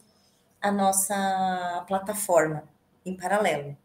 a 0.61 0.73
nossa 0.73 1.85
plataforma 1.87 2.65
em 3.07 3.17
paralelo. 3.17 3.77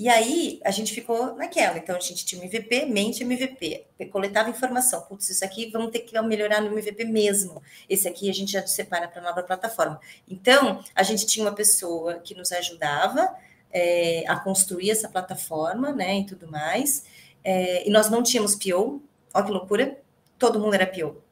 E 0.00 0.08
aí 0.08 0.58
a 0.64 0.70
gente 0.70 0.94
ficou 0.94 1.36
naquela. 1.36 1.76
Então 1.76 1.94
a 1.94 2.00
gente 2.00 2.24
tinha 2.24 2.40
um 2.40 2.44
MVP, 2.46 2.86
mente 2.86 3.22
MVP, 3.22 3.84
coletava 4.10 4.48
informação. 4.48 5.02
Putz, 5.02 5.28
isso 5.28 5.44
aqui 5.44 5.70
vamos 5.70 5.90
ter 5.90 5.98
que 5.98 6.18
melhorar 6.22 6.62
no 6.62 6.68
MVP 6.68 7.04
mesmo. 7.04 7.62
Esse 7.86 8.08
aqui 8.08 8.30
a 8.30 8.32
gente 8.32 8.50
já 8.50 8.66
separa 8.66 9.06
para 9.06 9.20
a 9.20 9.24
nova 9.24 9.42
plataforma. 9.42 10.00
Então 10.26 10.82
a 10.94 11.02
gente 11.02 11.26
tinha 11.26 11.44
uma 11.44 11.54
pessoa 11.54 12.14
que 12.14 12.34
nos 12.34 12.50
ajudava 12.50 13.28
é, 13.70 14.24
a 14.26 14.40
construir 14.40 14.90
essa 14.90 15.06
plataforma, 15.06 15.92
né, 15.92 16.20
e 16.20 16.24
tudo 16.24 16.50
mais. 16.50 17.04
É, 17.44 17.86
e 17.86 17.90
nós 17.90 18.08
não 18.08 18.22
tínhamos 18.22 18.54
PO. 18.54 19.02
Olha 19.34 19.44
que 19.44 19.52
loucura! 19.52 19.98
Todo 20.38 20.58
mundo 20.58 20.72
era 20.72 20.86
PO. 20.86 21.22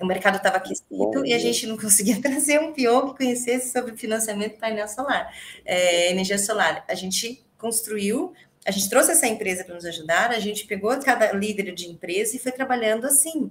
O 0.00 0.04
mercado 0.04 0.38
estava 0.38 0.56
aquecido 0.56 1.24
e 1.24 1.32
a 1.32 1.38
gente 1.38 1.68
não 1.68 1.76
conseguia 1.78 2.18
trazer 2.20 2.58
um 2.58 2.72
PO 2.72 3.12
que 3.12 3.18
conhecesse 3.18 3.70
sobre 3.70 3.96
financiamento 3.96 4.58
painel 4.58 4.88
solar, 4.88 5.32
é, 5.64 6.10
energia 6.10 6.36
solar. 6.36 6.84
A 6.88 6.94
gente 6.96 7.46
construiu, 7.62 8.34
a 8.66 8.70
gente 8.72 8.90
trouxe 8.90 9.12
essa 9.12 9.26
empresa 9.26 9.64
para 9.64 9.74
nos 9.74 9.84
ajudar, 9.84 10.30
a 10.30 10.40
gente 10.40 10.66
pegou 10.66 10.96
cada 11.00 11.32
líder 11.32 11.72
de 11.72 11.88
empresa 11.88 12.36
e 12.36 12.38
foi 12.38 12.52
trabalhando 12.52 13.06
assim. 13.06 13.50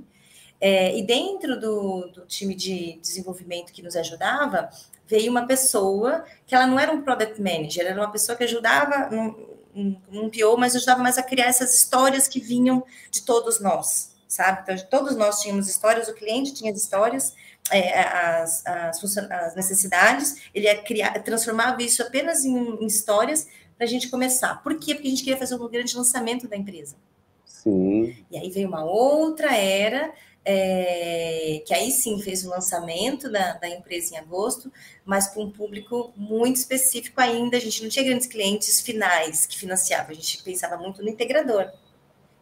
É, 0.59 0.95
e 0.95 1.01
dentro 1.01 1.59
do, 1.59 2.07
do, 2.13 2.25
time 2.27 2.53
de 2.53 2.99
desenvolvimento 3.01 3.73
que 3.73 3.81
nos 3.81 3.95
ajudava, 3.95 4.69
veio 5.07 5.31
uma 5.31 5.47
pessoa 5.47 6.23
que 6.45 6.53
ela 6.53 6.67
não 6.67 6.79
era 6.79 6.91
um 6.91 7.01
product 7.01 7.41
manager, 7.41 7.87
era 7.87 7.99
uma 7.99 8.11
pessoa 8.11 8.37
que 8.37 8.43
ajudava 8.43 9.09
num, 9.09 9.99
num 10.09 10.29
PO, 10.29 10.57
mas 10.57 10.75
ajudava 10.75 11.01
mais 11.01 11.17
a 11.17 11.23
criar 11.23 11.47
essas 11.47 11.73
histórias 11.73 12.27
que 12.27 12.39
vinham 12.39 12.83
de 13.09 13.23
todos 13.23 13.59
nós, 13.59 14.15
sabe? 14.27 14.61
Então, 14.61 14.77
todos 14.89 15.15
nós 15.15 15.41
tínhamos 15.41 15.67
histórias, 15.67 16.07
o 16.07 16.13
cliente 16.13 16.53
tinha 16.53 16.71
as 16.71 16.77
histórias, 16.77 17.33
é, 17.71 17.99
as, 17.99 18.65
as, 18.65 19.17
as, 19.17 19.55
necessidades, 19.55 20.43
ele 20.53 20.65
ia 20.65 20.81
criar, 20.81 21.11
transformava 21.23 21.81
isso 21.81 22.01
apenas 22.01 22.43
em, 22.45 22.55
em 22.55 22.85
histórias 22.85 23.47
para 23.81 23.87
a 23.87 23.89
gente 23.89 24.09
começar. 24.09 24.61
Por 24.61 24.77
quê? 24.77 24.93
Porque 24.93 25.07
a 25.07 25.09
gente 25.09 25.23
queria 25.23 25.39
fazer 25.39 25.55
um 25.55 25.67
grande 25.67 25.97
lançamento 25.97 26.47
da 26.47 26.55
empresa. 26.55 26.95
Sim. 27.43 28.15
E 28.29 28.37
aí 28.37 28.47
veio 28.51 28.67
uma 28.67 28.85
outra 28.85 29.57
era, 29.57 30.13
é, 30.45 31.63
que 31.65 31.73
aí 31.73 31.89
sim 31.89 32.21
fez 32.21 32.45
o 32.45 32.49
lançamento 32.51 33.27
da, 33.27 33.53
da 33.53 33.67
empresa 33.67 34.13
em 34.13 34.17
agosto, 34.19 34.71
mas 35.03 35.29
com 35.29 35.45
um 35.45 35.51
público 35.51 36.13
muito 36.15 36.57
específico 36.57 37.19
ainda. 37.19 37.57
A 37.57 37.59
gente 37.59 37.81
não 37.81 37.89
tinha 37.89 38.05
grandes 38.05 38.27
clientes 38.27 38.79
finais 38.81 39.47
que 39.47 39.57
financiavam, 39.57 40.11
a 40.11 40.13
gente 40.13 40.43
pensava 40.43 40.77
muito 40.77 41.01
no 41.01 41.09
integrador. 41.09 41.71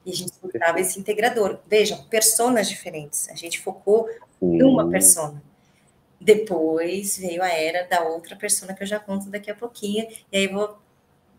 E 0.06 0.12
a 0.12 0.14
gente 0.14 0.34
escutava 0.34 0.78
esse 0.82 1.00
integrador. 1.00 1.60
Vejam, 1.68 2.04
personas 2.10 2.68
diferentes. 2.68 3.30
A 3.30 3.36
gente 3.36 3.62
focou 3.62 4.10
em 4.42 4.62
uma 4.62 4.90
persona. 4.90 5.42
Depois 6.20 7.18
veio 7.18 7.42
a 7.42 7.48
era 7.48 7.88
da 7.88 8.04
outra 8.04 8.36
persona 8.36 8.74
que 8.74 8.84
eu 8.84 8.88
já 8.88 9.00
conto 9.00 9.30
daqui 9.30 9.50
a 9.50 9.56
pouquinho. 9.56 10.06
E 10.30 10.38
aí 10.38 10.46
vou 10.46 10.78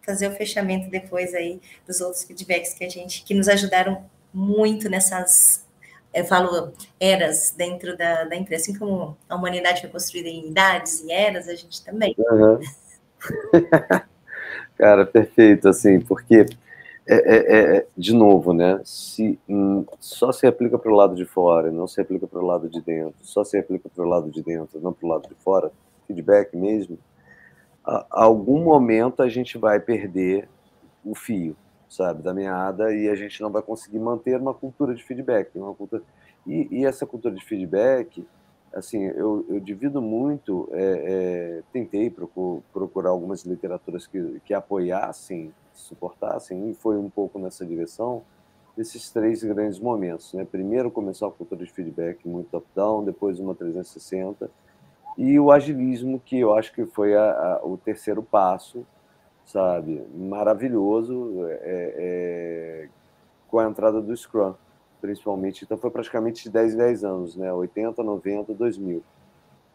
fazer 0.03 0.29
o 0.29 0.33
fechamento 0.33 0.91
depois 0.91 1.35
aí 1.35 1.61
dos 1.87 2.01
outros 2.01 2.25
feedbacks 2.25 2.75
que 2.75 2.85
a 2.85 2.89
gente 2.89 3.23
que 3.25 3.35
nos 3.35 3.49
ajudaram 3.49 4.05
muito 4.33 4.89
nessas 4.89 5.65
eu 6.13 6.25
falo 6.25 6.73
eras 6.99 7.55
dentro 7.57 7.97
da, 7.97 8.25
da 8.25 8.35
empresa, 8.35 8.65
assim 8.65 8.79
como 8.79 9.17
a 9.29 9.37
humanidade 9.37 9.81
foi 9.81 9.91
construída 9.91 10.29
em 10.29 10.49
idades 10.49 11.03
e 11.05 11.13
eras, 11.13 11.49
a 11.49 11.55
gente 11.55 11.85
também. 11.85 12.15
Uhum. 12.19 12.59
Cara, 14.77 15.07
perfeito, 15.07 15.69
assim, 15.69 16.01
porque 16.01 16.47
é, 17.07 17.15
é, 17.15 17.77
é, 17.77 17.87
de 17.97 18.15
novo, 18.15 18.53
né? 18.53 18.81
Se 18.85 19.39
hum, 19.49 19.85
só 20.01 20.33
se 20.33 20.47
aplica 20.47 20.79
para 20.79 20.91
o 20.91 20.95
lado 20.95 21.15
de 21.15 21.25
fora, 21.25 21.71
não 21.71 21.87
se 21.87 22.01
aplica 22.01 22.27
para 22.27 22.41
o 22.41 22.47
lado 22.47 22.69
de 22.69 22.81
dentro, 22.81 23.15
só 23.23 23.45
se 23.45 23.59
aplica 23.59 23.89
para 23.89 24.05
o 24.05 24.09
lado 24.09 24.31
de 24.31 24.43
dentro, 24.43 24.81
não 24.81 24.93
para 24.93 25.07
o 25.07 25.09
lado 25.09 25.29
de 25.29 25.35
fora, 25.43 25.71
feedback 26.07 26.57
mesmo. 26.57 26.99
A, 27.85 28.07
algum 28.11 28.63
momento 28.65 29.23
a 29.23 29.29
gente 29.29 29.59
vai 29.59 29.81
perder 29.81 30.49
o 31.05 31.15
fio, 31.15 31.57
sabe, 31.89 32.23
da 32.23 32.35
meada 32.35 32.95
e 32.95 33.09
a 33.09 33.15
gente 33.15 33.41
não 33.41 33.51
vai 33.51 33.63
conseguir 33.63 33.99
manter 33.99 34.41
uma 34.41 34.55
cultura 34.55 34.95
de 34.95 35.03
feedback, 35.03 35.57
uma 35.57 35.75
cultura 35.75 36.03
e, 36.47 36.69
e 36.71 36.85
essa 36.87 37.07
cultura 37.07 37.35
de 37.35 37.45
feedback, 37.45 38.27
assim, 38.73 39.05
eu, 39.05 39.45
eu 39.49 39.61
divido 39.61 40.01
muito, 40.01 40.69
é, 40.73 40.83
é, 40.83 41.63
tentei 41.73 42.11
procurar, 42.11 42.63
procurar 42.73 43.11
algumas 43.11 43.45
literaturas 43.45 44.07
que, 44.07 44.41
que 44.45 44.55
apoiassem, 44.55 45.53
suportassem 45.75 46.71
e 46.71 46.75
foi 46.75 46.97
um 46.97 47.11
pouco 47.11 47.39
nessa 47.39 47.65
direção 47.65 48.23
desses 48.77 49.11
três 49.11 49.43
grandes 49.43 49.79
momentos, 49.79 50.33
né? 50.33 50.47
Primeiro 50.51 50.91
começou 50.91 51.29
a 51.29 51.33
cultura 51.33 51.65
de 51.65 51.71
feedback 51.71 52.27
muito 52.27 52.49
top-down, 52.51 53.05
depois 53.05 53.39
uma 53.39 53.55
360 53.55 54.51
e 55.17 55.39
o 55.39 55.51
agilismo 55.51 56.21
que 56.21 56.39
eu 56.39 56.55
acho 56.55 56.73
que 56.73 56.87
foi 56.87 57.15
a, 57.15 57.23
a, 57.23 57.61
o 57.65 57.77
terceiro 57.77 58.23
passo 58.23 58.87
sabe? 59.51 60.07
Maravilhoso 60.15 61.45
é, 61.47 61.59
é, 61.63 62.89
com 63.49 63.59
a 63.59 63.69
entrada 63.69 64.01
do 64.01 64.17
Scrum, 64.17 64.55
principalmente. 65.01 65.65
Então 65.65 65.77
foi 65.77 65.91
praticamente 65.91 66.45
de 66.45 66.51
10 66.51 66.77
10 66.77 67.05
anos, 67.05 67.37
né? 67.37 67.53
80, 67.53 68.03
90, 68.03 68.55
2000. 68.55 69.03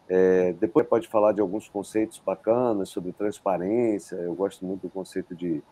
É, 0.08 0.52
depois 0.54 0.86
pode 0.86 1.08
falar 1.08 1.32
de 1.32 1.40
alguns 1.40 1.68
conceitos 1.68 2.20
bacanas 2.24 2.88
sobre 2.88 3.12
transparência. 3.12 4.16
Eu 4.16 4.34
gosto 4.34 4.64
muito 4.64 4.82
do 4.82 4.90
conceito 4.90 5.34
de, 5.34 5.62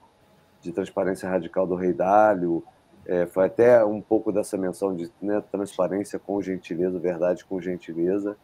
de 0.61 0.73
transparência 0.73 1.29
radical 1.29 1.67
do 1.67 1.75
Rei 1.75 1.93
Dálio. 1.93 2.63
É, 3.07 3.27
foi 3.27 3.47
até 3.47 3.85
um 3.85 4.01
pouco 4.01 4.33
dessa 4.33 4.57
menção 4.57 4.95
de 4.95 5.11
né, 5.21 5.43
transparência 5.53 6.19
com 6.19 6.41
gentileza, 6.43 6.99
verdade 6.99 7.45
com 7.45 7.61
gentileza 7.61 8.37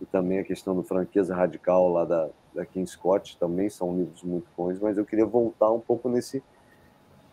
e 0.00 0.06
também 0.06 0.38
a 0.38 0.44
questão 0.44 0.74
do 0.74 0.82
franqueza 0.82 1.34
radical 1.34 1.88
lá 1.88 2.04
da, 2.04 2.28
da 2.54 2.64
King 2.64 2.88
Scott, 2.88 3.36
também 3.38 3.68
são 3.68 3.96
livros 3.96 4.22
muito 4.22 4.46
bons, 4.56 4.78
mas 4.80 4.96
eu 4.96 5.04
queria 5.04 5.26
voltar 5.26 5.70
um 5.70 5.80
pouco 5.80 6.08
nesse 6.08 6.42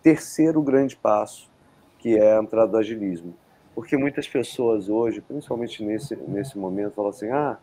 terceiro 0.01 0.61
grande 0.61 0.95
passo, 0.95 1.49
que 1.99 2.17
é 2.17 2.37
a 2.37 2.41
entrada 2.41 2.71
do 2.71 2.77
agilismo. 2.77 3.33
Porque 3.75 3.97
muitas 3.97 4.25
pessoas 4.25 4.87
hoje, 4.87 5.19
principalmente 5.19 5.83
nesse, 5.83 6.15
nesse 6.15 6.57
momento, 6.57 6.93
falam 6.93 7.09
assim: 7.09 7.29
ah, 7.29 7.57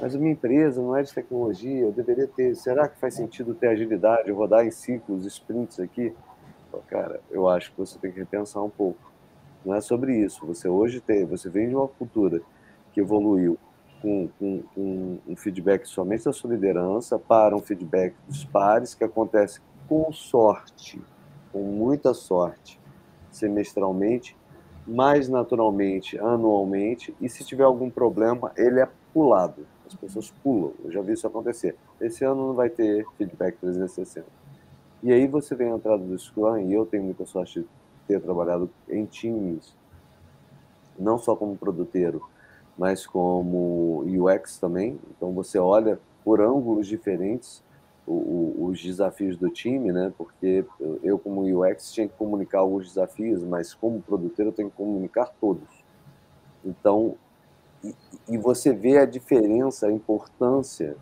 mas 0.00 0.14
a 0.14 0.18
minha 0.18 0.32
empresa 0.32 0.82
não 0.82 0.96
é 0.96 1.04
de 1.04 1.14
tecnologia, 1.14 1.82
eu 1.82 1.92
deveria 1.92 2.26
ter. 2.26 2.56
Será 2.56 2.88
que 2.88 2.98
faz 2.98 3.14
sentido 3.14 3.54
ter 3.54 3.68
agilidade, 3.68 4.32
rodar 4.32 4.66
em 4.66 4.72
ciclos, 4.72 5.24
sprints 5.24 5.78
aqui? 5.78 6.12
Cara, 6.88 7.20
eu 7.30 7.48
acho 7.48 7.70
que 7.70 7.78
você 7.78 7.96
tem 7.98 8.10
que 8.10 8.18
repensar 8.18 8.62
um 8.62 8.70
pouco. 8.70 9.12
Não 9.64 9.72
é 9.72 9.80
sobre 9.80 10.16
isso. 10.16 10.44
Você 10.46 10.68
hoje 10.68 11.00
tem, 11.00 11.24
você 11.24 11.48
vem 11.48 11.68
de 11.68 11.76
uma 11.76 11.86
cultura 11.86 12.40
que 12.92 13.00
evoluiu 13.00 13.56
com, 14.02 14.28
com, 14.38 14.62
com 14.74 15.18
um 15.28 15.36
feedback 15.36 15.86
somente 15.86 16.24
da 16.24 16.32
sua 16.32 16.50
liderança 16.50 17.18
para 17.18 17.56
um 17.56 17.60
feedback 17.60 18.14
dos 18.26 18.44
pares, 18.44 18.94
que 18.94 19.04
acontece 19.04 19.60
com 19.88 20.12
sorte, 20.12 21.00
com 21.52 21.62
muita 21.62 22.12
sorte, 22.12 22.80
semestralmente, 23.30 24.36
mais 24.86 25.28
naturalmente, 25.28 26.18
anualmente, 26.18 27.14
e 27.20 27.28
se 27.28 27.44
tiver 27.44 27.62
algum 27.62 27.88
problema, 27.88 28.50
ele 28.56 28.80
é 28.80 28.88
pulado. 29.14 29.64
As 29.86 29.94
pessoas 29.94 30.32
pulam, 30.42 30.72
eu 30.84 30.90
já 30.90 31.00
vi 31.00 31.12
isso 31.12 31.26
acontecer. 31.26 31.76
Esse 32.00 32.24
ano 32.24 32.48
não 32.48 32.54
vai 32.54 32.68
ter 32.68 33.06
feedback 33.16 33.56
360. 33.58 34.26
E 35.02 35.12
aí 35.12 35.26
você 35.26 35.54
vem 35.54 35.70
a 35.70 35.76
entrada 35.76 36.02
do 36.02 36.18
Scrum, 36.18 36.58
e 36.58 36.72
eu 36.72 36.84
tenho 36.84 37.04
muita 37.04 37.24
sorte 37.24 37.60
de 37.60 37.66
ter 38.08 38.20
trabalhado 38.20 38.68
em 38.88 39.04
times, 39.04 39.76
não 40.98 41.18
só 41.18 41.36
como 41.36 41.56
produteiro, 41.56 42.22
mas 42.76 43.06
como 43.06 44.04
UX 44.06 44.58
também. 44.58 44.98
Então 45.16 45.32
você 45.32 45.58
olha 45.58 45.98
por 46.24 46.40
ângulos 46.40 46.86
diferentes 46.86 47.62
os 48.04 48.82
desafios 48.82 49.36
do 49.36 49.48
time, 49.48 49.92
né? 49.92 50.12
Porque 50.18 50.64
eu 51.02 51.18
como 51.18 51.42
UX 51.42 51.92
tinha 51.92 52.08
que 52.08 52.14
comunicar 52.14 52.58
alguns 52.58 52.88
desafios, 52.88 53.44
mas 53.44 53.72
como 53.72 54.02
produtor 54.02 54.46
eu 54.46 54.52
tenho 54.52 54.70
que 54.70 54.76
comunicar 54.76 55.30
todos. 55.40 55.68
Então 56.64 57.16
e, 57.84 57.94
e 58.28 58.38
você 58.38 58.72
vê 58.72 58.98
a 58.98 59.04
diferença, 59.04 59.86
a 59.86 59.92
importância 59.92 60.96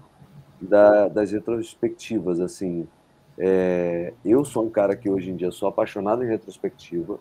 da, 0.60 1.08
das 1.08 1.32
retrospectivas, 1.32 2.40
assim. 2.40 2.86
É, 3.38 4.12
eu 4.22 4.44
sou 4.44 4.66
um 4.66 4.70
cara 4.70 4.94
que 4.94 5.08
hoje 5.08 5.30
em 5.30 5.36
dia 5.36 5.50
sou 5.50 5.68
apaixonado 5.68 6.22
em 6.22 6.26
retrospectiva 6.26 7.18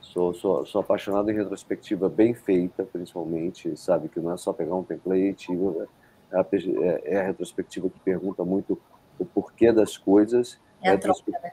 Sou, 0.00 0.32
sou, 0.34 0.66
sou 0.66 0.80
apaixonado 0.80 1.30
em 1.30 1.34
retrospectiva 1.34 2.08
bem 2.08 2.34
feita, 2.34 2.84
principalmente, 2.84 3.76
sabe? 3.76 4.08
Que 4.08 4.18
não 4.18 4.32
é 4.32 4.36
só 4.36 4.52
pegar 4.52 4.74
um 4.74 4.82
template, 4.82 5.52
é 6.32 6.36
a, 6.36 6.46
é, 6.52 7.14
é 7.14 7.20
a 7.20 7.22
retrospectiva 7.24 7.88
que 7.90 8.00
pergunta 8.00 8.44
muito 8.44 8.78
o 9.18 9.24
porquê 9.24 9.70
das 9.72 9.96
coisas. 9.96 10.58
É 10.82 10.90
a 10.90 10.98
troca, 10.98 11.20
né? 11.42 11.52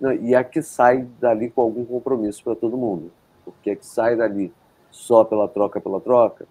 Não, 0.00 0.12
e 0.12 0.34
a 0.34 0.42
que 0.42 0.62
sai 0.62 1.06
dali 1.20 1.50
com 1.50 1.60
algum 1.60 1.84
compromisso 1.84 2.42
para 2.44 2.54
todo 2.54 2.76
mundo. 2.76 3.10
Porque 3.44 3.70
a 3.70 3.76
que 3.76 3.86
sai 3.86 4.16
dali 4.16 4.52
só 4.90 5.24
pela 5.24 5.48
troca 5.48 5.80
pela 5.80 6.00
troca, 6.00 6.46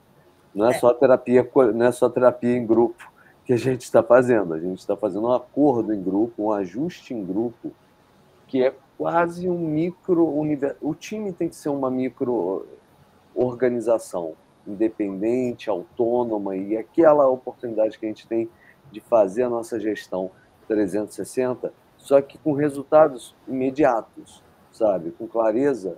não 0.54 0.68
é, 0.68 0.76
é. 0.76 0.80
só 0.80 0.94
terapia, 0.94 1.48
não 1.74 1.86
é 1.86 1.92
só 1.92 2.10
terapia 2.10 2.56
em 2.56 2.66
grupo 2.66 3.12
que 3.46 3.54
a 3.54 3.58
gente 3.58 3.82
está 3.82 4.04
fazendo. 4.04 4.54
A 4.54 4.60
gente 4.60 4.80
está 4.80 4.96
fazendo 4.96 5.28
um 5.28 5.34
acordo 5.34 5.94
em 5.94 6.02
grupo, 6.02 6.44
um 6.44 6.52
ajuste 6.52 7.14
em 7.14 7.24
grupo, 7.24 7.72
que 8.48 8.64
é 8.64 8.74
quase 9.00 9.50
um 9.50 9.58
micro 9.58 10.28
universo. 10.28 10.76
O 10.82 10.94
time 10.94 11.32
tem 11.32 11.48
que 11.48 11.56
ser 11.56 11.70
uma 11.70 11.90
micro 11.90 12.68
organização, 13.34 14.34
independente, 14.68 15.70
autônoma 15.70 16.58
e 16.58 16.76
aquela 16.76 17.26
oportunidade 17.30 17.98
que 17.98 18.06
a 18.06 18.10
gente 18.10 18.28
tem 18.28 18.50
de 18.92 19.00
fazer 19.00 19.44
a 19.44 19.50
nossa 19.50 19.80
gestão 19.80 20.30
360, 20.68 21.72
só 21.98 22.22
que 22.22 22.38
com 22.40 22.52
resultados 22.52 23.34
imediatos, 23.48 24.44
sabe? 24.74 25.12
Com 25.12 25.26
clareza 25.28 25.98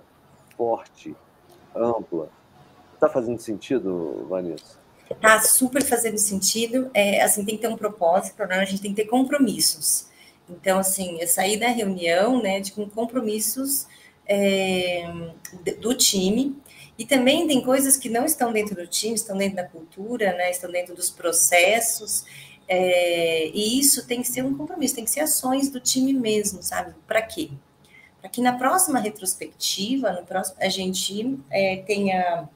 forte, 0.56 1.16
ampla. 1.74 2.28
Está 2.94 3.08
fazendo 3.08 3.40
sentido, 3.40 4.28
Vanessa? 4.28 4.78
Está 5.10 5.40
super 5.40 5.82
fazendo 5.82 6.18
sentido. 6.18 6.88
É, 6.94 7.20
assim, 7.20 7.44
tem 7.44 7.56
que 7.56 7.62
ter 7.62 7.68
um 7.68 7.76
propósito, 7.76 8.46
né? 8.46 8.60
a 8.60 8.64
gente 8.64 8.80
tem 8.80 8.94
que 8.94 9.02
ter 9.02 9.08
compromissos. 9.08 10.11
Então, 10.48 10.78
assim, 10.78 11.20
eu 11.20 11.26
saí 11.26 11.56
da 11.56 11.68
reunião 11.68 12.42
né, 12.42 12.60
de, 12.60 12.72
com 12.72 12.88
compromissos 12.88 13.86
é, 14.26 15.10
do 15.80 15.94
time. 15.94 16.56
E 16.98 17.06
também 17.06 17.46
tem 17.46 17.62
coisas 17.62 17.96
que 17.96 18.08
não 18.08 18.24
estão 18.24 18.52
dentro 18.52 18.74
do 18.74 18.86
time, 18.86 19.14
estão 19.14 19.36
dentro 19.36 19.56
da 19.56 19.64
cultura, 19.64 20.34
né, 20.34 20.50
estão 20.50 20.70
dentro 20.70 20.94
dos 20.94 21.10
processos. 21.10 22.24
É, 22.68 23.48
e 23.48 23.78
isso 23.78 24.06
tem 24.06 24.22
que 24.22 24.28
ser 24.28 24.44
um 24.44 24.56
compromisso, 24.56 24.94
tem 24.94 25.04
que 25.04 25.10
ser 25.10 25.20
ações 25.20 25.70
do 25.70 25.80
time 25.80 26.12
mesmo, 26.12 26.62
sabe? 26.62 26.94
Para 27.06 27.22
quê? 27.22 27.50
Para 28.20 28.30
que 28.30 28.40
na 28.40 28.52
próxima 28.56 29.00
retrospectiva, 29.00 30.12
no 30.12 30.24
próximo, 30.24 30.56
a 30.60 30.68
gente 30.68 31.38
é, 31.50 31.76
tenha 31.78 32.48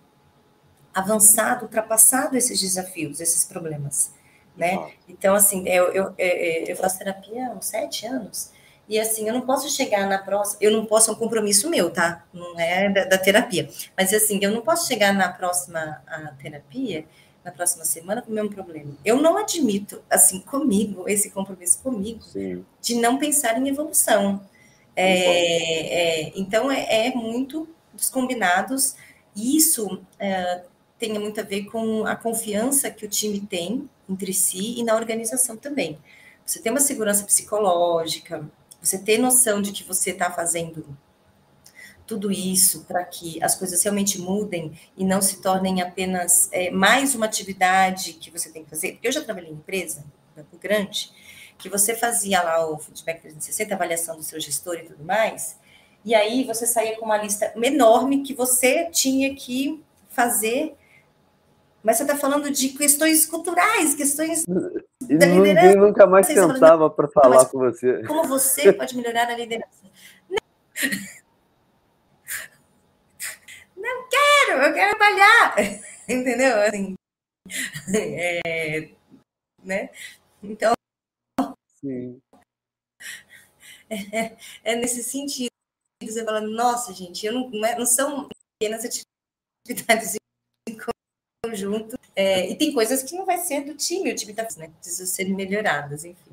avançado, 0.95 1.65
ultrapassado 1.65 2.37
esses 2.37 2.61
desafios, 2.61 3.21
esses 3.21 3.45
problemas 3.45 4.16
né? 4.57 4.93
Então, 5.09 5.35
assim, 5.35 5.69
eu, 5.69 5.93
eu, 5.93 6.15
eu, 6.17 6.29
eu 6.69 6.77
faço 6.77 6.99
terapia 6.99 7.49
há 7.49 7.51
uns 7.51 7.67
sete 7.67 8.07
anos, 8.07 8.51
e 8.89 9.01
assim, 9.01 9.27
eu 9.29 9.35
não 9.35 9.41
posso 9.41 9.69
chegar 9.69 10.07
na 10.09 10.19
próxima, 10.19 10.59
eu 10.61 10.71
não 10.71 10.87
posso, 10.87 11.11
é 11.11 11.13
um 11.13 11.17
compromisso 11.17 11.69
meu, 11.69 11.91
tá? 11.91 12.25
Não 12.33 12.59
é 12.59 12.89
da, 12.89 13.05
da 13.05 13.19
terapia. 13.19 13.69
Mas 13.97 14.13
assim, 14.13 14.39
eu 14.43 14.53
não 14.53 14.63
posso 14.63 14.87
chegar 14.87 15.13
na 15.13 15.29
próxima 15.29 16.03
terapia, 16.41 17.05
na 17.45 17.51
próxima 17.51 17.85
semana, 17.85 18.23
com 18.23 18.31
o 18.31 18.35
mesmo 18.35 18.51
problema. 18.51 18.93
Eu 19.05 19.21
não 19.21 19.37
admito, 19.37 20.03
assim, 20.11 20.41
comigo, 20.41 21.09
esse 21.09 21.31
compromisso 21.31 21.81
comigo, 21.83 22.23
Sim. 22.23 22.65
de 22.81 22.95
não 22.97 23.19
pensar 23.19 23.59
em 23.59 23.69
evolução. 23.69 24.41
É, 24.95 26.29
É, 26.29 26.33
então, 26.39 26.71
é, 26.71 27.09
é, 27.09 27.15
muito 27.15 27.69
dos 27.93 28.09
combinados, 28.11 28.97
e 29.35 29.57
isso 29.57 30.01
é, 30.19 30.65
tem 30.99 31.19
muito 31.19 31.41
a 31.41 31.45
ver 31.45 31.65
com 31.67 32.07
a 32.07 32.17
confiança 32.17 32.91
que 32.91 33.05
o 33.05 33.09
time 33.09 33.41
tem 33.41 33.89
entre 34.09 34.33
si 34.33 34.79
e 34.79 34.85
na 34.85 34.95
organização 34.95 35.57
também. 35.57 35.99
Você 36.45 36.61
tem 36.61 36.71
uma 36.71 36.81
segurança 36.81 37.25
psicológica, 37.25 38.49
você 38.81 38.99
ter 38.99 39.19
noção 39.19 39.61
de 39.61 39.73
que 39.73 39.83
você 39.83 40.11
está 40.11 40.31
fazendo 40.31 40.87
tudo 42.07 42.31
isso 42.31 42.85
para 42.85 43.05
que 43.05 43.43
as 43.43 43.57
coisas 43.57 43.83
realmente 43.83 44.21
mudem 44.21 44.79
e 44.97 45.05
não 45.05 45.21
se 45.21 45.43
tornem 45.43 45.83
apenas 45.83 46.49
é, 46.53 46.71
mais 46.71 47.15
uma 47.15 47.27
atividade 47.27 48.13
que 48.13 48.31
você 48.31 48.51
tem 48.51 48.63
que 48.63 48.71
fazer. 48.71 48.99
Eu 49.03 49.11
já 49.11 49.23
trabalhei 49.23 49.51
em 49.51 49.55
empresa, 49.55 50.05
Banco 50.37 50.57
Grande, 50.57 51.11
que 51.59 51.69
você 51.69 51.95
fazia 51.97 52.43
lá 52.43 52.71
o 52.71 52.79
feedback 52.79 53.23
360, 53.23 53.75
avaliação 53.75 54.17
do 54.17 54.23
seu 54.23 54.39
gestor 54.39 54.77
e 54.77 54.85
tudo 54.85 55.03
mais, 55.03 55.59
e 56.05 56.15
aí 56.15 56.45
você 56.45 56.67
saía 56.67 56.97
com 56.97 57.07
uma 57.07 57.17
lista 57.17 57.53
enorme 57.57 58.23
que 58.23 58.33
você 58.33 58.89
tinha 58.91 59.35
que 59.35 59.83
fazer 60.09 60.77
mas 61.83 61.97
você 61.97 62.03
está 62.03 62.17
falando 62.17 62.51
de 62.51 62.71
questões 62.71 63.27
culturais, 63.27 63.95
questões 63.95 64.45
e 65.09 65.17
da 65.17 65.27
liderança. 65.27 65.67
Ninguém 65.67 65.77
nunca 65.77 66.07
mais 66.07 66.27
sentava 66.27 66.91
para 66.91 67.09
falar 67.09 67.45
com 67.47 67.59
você. 67.59 68.03
Como 68.05 68.25
você 68.25 68.73
pode 68.75 68.97
melhorar 68.97 69.29
a 69.29 69.37
liderança? 69.37 69.85
Não, 70.29 70.39
não 73.77 74.09
quero, 74.09 74.63
eu 74.63 74.75
quero 74.75 74.99
trabalhar. 74.99 75.55
Entendeu? 76.09 76.61
Assim, 76.63 76.95
é, 77.95 78.91
né? 79.63 79.91
Então, 80.43 80.75
Sim. 81.81 82.21
É, 83.89 84.37
é, 84.65 84.77
nesse 84.77 85.03
sentido. 85.03 85.51
Você 86.03 86.25
fala, 86.25 86.41
nossa, 86.41 86.93
gente, 86.93 87.25
eu 87.25 87.33
não, 87.33 87.51
não 87.51 87.67
é, 87.67 87.85
são 87.87 88.29
pequenas 88.61 88.85
atividades 88.85 90.17
conjunto. 91.49 91.99
É, 92.15 92.51
e 92.51 92.57
tem 92.57 92.73
coisas 92.73 93.03
que 93.03 93.15
não 93.15 93.27
vai 93.27 93.39
ser 93.39 93.65
do 93.65 93.75
time, 93.75 94.11
o 94.11 94.15
time 94.15 94.33
está 94.33 94.47
né, 94.59 94.71
precisa 94.81 95.05
ser 95.07 95.29
melhoradas, 95.29 96.05
enfim. 96.05 96.33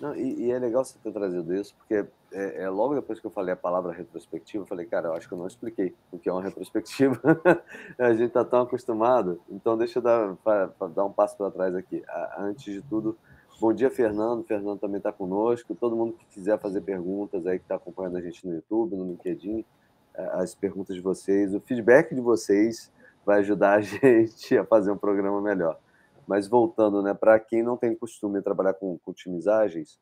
Não, 0.00 0.14
e, 0.14 0.46
e, 0.46 0.50
é 0.50 0.58
legal 0.58 0.84
você 0.84 0.98
ter 1.02 1.10
trazido 1.10 1.54
isso, 1.54 1.74
porque 1.76 2.06
é, 2.32 2.64
é, 2.64 2.68
logo 2.68 2.94
depois 2.94 3.18
que 3.18 3.26
eu 3.26 3.30
falei 3.30 3.54
a 3.54 3.56
palavra 3.56 3.92
retrospectiva, 3.92 4.62
eu 4.62 4.66
falei, 4.66 4.84
cara, 4.84 5.08
eu 5.08 5.14
acho 5.14 5.26
que 5.26 5.32
eu 5.32 5.38
não 5.38 5.46
expliquei 5.46 5.94
o 6.12 6.18
que 6.18 6.28
é 6.28 6.32
uma 6.32 6.42
retrospectiva. 6.42 7.18
a 7.98 8.12
gente 8.12 8.26
está 8.26 8.44
tão 8.44 8.62
acostumado, 8.62 9.40
então 9.48 9.78
deixa 9.78 9.98
eu 9.98 10.02
dar, 10.02 10.36
pra, 10.44 10.68
pra 10.68 10.88
dar 10.88 11.04
um 11.06 11.12
passo 11.12 11.34
para 11.36 11.50
trás 11.50 11.74
aqui. 11.74 12.02
Antes 12.36 12.74
de 12.74 12.82
tudo, 12.82 13.16
bom 13.58 13.72
dia, 13.72 13.90
Fernando. 13.90 14.44
Fernando 14.44 14.78
também 14.78 14.98
está 14.98 15.12
conosco. 15.12 15.74
Todo 15.74 15.96
mundo 15.96 16.12
que 16.12 16.26
quiser 16.26 16.58
fazer 16.58 16.82
perguntas 16.82 17.46
aí, 17.46 17.58
que 17.58 17.64
está 17.64 17.76
acompanhando 17.76 18.18
a 18.18 18.20
gente 18.20 18.46
no 18.46 18.54
YouTube, 18.54 18.96
no 18.96 19.06
LinkedIn, 19.06 19.64
as 20.32 20.54
perguntas 20.54 20.94
de 20.96 21.02
vocês, 21.02 21.54
o 21.54 21.60
feedback 21.60 22.14
de 22.14 22.20
vocês 22.20 22.92
vai 23.24 23.40
ajudar 23.40 23.78
a 23.78 23.80
gente 23.82 24.56
a 24.56 24.64
fazer 24.64 24.90
um 24.90 24.96
programa 24.96 25.40
melhor. 25.40 25.78
Mas 26.26 26.48
voltando, 26.48 27.02
né, 27.02 27.14
para 27.14 27.38
quem 27.38 27.62
não 27.62 27.76
tem 27.76 27.94
costume 27.94 28.38
de 28.38 28.44
trabalhar 28.44 28.74
com, 28.74 28.98
com 28.98 29.10
otimizagens, 29.10 29.98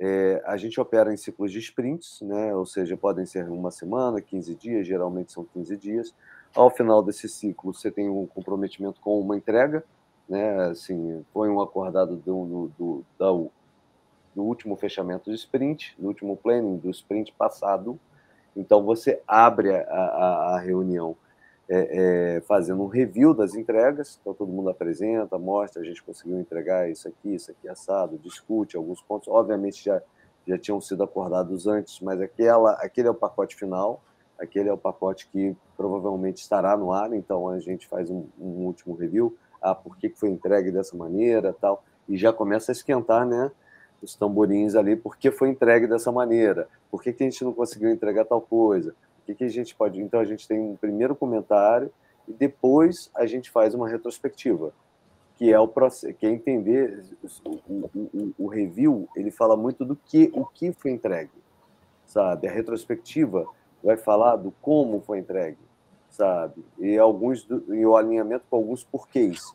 é, 0.00 0.42
a 0.44 0.56
gente 0.56 0.80
opera 0.80 1.12
em 1.12 1.16
ciclos 1.16 1.52
de 1.52 1.58
sprints, 1.60 2.20
né, 2.20 2.54
ou 2.54 2.66
seja, 2.66 2.96
podem 2.96 3.24
ser 3.24 3.48
uma 3.48 3.70
semana, 3.70 4.20
15 4.20 4.54
dias, 4.56 4.86
geralmente 4.86 5.32
são 5.32 5.44
15 5.44 5.76
dias. 5.76 6.14
Ao 6.54 6.70
final 6.70 7.02
desse 7.02 7.28
ciclo, 7.28 7.72
você 7.72 7.90
tem 7.90 8.08
um 8.08 8.26
comprometimento 8.26 9.00
com 9.00 9.20
uma 9.20 9.36
entrega, 9.36 9.84
né, 10.28 10.64
assim, 10.70 11.24
foi 11.32 11.48
um 11.48 11.60
acordado 11.60 12.16
do, 12.16 12.70
do, 12.78 13.04
do, 13.18 13.50
do 14.34 14.42
último 14.42 14.76
fechamento 14.76 15.30
de 15.30 15.36
sprint, 15.36 15.94
do 15.98 16.08
último 16.08 16.36
planning 16.36 16.76
do 16.78 16.90
sprint 16.90 17.32
passado, 17.32 17.98
então, 18.56 18.82
você 18.82 19.20
abre 19.26 19.74
a, 19.74 19.82
a, 19.82 20.54
a 20.56 20.58
reunião 20.60 21.16
é, 21.68 22.36
é, 22.36 22.40
fazendo 22.42 22.82
um 22.82 22.86
review 22.86 23.32
das 23.32 23.54
entregas, 23.54 24.18
então 24.20 24.34
todo 24.34 24.52
mundo 24.52 24.68
apresenta, 24.68 25.38
mostra, 25.38 25.80
a 25.82 25.84
gente 25.84 26.02
conseguiu 26.02 26.38
entregar 26.38 26.90
isso 26.90 27.08
aqui, 27.08 27.34
isso 27.34 27.50
aqui 27.50 27.68
assado, 27.68 28.18
discute 28.18 28.76
alguns 28.76 29.00
pontos, 29.00 29.28
obviamente 29.28 29.82
já, 29.82 30.02
já 30.46 30.58
tinham 30.58 30.80
sido 30.80 31.02
acordados 31.02 31.66
antes, 31.66 32.00
mas 32.00 32.20
aquela, 32.20 32.72
aquele 32.72 33.08
é 33.08 33.10
o 33.10 33.14
pacote 33.14 33.56
final, 33.56 34.02
aquele 34.38 34.68
é 34.68 34.72
o 34.72 34.78
pacote 34.78 35.26
que 35.28 35.56
provavelmente 35.76 36.42
estará 36.42 36.76
no 36.76 36.92
ar, 36.92 37.12
então 37.14 37.48
a 37.48 37.58
gente 37.58 37.88
faz 37.88 38.10
um, 38.10 38.26
um 38.38 38.66
último 38.66 38.94
review, 38.94 39.36
ah, 39.62 39.74
por 39.74 39.96
que 39.96 40.10
foi 40.10 40.28
entregue 40.28 40.70
dessa 40.70 40.94
maneira, 40.94 41.54
tal, 41.58 41.82
e 42.06 42.18
já 42.18 42.30
começa 42.30 42.70
a 42.70 42.74
esquentar, 42.74 43.26
né, 43.26 43.50
os 44.02 44.14
tamborins 44.14 44.74
ali, 44.74 44.96
porque 44.96 45.30
foi 45.30 45.48
entregue 45.48 45.86
dessa 45.86 46.12
maneira, 46.12 46.68
por 46.90 47.02
que, 47.02 47.12
que 47.12 47.22
a 47.22 47.30
gente 47.30 47.44
não 47.44 47.52
conseguiu 47.52 47.90
entregar 47.90 48.24
tal 48.24 48.40
coisa, 48.40 48.94
o 49.22 49.26
que, 49.26 49.34
que 49.34 49.44
a 49.44 49.48
gente 49.48 49.74
pode. 49.74 50.00
Então, 50.00 50.20
a 50.20 50.24
gente 50.24 50.46
tem 50.46 50.60
um 50.60 50.76
primeiro 50.76 51.16
comentário 51.16 51.90
e 52.28 52.32
depois 52.32 53.10
a 53.14 53.26
gente 53.26 53.50
faz 53.50 53.74
uma 53.74 53.88
retrospectiva, 53.88 54.72
que 55.36 55.52
é 55.52 55.58
o 55.58 55.66
processo, 55.66 56.14
que 56.14 56.26
é 56.26 56.30
entender 56.30 57.02
o, 57.44 57.60
o, 57.68 58.34
o, 58.38 58.46
review, 58.46 59.08
ele 59.16 59.30
fala 59.30 59.56
muito 59.56 59.84
do 59.84 59.96
que 59.96 60.30
o 60.34 60.44
que 60.44 60.72
foi 60.72 60.90
entregue, 60.90 61.32
sabe? 62.06 62.46
A 62.46 62.52
retrospectiva 62.52 63.46
vai 63.82 63.96
falar 63.96 64.36
do 64.36 64.52
como 64.62 65.00
foi 65.00 65.18
entregue, 65.18 65.58
sabe? 66.10 66.64
E 66.78 66.96
alguns 66.96 67.44
do, 67.44 67.74
e 67.74 67.84
o 67.84 67.96
alinhamento 67.96 68.44
com 68.48 68.56
alguns 68.56 68.84
porquês. 68.84 69.54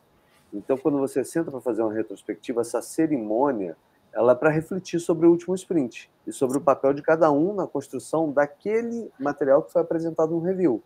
Então, 0.52 0.76
quando 0.76 0.98
você 0.98 1.24
senta 1.24 1.50
para 1.50 1.60
fazer 1.60 1.82
uma 1.82 1.92
retrospectiva, 1.92 2.60
essa 2.60 2.82
cerimônia 2.82 3.76
ela 4.12 4.32
é 4.32 4.34
para 4.34 4.50
refletir 4.50 5.00
sobre 5.00 5.26
o 5.26 5.30
último 5.30 5.54
sprint 5.54 6.10
e 6.26 6.32
sobre 6.32 6.58
o 6.58 6.60
papel 6.60 6.92
de 6.92 7.02
cada 7.02 7.30
um 7.30 7.54
na 7.54 7.66
construção 7.66 8.30
daquele 8.30 9.10
material 9.18 9.62
que 9.62 9.72
foi 9.72 9.82
apresentado 9.82 10.32
no 10.32 10.40
review. 10.40 10.82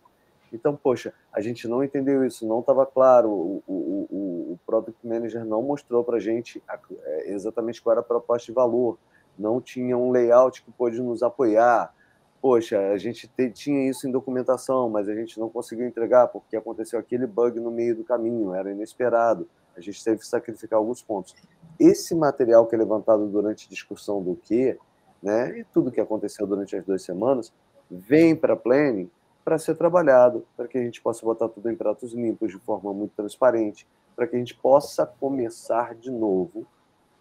Então, 0.53 0.75
poxa, 0.75 1.13
a 1.33 1.41
gente 1.41 1.67
não 1.67 1.83
entendeu 1.83 2.23
isso, 2.23 2.47
não 2.47 2.59
estava 2.59 2.85
claro, 2.85 3.29
o, 3.29 3.63
o, 3.67 3.73
o, 3.73 4.51
o, 4.53 4.59
Product 4.65 5.05
Manager 5.05 5.43
não 5.43 5.61
mostrou 5.61 6.03
para 6.03 6.17
a 6.17 6.19
gente 6.19 6.63
é, 7.03 7.33
exatamente 7.33 7.81
qual 7.81 7.91
era 7.91 7.99
a 7.99 8.03
proposta 8.03 8.45
de 8.45 8.53
valor, 8.53 8.97
não 9.37 9.59
tinha 9.59 9.97
um 9.97 10.11
layout 10.11 10.63
que 10.63 10.71
pôde 10.71 11.01
nos 11.01 11.21
apoiar. 11.23 11.93
Poxa, 12.41 12.79
a 12.91 12.97
gente 12.97 13.27
te, 13.27 13.49
tinha 13.49 13.89
isso 13.89 14.07
em 14.07 14.11
documentação, 14.11 14.89
mas 14.89 15.09
a 15.09 15.15
gente 15.15 15.39
não 15.39 15.49
conseguiu 15.49 15.85
entregar 15.87 16.27
porque 16.27 16.55
aconteceu 16.55 16.99
aquele 16.99 17.27
bug 17.27 17.59
no 17.59 17.71
meio 17.71 17.95
do 17.95 18.03
caminho, 18.03 18.53
era 18.53 18.71
inesperado. 18.71 19.49
A 19.75 19.81
gente 19.81 20.01
teve 20.01 20.19
que 20.19 20.27
sacrificar 20.27 20.77
alguns 20.77 21.01
pontos 21.01 21.35
esse 21.79 22.15
material 22.15 22.65
que 22.65 22.75
é 22.75 22.77
levantado 22.77 23.27
durante 23.27 23.67
a 23.67 23.69
discussão 23.69 24.21
do 24.21 24.35
que, 24.35 24.77
né, 25.21 25.59
e 25.59 25.63
tudo 25.65 25.91
que 25.91 26.01
aconteceu 26.01 26.45
durante 26.45 26.75
as 26.75 26.83
duas 26.85 27.01
semanas, 27.01 27.53
vem 27.89 28.35
para 28.35 28.53
a 28.53 28.57
planning 28.57 29.09
para 29.43 29.59
ser 29.59 29.75
trabalhado, 29.75 30.43
para 30.57 30.67
que 30.67 30.77
a 30.77 30.81
gente 30.81 30.99
possa 31.01 31.23
botar 31.23 31.47
tudo 31.47 31.69
em 31.69 31.75
pratos 31.75 32.13
limpos, 32.13 32.51
de 32.51 32.57
forma 32.57 32.91
muito 32.91 33.15
transparente, 33.15 33.87
para 34.15 34.25
que 34.25 34.35
a 34.35 34.39
gente 34.39 34.55
possa 34.55 35.05
começar 35.05 35.93
de 35.93 36.09
novo 36.09 36.65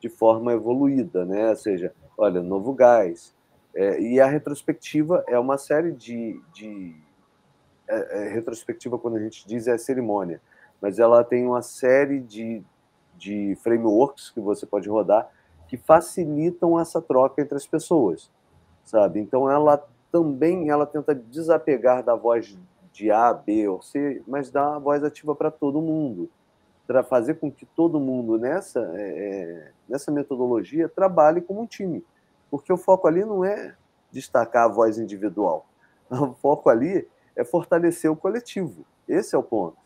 de 0.01 0.09
forma 0.09 0.53
evoluída, 0.53 1.25
né? 1.25 1.51
Ou 1.51 1.57
seja, 1.57 1.95
olha, 2.17 2.43
novo 2.43 2.73
gás. 2.73 3.35
É, 3.75 4.01
e 4.01 4.21
a 4.21 4.27
retrospectiva 4.27 5.25
é 5.27 5.39
uma 5.39 5.59
série 5.59 5.93
de. 5.93 6.41
de 6.53 6.97
é, 7.89 8.25
é, 8.25 8.29
retrospectiva, 8.29 8.99
quando 8.99 9.17
a 9.17 9.21
gente 9.21 9.47
diz, 9.47 9.67
é 9.67 9.77
cerimônia, 9.77 10.41
mas 10.81 10.99
ela 10.99 11.23
tem 11.25 11.47
uma 11.47 11.61
série 11.61 12.21
de, 12.21 12.63
de 13.17 13.57
frameworks 13.62 14.31
que 14.31 14.41
você 14.41 14.67
pode 14.67 14.89
rodar 14.89 15.31
que 15.69 15.77
facilitam 15.77 16.79
essa 16.79 17.01
troca 17.01 17.43
entre 17.43 17.57
as 17.57 17.67
pessoas, 17.67 18.31
sabe? 18.85 19.21
Então 19.21 19.51
ela 19.51 19.83
também 20.12 20.71
ela 20.71 20.87
tenta 20.87 21.15
desapegar 21.15 22.05
da 22.05 22.15
voz 22.15 22.57
de 22.93 23.11
A, 23.11 23.33
B 23.33 23.67
ou 23.67 23.83
C, 23.83 24.23
mas 24.27 24.51
dá 24.51 24.71
uma 24.71 24.79
voz 24.79 25.03
ativa 25.03 25.35
para 25.35 25.51
todo 25.51 25.83
mundo, 25.83 26.31
para 26.87 27.03
fazer 27.03 27.35
com 27.35 27.51
que 27.51 27.67
todo 27.67 27.99
mundo 27.99 28.39
nessa 28.39 28.81
é, 28.95 29.03
é, 29.03 29.71
nessa 29.89 30.12
metodologia 30.12 30.89
trabalhe 30.89 31.41
como 31.41 31.62
um 31.62 31.67
time, 31.67 32.05
porque 32.51 32.73
o 32.73 32.77
foco 32.77 33.09
ali 33.09 33.25
não 33.25 33.45
é 33.45 33.75
destacar 34.12 34.67
a 34.67 34.73
voz 34.73 34.99
individual, 34.99 35.67
o 36.09 36.35
foco 36.35 36.69
ali 36.69 37.09
é 37.35 37.45
fortalecer 37.45 38.11
o 38.11 38.17
coletivo. 38.17 38.85
Esse 39.09 39.35
é 39.35 39.39
o 39.39 39.43
ponto, 39.43 39.77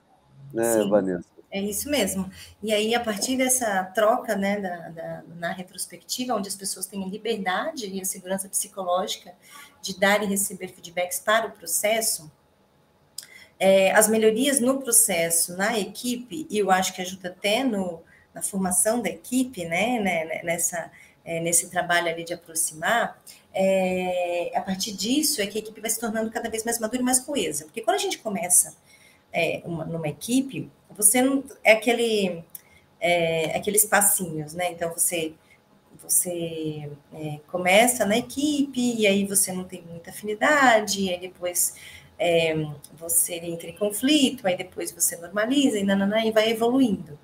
né, 0.53 0.75
Sim. 0.75 0.91
Vanessa? 0.91 1.38
É 1.51 1.61
isso 1.61 1.89
mesmo. 1.89 2.31
E 2.63 2.73
aí, 2.73 2.95
a 2.95 3.01
partir 3.01 3.37
dessa 3.37 3.83
troca 3.85 4.37
né, 4.37 4.61
da, 4.61 4.89
da, 4.91 5.23
na 5.37 5.53
retrospectiva, 5.53 6.35
onde 6.35 6.49
as 6.49 6.55
pessoas 6.55 6.87
têm 6.87 7.03
a 7.03 7.09
liberdade 7.09 7.87
e 7.87 8.01
a 8.01 8.05
segurança 8.05 8.49
psicológica 8.49 9.33
de 9.81 9.99
dar 9.99 10.23
e 10.23 10.27
receber 10.27 10.69
feedbacks 10.69 11.21
para 11.21 11.47
o 11.47 11.53
processo, 11.53 12.31
é, 13.59 13.91
as 13.93 14.09
melhorias 14.09 14.61
no 14.61 14.81
processo, 14.81 15.57
na 15.57 15.79
equipe, 15.79 16.47
e 16.51 16.59
eu 16.59 16.71
acho 16.71 16.95
que 16.95 17.01
ajuda 17.01 17.29
até 17.31 17.65
no, 17.65 18.03
na 18.33 18.43
formação 18.43 19.01
da 19.01 19.09
equipe, 19.09 19.65
né, 19.65 19.99
né, 19.99 20.25
né 20.27 20.41
nessa, 20.45 20.93
é, 21.25 21.41
nesse 21.41 21.69
trabalho 21.71 22.09
ali 22.09 22.25
de 22.25 22.35
aproximar, 22.35 23.21
é, 23.53 24.53
a 24.55 24.61
partir 24.61 24.93
disso 24.93 25.41
é 25.41 25.47
que 25.47 25.59
a 25.59 25.61
equipe 25.61 25.81
vai 25.81 25.91
se 25.91 25.99
tornando 25.99 26.31
cada 26.31 26.49
vez 26.49 26.63
mais 26.63 26.79
madura 26.79 27.01
e 27.01 27.05
mais 27.05 27.21
coesa. 27.21 27.65
Porque 27.65 27.81
quando 27.81 27.97
a 27.97 28.01
gente 28.01 28.19
começa 28.19 28.77
é, 29.33 29.63
uma, 29.65 29.85
numa 29.85 30.09
equipe, 30.09 30.71
você 30.91 31.23
não 31.23 31.45
é 31.63 31.73
aquele 31.73 32.43
é, 33.01 33.57
aqueles 33.57 33.85
passinhos, 33.85 34.55
né? 34.55 34.73
Então 34.73 34.91
você 34.93 35.35
você 36.03 36.91
é, 37.13 37.41
começa 37.49 38.05
na 38.07 38.17
equipe 38.17 38.95
e 38.97 39.07
aí 39.07 39.25
você 39.25 39.53
não 39.53 39.65
tem 39.65 39.83
muita 39.83 40.11
afinidade, 40.11 41.03
e 41.03 41.11
aí 41.11 41.21
depois 41.21 41.75
é, 42.19 42.55
você 42.95 43.35
entra 43.37 43.69
em 43.69 43.77
conflito, 43.77 44.47
aí 44.47 44.57
depois 44.57 44.93
você 44.93 45.17
normaliza 45.17 45.79
e, 45.79 45.85
nanana, 45.85 46.25
e 46.25 46.31
vai 46.31 46.51
evoluindo. 46.51 47.19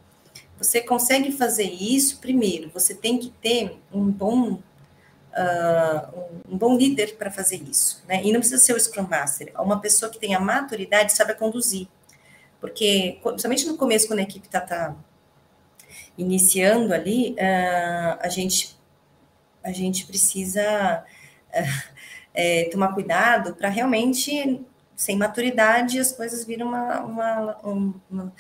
Você 0.58 0.80
consegue 0.80 1.32
fazer 1.32 1.64
isso 1.70 2.18
primeiro, 2.20 2.70
você 2.70 2.94
tem 2.94 3.18
que 3.18 3.30
ter 3.30 3.78
um 3.92 4.10
bom 4.10 4.60
Uh, 5.36 6.30
um, 6.48 6.56
bom 6.56 6.76
líder 6.76 7.16
para 7.16 7.28
fazer 7.28 7.56
isso, 7.56 8.04
né? 8.06 8.22
E 8.22 8.30
não 8.30 8.38
precisa 8.38 8.62
ser 8.62 8.72
o 8.72 8.78
Scrum 8.78 9.08
Master, 9.08 9.50
é 9.52 9.60
uma 9.60 9.80
pessoa 9.80 10.08
que 10.08 10.16
tenha 10.16 10.38
maturidade 10.38 11.12
sabe 11.12 11.34
conduzir. 11.34 11.88
Porque, 12.64 13.18
principalmente 13.22 13.66
no 13.66 13.76
começo, 13.76 14.06
quando 14.06 14.20
a 14.20 14.22
equipe 14.22 14.46
está 14.46 14.58
tá 14.58 14.96
iniciando 16.16 16.94
ali, 16.94 17.32
uh, 17.32 18.18
a, 18.18 18.28
gente, 18.30 18.74
a 19.62 19.70
gente 19.70 20.06
precisa 20.06 21.04
uh, 21.52 21.92
é, 22.32 22.70
tomar 22.72 22.94
cuidado 22.94 23.54
para 23.54 23.68
realmente, 23.68 24.64
sem 24.96 25.14
maturidade, 25.14 25.98
as 25.98 26.12
coisas 26.12 26.46
viram 26.46 26.68
uma, 26.68 27.00
uma, 27.02 27.56
uma, 27.62 28.32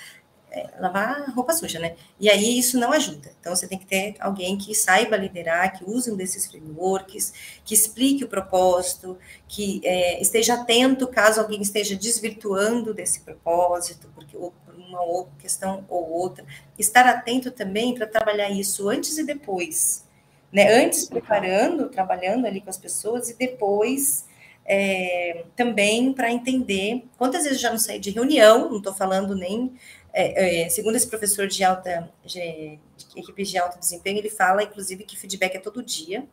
é, 0.54 0.68
lavar 0.78 1.30
roupa 1.34 1.52
suja, 1.52 1.80
né? 1.80 1.96
E 2.18 2.30
aí 2.30 2.56
isso 2.56 2.78
não 2.78 2.92
ajuda. 2.92 3.32
Então 3.40 3.54
você 3.54 3.66
tem 3.66 3.76
que 3.76 3.86
ter 3.86 4.14
alguém 4.20 4.56
que 4.56 4.72
saiba 4.74 5.16
liderar, 5.16 5.76
que 5.76 5.84
use 5.84 6.10
um 6.10 6.16
desses 6.16 6.46
frameworks, 6.46 7.32
que 7.64 7.74
explique 7.74 8.22
o 8.22 8.28
propósito, 8.28 9.18
que 9.48 9.80
é, 9.84 10.22
esteja 10.22 10.54
atento 10.54 11.08
caso 11.08 11.40
alguém 11.40 11.60
esteja 11.60 11.96
desvirtuando 11.96 12.94
desse 12.94 13.20
propósito, 13.20 14.08
porque 14.14 14.36
ou 14.36 14.52
por 14.64 14.74
uma 14.76 15.02
ou 15.02 15.28
questão 15.40 15.84
ou 15.88 16.08
outra. 16.08 16.44
Estar 16.78 17.06
atento 17.06 17.50
também 17.50 17.92
para 17.92 18.06
trabalhar 18.06 18.48
isso 18.48 18.88
antes 18.88 19.18
e 19.18 19.24
depois. 19.24 20.04
Né? 20.52 20.72
Antes 20.72 21.06
preparando, 21.08 21.88
trabalhando 21.88 22.46
ali 22.46 22.60
com 22.60 22.70
as 22.70 22.78
pessoas 22.78 23.28
e 23.28 23.36
depois 23.36 24.24
é, 24.64 25.44
também 25.56 26.12
para 26.12 26.30
entender 26.30 27.04
quantas 27.18 27.44
vezes 27.44 27.60
já 27.60 27.70
não 27.70 27.78
saí 27.78 27.98
de 27.98 28.10
reunião, 28.10 28.70
não 28.70 28.78
estou 28.78 28.94
falando 28.94 29.34
nem 29.34 29.74
é, 30.14 30.62
é, 30.62 30.68
segundo 30.68 30.94
esse 30.94 31.08
professor 31.08 31.48
de 31.48 31.64
alta 31.64 32.08
de, 32.24 32.78
de 32.96 33.06
equipes 33.16 33.50
de 33.50 33.58
alto 33.58 33.78
desempenho, 33.78 34.18
ele 34.18 34.30
fala, 34.30 34.62
inclusive, 34.62 35.02
que 35.04 35.18
feedback 35.18 35.56
é 35.56 35.60
todo 35.60 35.82
dia. 35.82 36.24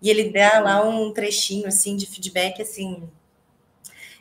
E 0.00 0.08
ele 0.08 0.32
dá 0.32 0.58
lá 0.60 0.82
um 0.88 1.12
trechinho 1.12 1.68
assim 1.68 1.96
de 1.96 2.06
feedback, 2.06 2.62
assim. 2.62 3.08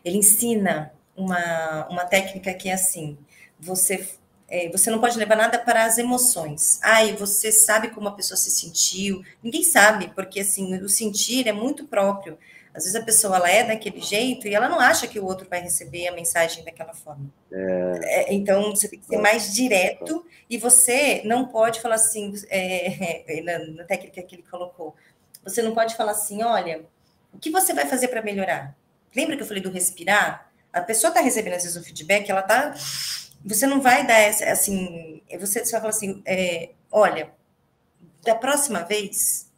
Ele 0.03 0.17
ensina 0.17 0.93
uma, 1.15 1.87
uma 1.89 2.05
técnica 2.05 2.53
que 2.53 2.67
é 2.67 2.73
assim: 2.73 3.17
você 3.57 4.05
é, 4.49 4.69
você 4.69 4.89
não 4.89 4.99
pode 4.99 5.17
levar 5.17 5.35
nada 5.35 5.59
para 5.59 5.85
as 5.85 5.97
emoções. 5.97 6.79
Ai, 6.83 7.15
você 7.15 7.51
sabe 7.51 7.89
como 7.89 8.07
a 8.09 8.13
pessoa 8.13 8.35
se 8.37 8.49
sentiu? 8.49 9.23
Ninguém 9.43 9.63
sabe, 9.63 10.11
porque 10.15 10.39
assim 10.39 10.75
o 10.81 10.89
sentir 10.89 11.47
é 11.47 11.53
muito 11.53 11.85
próprio. 11.85 12.37
Às 12.79 12.85
vezes 12.85 12.95
a 12.95 13.03
pessoa 13.03 13.35
ela 13.35 13.49
é 13.49 13.61
daquele 13.61 13.99
jeito 13.99 14.47
e 14.47 14.55
ela 14.55 14.69
não 14.69 14.79
acha 14.79 15.05
que 15.05 15.19
o 15.19 15.25
outro 15.25 15.45
vai 15.49 15.59
receber 15.59 16.07
a 16.07 16.13
mensagem 16.13 16.63
daquela 16.63 16.93
forma. 16.93 17.29
É... 17.51 17.99
É, 18.03 18.33
então 18.33 18.73
você 18.73 18.87
tem 18.87 18.99
que 18.99 19.05
ser 19.05 19.17
mais 19.17 19.53
direto 19.53 20.25
e 20.49 20.57
você 20.57 21.21
não 21.25 21.45
pode 21.45 21.81
falar 21.81 21.95
assim, 21.95 22.33
é, 22.49 23.41
na, 23.43 23.59
na 23.59 23.83
técnica 23.83 24.23
que 24.23 24.35
ele 24.35 24.45
colocou, 24.49 24.95
você 25.43 25.61
não 25.61 25.73
pode 25.73 25.93
falar 25.97 26.13
assim, 26.13 26.41
olha, 26.41 26.85
o 27.33 27.37
que 27.37 27.51
você 27.51 27.73
vai 27.73 27.85
fazer 27.85 28.07
para 28.07 28.21
melhorar? 28.21 28.73
Lembra 29.13 29.35
que 29.35 29.43
eu 29.43 29.47
falei 29.47 29.61
do 29.61 29.69
respirar? 29.69 30.49
A 30.71 30.79
pessoa 30.79 31.09
está 31.09 31.19
recebendo 31.19 31.55
às 31.55 31.63
vezes 31.63 31.75
um 31.75 31.83
feedback, 31.83 32.29
ela 32.29 32.39
está. 32.39 32.73
Você 33.43 33.67
não 33.67 33.81
vai 33.81 34.07
dar 34.07 34.19
essa, 34.19 34.45
assim. 34.45 35.21
Você 35.37 35.65
só 35.65 35.77
fala 35.79 35.89
assim: 35.89 36.21
é, 36.25 36.69
olha, 36.89 37.31
da 38.23 38.35
próxima 38.35 38.83
vez, 38.83 39.51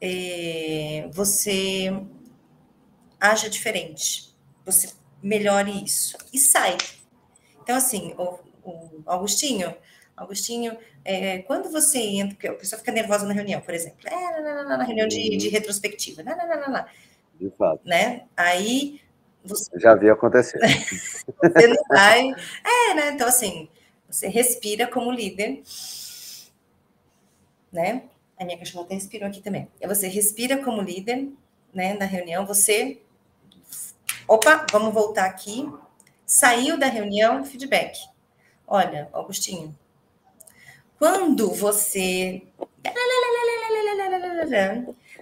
é, 0.00 1.08
você 1.12 1.92
haja 3.20 3.48
diferente, 3.48 4.34
você 4.64 4.92
melhore 5.22 5.84
isso 5.84 6.16
e 6.32 6.38
sai. 6.38 6.76
Então, 7.62 7.76
assim, 7.76 8.14
o, 8.16 8.38
o 8.64 9.02
Augustinho, 9.06 9.74
Augustinho, 10.16 10.76
é, 11.04 11.38
quando 11.38 11.70
você 11.70 11.98
entra, 11.98 12.34
porque 12.34 12.48
a 12.48 12.54
pessoa 12.54 12.78
fica 12.78 12.92
nervosa 12.92 13.26
na 13.26 13.32
reunião, 13.32 13.60
por 13.60 13.74
exemplo, 13.74 14.08
é, 14.08 14.40
na, 14.40 14.64
na, 14.64 14.76
na 14.78 14.84
reunião 14.84 15.06
de, 15.06 15.36
de 15.36 15.48
retrospectiva, 15.48 16.22
na, 16.22 16.36
na, 16.36 16.46
na, 16.46 16.68
na, 16.68 16.88
de 17.40 17.50
fato. 17.50 17.80
Né? 17.84 18.26
Aí 18.36 19.00
você... 19.44 19.78
Já 19.78 19.94
vi 19.94 20.10
acontecer. 20.10 20.58
você 21.42 21.66
não 21.66 21.82
vai. 21.88 22.30
É, 22.64 22.94
né? 22.94 23.10
Então, 23.12 23.28
assim, 23.28 23.68
você 24.08 24.28
respira 24.28 24.86
como 24.86 25.10
líder, 25.10 25.62
né? 27.72 28.02
A 28.38 28.44
minha 28.44 28.58
cachorra 28.58 28.84
até 28.84 28.94
respirou 28.94 29.28
aqui 29.28 29.40
também. 29.40 29.68
Você 29.86 30.08
respira 30.08 30.62
como 30.62 30.82
líder, 30.82 31.28
né? 31.72 31.94
Na 31.94 32.04
reunião, 32.04 32.46
você 32.46 33.00
Opa, 34.28 34.66
vamos 34.70 34.92
voltar 34.92 35.24
aqui. 35.24 35.66
Saiu 36.26 36.78
da 36.78 36.84
reunião, 36.86 37.46
feedback. 37.46 37.98
Olha, 38.66 39.08
Augustinho, 39.10 39.74
quando 40.98 41.50
você 41.54 42.42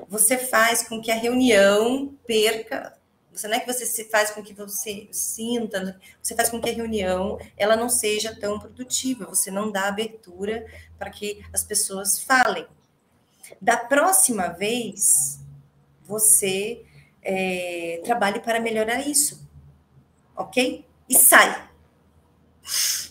você 0.09 0.37
faz 0.37 0.83
com 0.83 1.01
que 1.01 1.13
a 1.13 1.15
reunião 1.15 2.13
perca 2.27 2.99
você 3.33 3.47
não 3.47 3.57
é 3.57 3.61
que 3.61 3.73
você 3.73 3.85
se 3.85 4.05
faz 4.05 4.31
com 4.31 4.43
que 4.43 4.55
você 4.55 5.09
sinta, 5.13 6.01
você 6.23 6.35
faz 6.35 6.49
com 6.49 6.61
que 6.61 6.71
a 6.71 6.73
reunião 6.73 7.39
ela 7.57 7.77
não 7.77 7.89
seja 7.89 8.35
tão 8.35 8.59
produtiva, 8.59 9.27
você 9.27 9.51
não 9.51 9.71
dá 9.71 9.89
abertura 9.89 10.67
para 10.99 11.11
que 11.11 11.45
as 11.53 11.63
pessoas 11.63 12.19
falem. 12.19 12.67
Da 13.61 13.77
próxima 13.77 14.49
vez, 14.49 15.39
você 16.03 16.83
é, 17.29 18.01
trabalhe 18.05 18.39
para 18.39 18.61
melhorar 18.61 19.01
isso. 19.01 19.45
Ok? 20.37 20.87
E 21.09 21.19
sai. 21.19 21.69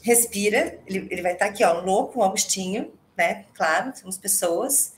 Respira. 0.01 0.79
Ele, 0.87 1.07
ele 1.11 1.21
vai 1.21 1.33
estar 1.33 1.47
aqui, 1.47 1.63
ó, 1.65 1.81
louco, 1.81 2.23
Augustinho, 2.23 2.93
né? 3.17 3.45
Claro, 3.53 3.95
somos 3.97 4.17
pessoas. 4.17 4.93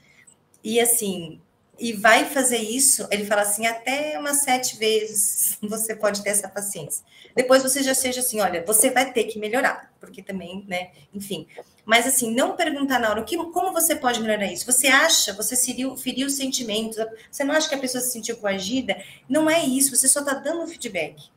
E 0.63 0.80
assim, 0.80 1.41
e 1.80 1.93
vai 1.93 2.25
fazer 2.25 2.57
isso, 2.57 3.07
ele 3.11 3.25
fala 3.25 3.41
assim, 3.41 3.65
até 3.65 4.17
umas 4.19 4.38
sete 4.38 4.78
vezes 4.78 5.57
você 5.63 5.95
pode 5.95 6.23
ter 6.23 6.30
essa 6.30 6.47
paciência. 6.49 7.05
Depois 7.36 7.61
você 7.61 7.84
já 7.84 7.93
seja 7.93 8.21
assim, 8.21 8.39
olha, 8.39 8.63
você 8.65 8.89
vai 8.89 9.11
ter 9.11 9.25
que 9.25 9.39
melhorar, 9.39 9.93
porque 9.99 10.21
também, 10.21 10.65
né, 10.67 10.91
enfim. 11.13 11.47
Mas 11.86 12.07
assim, 12.07 12.34
não 12.34 12.55
perguntar 12.55 12.99
na 12.99 13.09
hora, 13.09 13.23
que, 13.23 13.38
como 13.38 13.71
você 13.71 13.95
pode 13.95 14.19
melhorar 14.19 14.51
isso? 14.51 14.65
Você 14.65 14.88
acha, 14.88 15.34
você 15.34 15.55
feriu, 15.55 15.95
feriu 15.95 16.28
os 16.28 16.34
sentimentos, 16.34 16.97
você 17.32 17.43
não 17.43 17.53
acha 17.53 17.69
que 17.69 17.75
a 17.75 17.80
pessoa 17.80 18.01
se 18.01 18.11
sentiu 18.11 18.38
coagida? 18.38 19.01
Não 19.30 19.49
é 19.49 19.63
isso, 19.63 19.95
você 19.95 20.07
só 20.07 20.19
está 20.19 20.34
dando 20.34 20.67
feedback. 20.67 21.30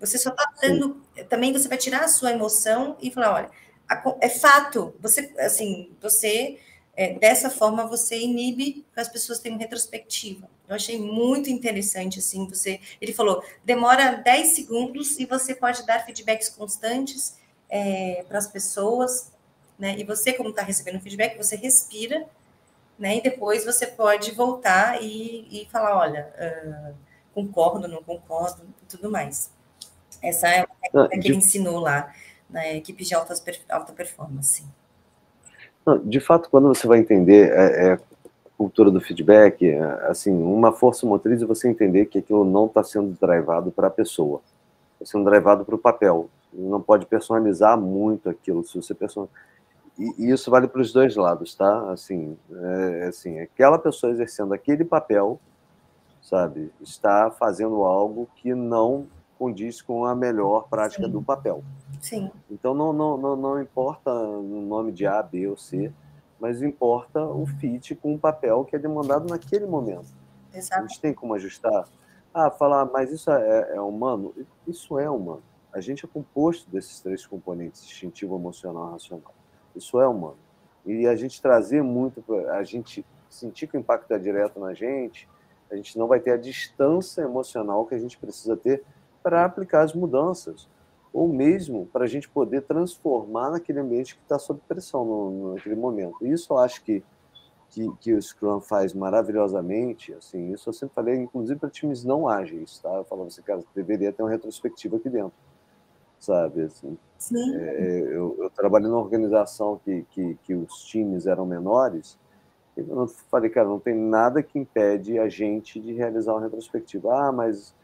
Você 0.00 0.16
só 0.16 0.30
está 0.30 0.52
dando, 0.62 1.02
também 1.28 1.52
você 1.52 1.66
vai 1.66 1.78
tirar 1.78 2.04
a 2.04 2.08
sua 2.08 2.30
emoção 2.30 2.96
e 3.00 3.10
falar, 3.10 3.34
olha, 3.34 3.50
é 4.20 4.28
fato, 4.28 4.94
você, 5.00 5.32
assim, 5.38 5.90
você 6.00 6.58
é, 6.98 7.14
dessa 7.16 7.48
forma 7.48 7.86
você 7.86 8.18
inibe 8.18 8.84
que 8.92 9.00
as 9.00 9.08
pessoas 9.08 9.38
tenham 9.38 9.56
retrospectiva. 9.56 10.50
Eu 10.68 10.74
achei 10.74 11.00
muito 11.00 11.48
interessante, 11.48 12.18
assim, 12.18 12.44
você... 12.48 12.80
Ele 13.00 13.14
falou, 13.14 13.40
demora 13.64 14.16
10 14.16 14.48
segundos 14.48 15.16
e 15.16 15.24
você 15.24 15.54
pode 15.54 15.86
dar 15.86 16.04
feedbacks 16.04 16.48
constantes 16.48 17.38
é, 17.70 18.24
para 18.26 18.38
as 18.38 18.48
pessoas, 18.48 19.30
né? 19.78 19.96
E 19.96 20.02
você, 20.02 20.32
como 20.32 20.50
está 20.50 20.62
recebendo 20.62 21.00
feedback, 21.00 21.36
você 21.36 21.54
respira, 21.54 22.26
né? 22.98 23.18
E 23.18 23.22
depois 23.22 23.64
você 23.64 23.86
pode 23.86 24.32
voltar 24.32 25.00
e, 25.00 25.46
e 25.52 25.68
falar, 25.70 25.96
olha, 25.96 26.34
uh, 26.36 26.94
concordo, 27.32 27.86
não 27.86 28.02
concordo, 28.02 28.62
e 28.82 28.86
tudo 28.86 29.08
mais. 29.08 29.52
Essa 30.20 30.48
é 30.48 30.60
a 30.62 30.66
técnica 30.66 31.04
ah, 31.04 31.08
que 31.20 31.28
ele 31.28 31.36
ensinou 31.36 31.78
lá 31.78 32.12
na 32.50 32.66
equipe 32.70 33.04
de 33.04 33.14
alta, 33.14 33.34
alta 33.68 33.92
performance. 33.92 34.64
De 35.96 36.20
fato, 36.20 36.50
quando 36.50 36.68
você 36.68 36.86
vai 36.86 36.98
entender 36.98 37.50
é, 37.50 37.92
é, 37.92 37.98
cultura 38.56 38.90
do 38.90 39.00
feedback, 39.00 39.66
é, 39.66 39.80
assim, 40.08 40.32
uma 40.32 40.72
força 40.72 41.06
motriz 41.06 41.40
é 41.40 41.46
você 41.46 41.68
entender 41.68 42.06
que 42.06 42.18
aquilo 42.18 42.44
não 42.44 42.66
está 42.66 42.82
sendo 42.82 43.16
drivado 43.20 43.70
para 43.70 43.86
a 43.86 43.90
pessoa, 43.90 44.40
está 44.94 45.12
sendo 45.12 45.24
drivado 45.24 45.64
para 45.64 45.74
o 45.74 45.78
papel. 45.78 46.28
Não 46.52 46.80
pode 46.80 47.06
personalizar 47.06 47.78
muito 47.78 48.28
aquilo. 48.28 48.64
Se 48.64 48.76
você 48.76 48.94
person... 48.94 49.28
e, 49.98 50.26
e 50.26 50.30
isso 50.30 50.50
vale 50.50 50.66
para 50.66 50.80
os 50.80 50.92
dois 50.92 51.14
lados, 51.14 51.54
tá? 51.54 51.90
Assim, 51.90 52.36
é, 52.50 53.06
assim, 53.08 53.38
aquela 53.38 53.78
pessoa 53.78 54.12
exercendo 54.12 54.52
aquele 54.52 54.84
papel, 54.84 55.38
sabe, 56.22 56.70
está 56.80 57.30
fazendo 57.30 57.84
algo 57.84 58.28
que 58.36 58.54
não 58.54 59.06
condiz 59.38 59.80
com 59.80 60.04
a 60.04 60.14
melhor 60.14 60.68
prática 60.68 61.04
Sim. 61.04 61.10
do 61.10 61.22
papel. 61.22 61.62
Sim. 62.00 62.30
Então 62.50 62.74
não, 62.74 62.92
não, 62.92 63.16
não, 63.16 63.36
não 63.36 63.62
importa 63.62 64.10
o 64.10 64.42
nome 64.42 64.92
de 64.92 65.06
A, 65.06 65.22
B 65.22 65.46
ou 65.48 65.56
C, 65.56 65.92
mas 66.40 66.62
importa 66.62 67.24
o 67.24 67.46
fit 67.46 67.94
com 67.94 68.14
o 68.14 68.18
papel 68.18 68.64
que 68.64 68.76
é 68.76 68.78
demandado 68.78 69.28
naquele 69.28 69.66
momento. 69.66 70.08
Exato. 70.52 70.82
A 70.82 70.86
gente 70.86 71.00
tem 71.00 71.14
como 71.14 71.34
ajustar. 71.34 71.86
Ah, 72.32 72.50
falar, 72.50 72.84
mas 72.86 73.10
isso 73.10 73.30
é, 73.30 73.76
é 73.76 73.80
humano? 73.80 74.34
Isso 74.66 74.98
é 74.98 75.08
humano. 75.08 75.42
A 75.72 75.80
gente 75.80 76.04
é 76.04 76.08
composto 76.08 76.70
desses 76.70 77.00
três 77.00 77.26
componentes, 77.26 77.82
instintivo, 77.84 78.36
emocional 78.36 78.88
e 78.88 78.92
racional. 78.92 79.34
Isso 79.74 80.00
é 80.00 80.08
humano. 80.08 80.36
E 80.84 81.06
a 81.06 81.14
gente 81.14 81.40
trazer 81.42 81.82
muito, 81.82 82.24
a 82.50 82.62
gente 82.64 83.04
sentir 83.28 83.66
que 83.66 83.76
o 83.76 83.80
impacto 83.80 84.10
é 84.12 84.18
direto 84.18 84.58
na 84.58 84.72
gente, 84.72 85.28
a 85.70 85.76
gente 85.76 85.98
não 85.98 86.06
vai 86.06 86.18
ter 86.18 86.32
a 86.32 86.36
distância 86.36 87.22
emocional 87.22 87.84
que 87.84 87.94
a 87.94 87.98
gente 87.98 88.16
precisa 88.18 88.56
ter 88.56 88.82
para 89.28 89.44
aplicar 89.44 89.82
as 89.82 89.92
mudanças, 89.92 90.66
ou 91.12 91.28
mesmo 91.28 91.86
para 91.92 92.04
a 92.04 92.08
gente 92.08 92.26
poder 92.26 92.62
transformar 92.62 93.50
naquele 93.50 93.78
ambiente 93.78 94.16
que 94.16 94.22
está 94.22 94.38
sob 94.38 94.58
pressão 94.66 95.04
no, 95.04 95.54
naquele 95.54 95.76
momento. 95.76 96.26
Isso 96.26 96.54
eu 96.54 96.58
acho 96.58 96.82
que, 96.82 97.04
que, 97.68 97.86
que, 98.00 98.14
o 98.14 98.22
Scrum 98.22 98.58
faz 98.58 98.94
maravilhosamente. 98.94 100.14
Assim, 100.14 100.50
isso 100.50 100.70
eu 100.70 100.72
sempre 100.72 100.94
falei, 100.94 101.16
inclusive 101.16 101.60
para 101.60 101.68
times 101.68 102.04
não 102.04 102.26
ágeis. 102.26 102.78
Tá? 102.78 102.88
Eu 102.94 103.04
falava 103.04 103.28
assim, 103.28 103.42
cara, 103.42 103.62
deveria 103.74 104.10
ter 104.14 104.22
uma 104.22 104.30
retrospectiva 104.30 104.96
aqui 104.96 105.10
dentro 105.10 105.34
sabe? 106.18 106.62
Assim, 106.62 106.98
Sim. 107.16 107.56
É, 107.56 108.00
eu, 108.10 108.34
eu 108.40 108.50
trabalhei 108.50 108.88
numa 108.88 109.00
organização 109.00 109.78
que, 109.84 110.04
que, 110.10 110.36
que 110.42 110.54
os 110.54 110.82
times 110.84 111.26
eram 111.26 111.46
menores, 111.46 112.18
e 112.76 112.80
eu 112.80 113.06
falei, 113.30 113.50
cara, 113.50 113.68
não 113.68 113.78
tem 113.78 113.94
nada 113.94 114.42
que 114.42 114.58
impede 114.58 115.18
a 115.18 115.28
gente 115.28 115.78
de 115.78 115.92
realizar 115.92 116.32
uma 116.32 116.42
retrospectiva. 116.42 117.12
Ah, 117.12 117.30
mas 117.30 117.74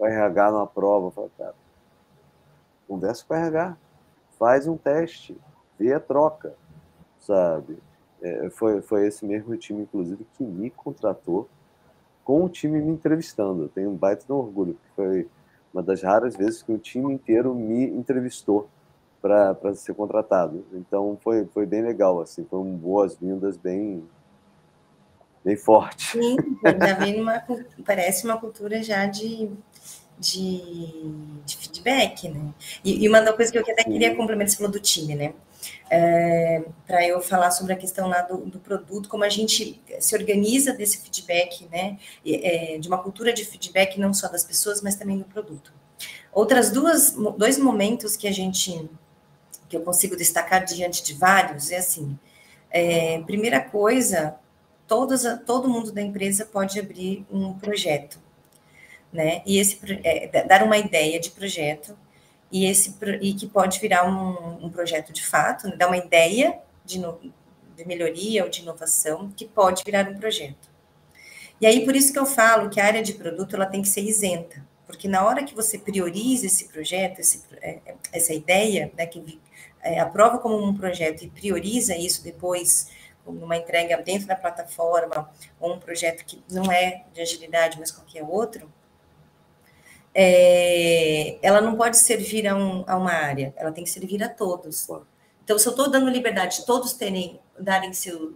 o 0.00 0.06
RH 0.06 0.50
não 0.50 0.60
aprova. 0.62 1.06
Eu 1.06 1.10
falei, 1.10 1.30
cara, 1.36 1.54
conversa 2.88 3.24
com 3.26 3.34
o 3.34 3.36
RH, 3.36 3.76
faz 4.38 4.66
um 4.66 4.76
teste, 4.76 5.36
vê 5.78 5.92
a 5.92 6.00
troca, 6.00 6.54
sabe? 7.20 7.78
É, 8.22 8.50
foi, 8.50 8.80
foi 8.80 9.06
esse 9.06 9.24
mesmo 9.24 9.56
time, 9.56 9.82
inclusive, 9.82 10.26
que 10.36 10.42
me 10.42 10.70
contratou 10.70 11.48
com 12.24 12.44
o 12.44 12.48
time 12.48 12.80
me 12.80 12.90
entrevistando. 12.90 13.64
Eu 13.64 13.68
tenho 13.68 13.90
um 13.90 13.96
baita 13.96 14.24
de 14.24 14.32
orgulho, 14.32 14.74
porque 14.74 14.94
foi 14.94 15.28
uma 15.72 15.82
das 15.82 16.02
raras 16.02 16.34
vezes 16.34 16.62
que 16.62 16.72
o 16.72 16.78
time 16.78 17.12
inteiro 17.12 17.54
me 17.54 17.84
entrevistou 17.84 18.68
para 19.20 19.74
ser 19.74 19.94
contratado. 19.94 20.64
Então 20.72 21.18
foi, 21.22 21.44
foi 21.46 21.66
bem 21.66 21.82
legal, 21.82 22.20
assim, 22.20 22.44
foram 22.44 22.64
boas-vindas 22.64 23.56
bem 23.56 24.02
bem 25.44 25.56
forte. 25.56 26.12
Sim, 26.12 26.36
ainda 26.64 26.94
vem 26.94 27.20
uma, 27.20 27.42
parece 27.84 28.24
uma 28.24 28.38
cultura 28.38 28.82
já 28.82 29.06
de, 29.06 29.50
de, 30.18 31.12
de 31.44 31.56
feedback, 31.56 32.28
né? 32.28 32.52
E, 32.84 33.04
e, 33.04 33.08
uma 33.08 33.20
das 33.20 33.34
coisas 33.34 33.50
que 33.50 33.58
eu 33.58 33.62
até 33.62 33.84
queria 33.84 34.14
complementar, 34.14 34.50
você 34.50 34.56
falou 34.56 34.72
do 34.72 34.80
time, 34.80 35.14
né? 35.14 35.34
é, 35.90 36.62
para 36.86 37.06
eu 37.06 37.20
falar 37.20 37.50
sobre 37.50 37.72
a 37.72 37.76
questão 37.76 38.08
lá 38.08 38.22
do, 38.22 38.38
do, 38.38 38.58
produto, 38.58 39.08
como 39.08 39.24
a 39.24 39.28
gente 39.28 39.80
se 39.98 40.14
organiza 40.14 40.72
desse 40.72 40.98
feedback, 40.98 41.68
né, 41.70 41.98
é, 42.24 42.78
de 42.78 42.88
uma 42.88 42.98
cultura 42.98 43.32
de 43.32 43.44
feedback 43.44 43.98
não 43.98 44.14
só 44.14 44.28
das 44.28 44.44
pessoas, 44.44 44.80
mas 44.80 44.94
também 44.94 45.18
do 45.18 45.24
produto. 45.24 45.72
Outras 46.32 46.70
duas, 46.70 47.12
dois 47.36 47.58
momentos 47.58 48.16
que 48.16 48.28
a 48.28 48.32
gente, 48.32 48.88
que 49.68 49.76
eu 49.76 49.82
consigo 49.82 50.16
destacar 50.16 50.64
diante 50.64 51.02
de 51.02 51.14
vários, 51.14 51.70
é 51.70 51.78
assim, 51.78 52.18
é, 52.70 53.20
primeira 53.22 53.60
coisa, 53.60 54.36
todos, 54.90 55.22
todo 55.46 55.68
mundo 55.68 55.92
da 55.92 56.02
empresa 56.02 56.44
pode 56.44 56.80
abrir 56.80 57.24
um 57.30 57.56
projeto, 57.56 58.18
né, 59.12 59.40
e 59.46 59.56
esse, 59.56 59.78
é, 60.02 60.44
dar 60.44 60.64
uma 60.64 60.76
ideia 60.76 61.20
de 61.20 61.30
projeto, 61.30 61.96
e, 62.50 62.66
esse, 62.66 62.96
e 63.20 63.32
que 63.32 63.46
pode 63.46 63.78
virar 63.78 64.04
um, 64.04 64.66
um 64.66 64.68
projeto 64.68 65.12
de 65.12 65.24
fato, 65.24 65.68
né? 65.68 65.76
dar 65.76 65.86
uma 65.86 65.96
ideia 65.96 66.58
de, 66.84 67.00
de 67.76 67.86
melhoria 67.86 68.42
ou 68.42 68.50
de 68.50 68.62
inovação 68.62 69.30
que 69.30 69.44
pode 69.44 69.84
virar 69.84 70.10
um 70.10 70.18
projeto. 70.18 70.68
E 71.60 71.66
aí, 71.66 71.84
por 71.84 71.94
isso 71.94 72.12
que 72.12 72.18
eu 72.18 72.26
falo 72.26 72.68
que 72.68 72.80
a 72.80 72.86
área 72.86 73.02
de 73.04 73.14
produto 73.14 73.54
ela 73.54 73.66
tem 73.66 73.82
que 73.82 73.88
ser 73.88 74.00
isenta, 74.00 74.66
porque 74.84 75.06
na 75.06 75.24
hora 75.24 75.44
que 75.44 75.54
você 75.54 75.78
prioriza 75.78 76.46
esse 76.46 76.64
projeto, 76.64 77.20
esse, 77.20 77.44
é, 77.62 77.78
essa 78.12 78.34
ideia, 78.34 78.90
né, 78.98 79.06
que 79.06 79.38
é, 79.80 80.00
aprova 80.00 80.38
como 80.38 80.60
um 80.60 80.74
projeto 80.74 81.22
e 81.22 81.30
prioriza 81.30 81.96
isso 81.96 82.24
depois 82.24 82.88
numa 83.32 83.56
entrega 83.56 83.96
dentro 84.02 84.26
da 84.26 84.36
plataforma, 84.36 85.30
ou 85.58 85.74
um 85.74 85.78
projeto 85.78 86.24
que 86.24 86.42
não 86.50 86.70
é 86.70 87.04
de 87.12 87.20
agilidade, 87.20 87.78
mas 87.78 87.90
qualquer 87.90 88.22
outro, 88.22 88.70
é, 90.14 91.38
ela 91.42 91.60
não 91.60 91.76
pode 91.76 91.96
servir 91.96 92.46
a, 92.46 92.56
um, 92.56 92.84
a, 92.86 92.96
uma 92.96 93.12
área, 93.12 93.54
ela 93.56 93.72
tem 93.72 93.84
que 93.84 93.90
servir 93.90 94.22
a 94.22 94.28
todos. 94.28 94.88
Então, 95.44 95.58
se 95.58 95.66
eu 95.66 95.70
estou 95.70 95.90
dando 95.90 96.10
liberdade 96.10 96.58
de 96.58 96.66
todos 96.66 96.92
terem, 96.92 97.40
darem 97.58 97.92
seu, 97.92 98.34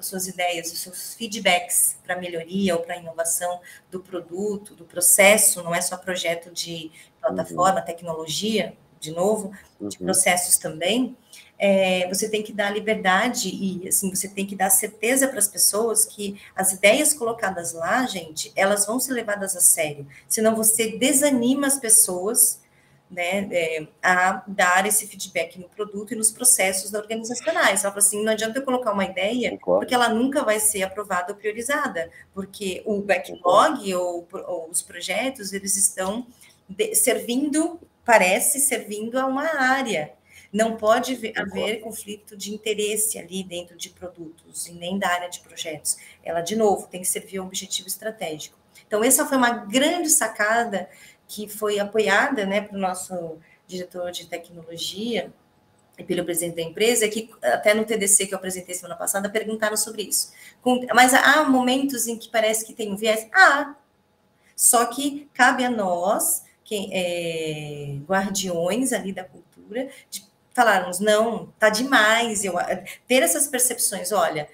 suas 0.00 0.26
ideias, 0.26 0.72
os 0.72 0.78
seus 0.80 1.14
feedbacks 1.14 1.96
para 2.04 2.16
melhoria 2.16 2.74
ou 2.76 2.82
para 2.82 2.96
inovação 2.96 3.60
do 3.90 4.00
produto, 4.00 4.74
do 4.74 4.84
processo, 4.84 5.62
não 5.62 5.74
é 5.74 5.80
só 5.80 5.96
projeto 5.96 6.50
de 6.50 6.90
plataforma, 7.20 7.80
uhum. 7.80 7.86
tecnologia, 7.86 8.76
de 8.98 9.10
novo, 9.10 9.52
de 9.80 9.98
uhum. 9.98 10.04
processos 10.04 10.56
também, 10.56 11.16
é, 11.58 12.06
você 12.08 12.28
tem 12.28 12.42
que 12.42 12.52
dar 12.52 12.70
liberdade 12.70 13.48
e 13.48 13.88
assim 13.88 14.14
você 14.14 14.28
tem 14.28 14.46
que 14.46 14.54
dar 14.54 14.70
certeza 14.70 15.26
para 15.26 15.38
as 15.38 15.48
pessoas 15.48 16.04
que 16.04 16.40
as 16.54 16.72
ideias 16.72 17.14
colocadas 17.14 17.72
lá, 17.72 18.04
gente, 18.06 18.52
elas 18.54 18.86
vão 18.86 19.00
ser 19.00 19.12
levadas 19.12 19.56
a 19.56 19.60
sério. 19.60 20.06
Senão 20.28 20.54
você 20.54 20.98
desanima 20.98 21.66
as 21.66 21.78
pessoas, 21.78 22.60
né, 23.10 23.48
é, 23.50 23.86
a 24.02 24.42
dar 24.46 24.84
esse 24.86 25.06
feedback 25.06 25.58
no 25.58 25.68
produto 25.68 26.12
e 26.12 26.16
nos 26.16 26.30
processos 26.30 26.92
organizacionais. 26.92 27.84
Ela 27.84 27.92
fala 27.92 28.04
assim, 28.04 28.22
não 28.22 28.32
adianta 28.32 28.58
eu 28.58 28.64
colocar 28.64 28.92
uma 28.92 29.04
ideia, 29.04 29.52
Concordo. 29.52 29.80
porque 29.80 29.94
ela 29.94 30.08
nunca 30.08 30.44
vai 30.44 30.60
ser 30.60 30.82
aprovada 30.82 31.32
ou 31.32 31.38
priorizada, 31.38 32.10
porque 32.34 32.82
o 32.84 33.00
backlog 33.00 33.94
ou, 33.94 34.28
ou, 34.46 34.68
os 34.68 34.82
projetos 34.82 35.52
eles 35.52 35.76
estão 35.76 36.26
de, 36.68 36.94
servindo, 36.94 37.80
parece 38.04 38.60
servindo 38.60 39.18
a 39.18 39.24
uma 39.24 39.46
área 39.56 40.15
não 40.52 40.76
pode 40.76 41.32
haver 41.36 41.80
conflito 41.80 42.36
de 42.36 42.54
interesse 42.54 43.18
ali 43.18 43.42
dentro 43.42 43.76
de 43.76 43.90
produtos 43.90 44.66
e 44.66 44.72
nem 44.72 44.98
da 44.98 45.08
área 45.08 45.28
de 45.28 45.40
projetos. 45.40 45.96
Ela, 46.22 46.40
de 46.40 46.56
novo, 46.56 46.86
tem 46.86 47.00
que 47.00 47.08
servir 47.08 47.38
a 47.38 47.42
um 47.42 47.46
objetivo 47.46 47.88
estratégico. 47.88 48.58
Então, 48.86 49.02
essa 49.02 49.26
foi 49.26 49.36
uma 49.36 49.50
grande 49.50 50.08
sacada 50.10 50.88
que 51.26 51.48
foi 51.48 51.78
apoiada 51.78 52.46
né, 52.46 52.60
para 52.60 52.76
o 52.76 52.80
nosso 52.80 53.38
diretor 53.66 54.10
de 54.12 54.26
tecnologia 54.26 55.32
e 55.98 56.04
pelo 56.04 56.24
presidente 56.24 56.56
da 56.56 56.62
empresa, 56.62 57.08
que 57.08 57.30
até 57.42 57.72
no 57.72 57.84
TDC 57.84 58.26
que 58.26 58.34
eu 58.34 58.38
apresentei 58.38 58.74
semana 58.74 58.96
passada, 58.96 59.30
perguntaram 59.30 59.76
sobre 59.76 60.02
isso. 60.02 60.32
mas 60.94 61.14
há 61.14 61.44
momentos 61.44 62.06
em 62.06 62.18
que 62.18 62.28
parece 62.28 62.66
que 62.66 62.74
tem 62.74 62.92
um 62.92 62.96
viés? 62.96 63.26
Ah, 63.32 63.74
só 64.54 64.86
que 64.86 65.28
cabe 65.32 65.64
a 65.64 65.70
nós, 65.70 66.44
que, 66.62 66.90
é, 66.92 67.98
guardiões 68.06 68.92
ali 68.92 69.12
da 69.12 69.24
cultura, 69.24 69.88
de 70.10 70.24
falarmos, 70.56 71.00
não, 71.00 71.52
tá 71.58 71.68
demais, 71.68 72.42
eu 72.42 72.54
ter 73.06 73.22
essas 73.22 73.46
percepções, 73.46 74.10
olha, 74.10 74.48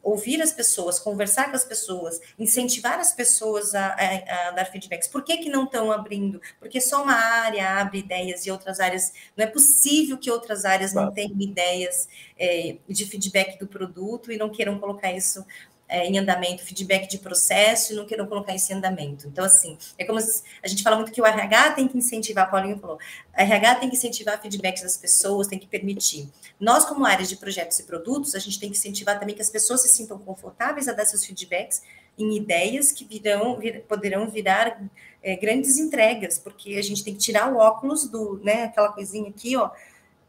ouvir 0.00 0.40
as 0.40 0.52
pessoas, 0.52 1.00
conversar 1.00 1.50
com 1.50 1.56
as 1.56 1.64
pessoas, 1.64 2.20
incentivar 2.38 3.00
as 3.00 3.12
pessoas 3.12 3.74
a, 3.74 3.88
a, 3.88 4.48
a 4.48 4.50
dar 4.52 4.66
feedbacks. 4.66 5.08
Por 5.08 5.24
que, 5.24 5.38
que 5.38 5.50
não 5.50 5.64
estão 5.64 5.90
abrindo? 5.90 6.40
Porque 6.60 6.80
só 6.80 7.02
uma 7.02 7.16
área 7.16 7.80
abre 7.80 7.98
ideias 7.98 8.46
e 8.46 8.52
outras 8.52 8.78
áreas. 8.78 9.12
Não 9.36 9.44
é 9.44 9.48
possível 9.48 10.16
que 10.16 10.30
outras 10.30 10.64
áreas 10.64 10.92
claro. 10.92 11.08
não 11.08 11.12
tenham 11.12 11.40
ideias 11.40 12.08
é, 12.38 12.76
de 12.88 13.04
feedback 13.04 13.58
do 13.58 13.66
produto 13.66 14.30
e 14.30 14.36
não 14.36 14.48
queiram 14.48 14.78
colocar 14.78 15.10
isso 15.10 15.44
é, 15.88 16.04
em 16.06 16.18
andamento, 16.18 16.64
feedback 16.64 17.08
de 17.08 17.18
processo 17.18 17.92
e 17.92 17.96
não 17.96 18.04
queiram 18.04 18.26
colocar 18.26 18.54
isso 18.54 18.72
em 18.72 18.76
andamento. 18.76 19.28
Então, 19.28 19.44
assim, 19.44 19.78
é 19.96 20.04
como 20.04 20.20
se, 20.20 20.42
a 20.62 20.66
gente 20.66 20.82
fala 20.82 20.96
muito 20.96 21.12
que 21.12 21.20
o 21.20 21.26
RH 21.26 21.72
tem 21.72 21.86
que 21.86 21.96
incentivar, 21.96 22.50
Paulinho 22.50 22.78
falou, 22.78 22.98
RH 23.32 23.76
tem 23.76 23.88
que 23.88 23.96
incentivar 23.96 24.40
feedbacks 24.40 24.82
das 24.82 24.96
pessoas, 24.96 25.46
tem 25.46 25.58
que 25.58 25.66
permitir. 25.66 26.28
Nós, 26.58 26.84
como 26.84 27.04
áreas 27.04 27.28
de 27.28 27.36
projetos 27.36 27.78
e 27.78 27.84
produtos, 27.84 28.34
a 28.34 28.38
gente 28.38 28.58
tem 28.58 28.70
que 28.70 28.76
incentivar 28.76 29.18
também 29.18 29.34
que 29.34 29.42
as 29.42 29.50
pessoas 29.50 29.82
se 29.82 29.88
sintam 29.88 30.18
confortáveis 30.18 30.88
a 30.88 30.92
dar 30.92 31.06
seus 31.06 31.24
feedbacks 31.24 31.82
em 32.18 32.36
ideias 32.36 32.90
que 32.90 33.04
virão, 33.04 33.56
vir, 33.56 33.82
poderão 33.82 34.28
virar 34.28 34.82
é, 35.22 35.36
grandes 35.36 35.76
entregas, 35.76 36.38
porque 36.38 36.74
a 36.74 36.82
gente 36.82 37.04
tem 37.04 37.14
que 37.14 37.20
tirar 37.20 37.52
o 37.52 37.58
óculos 37.58 38.08
do, 38.08 38.40
né, 38.42 38.64
aquela 38.64 38.90
coisinha 38.90 39.28
aqui, 39.28 39.56
ó, 39.56 39.70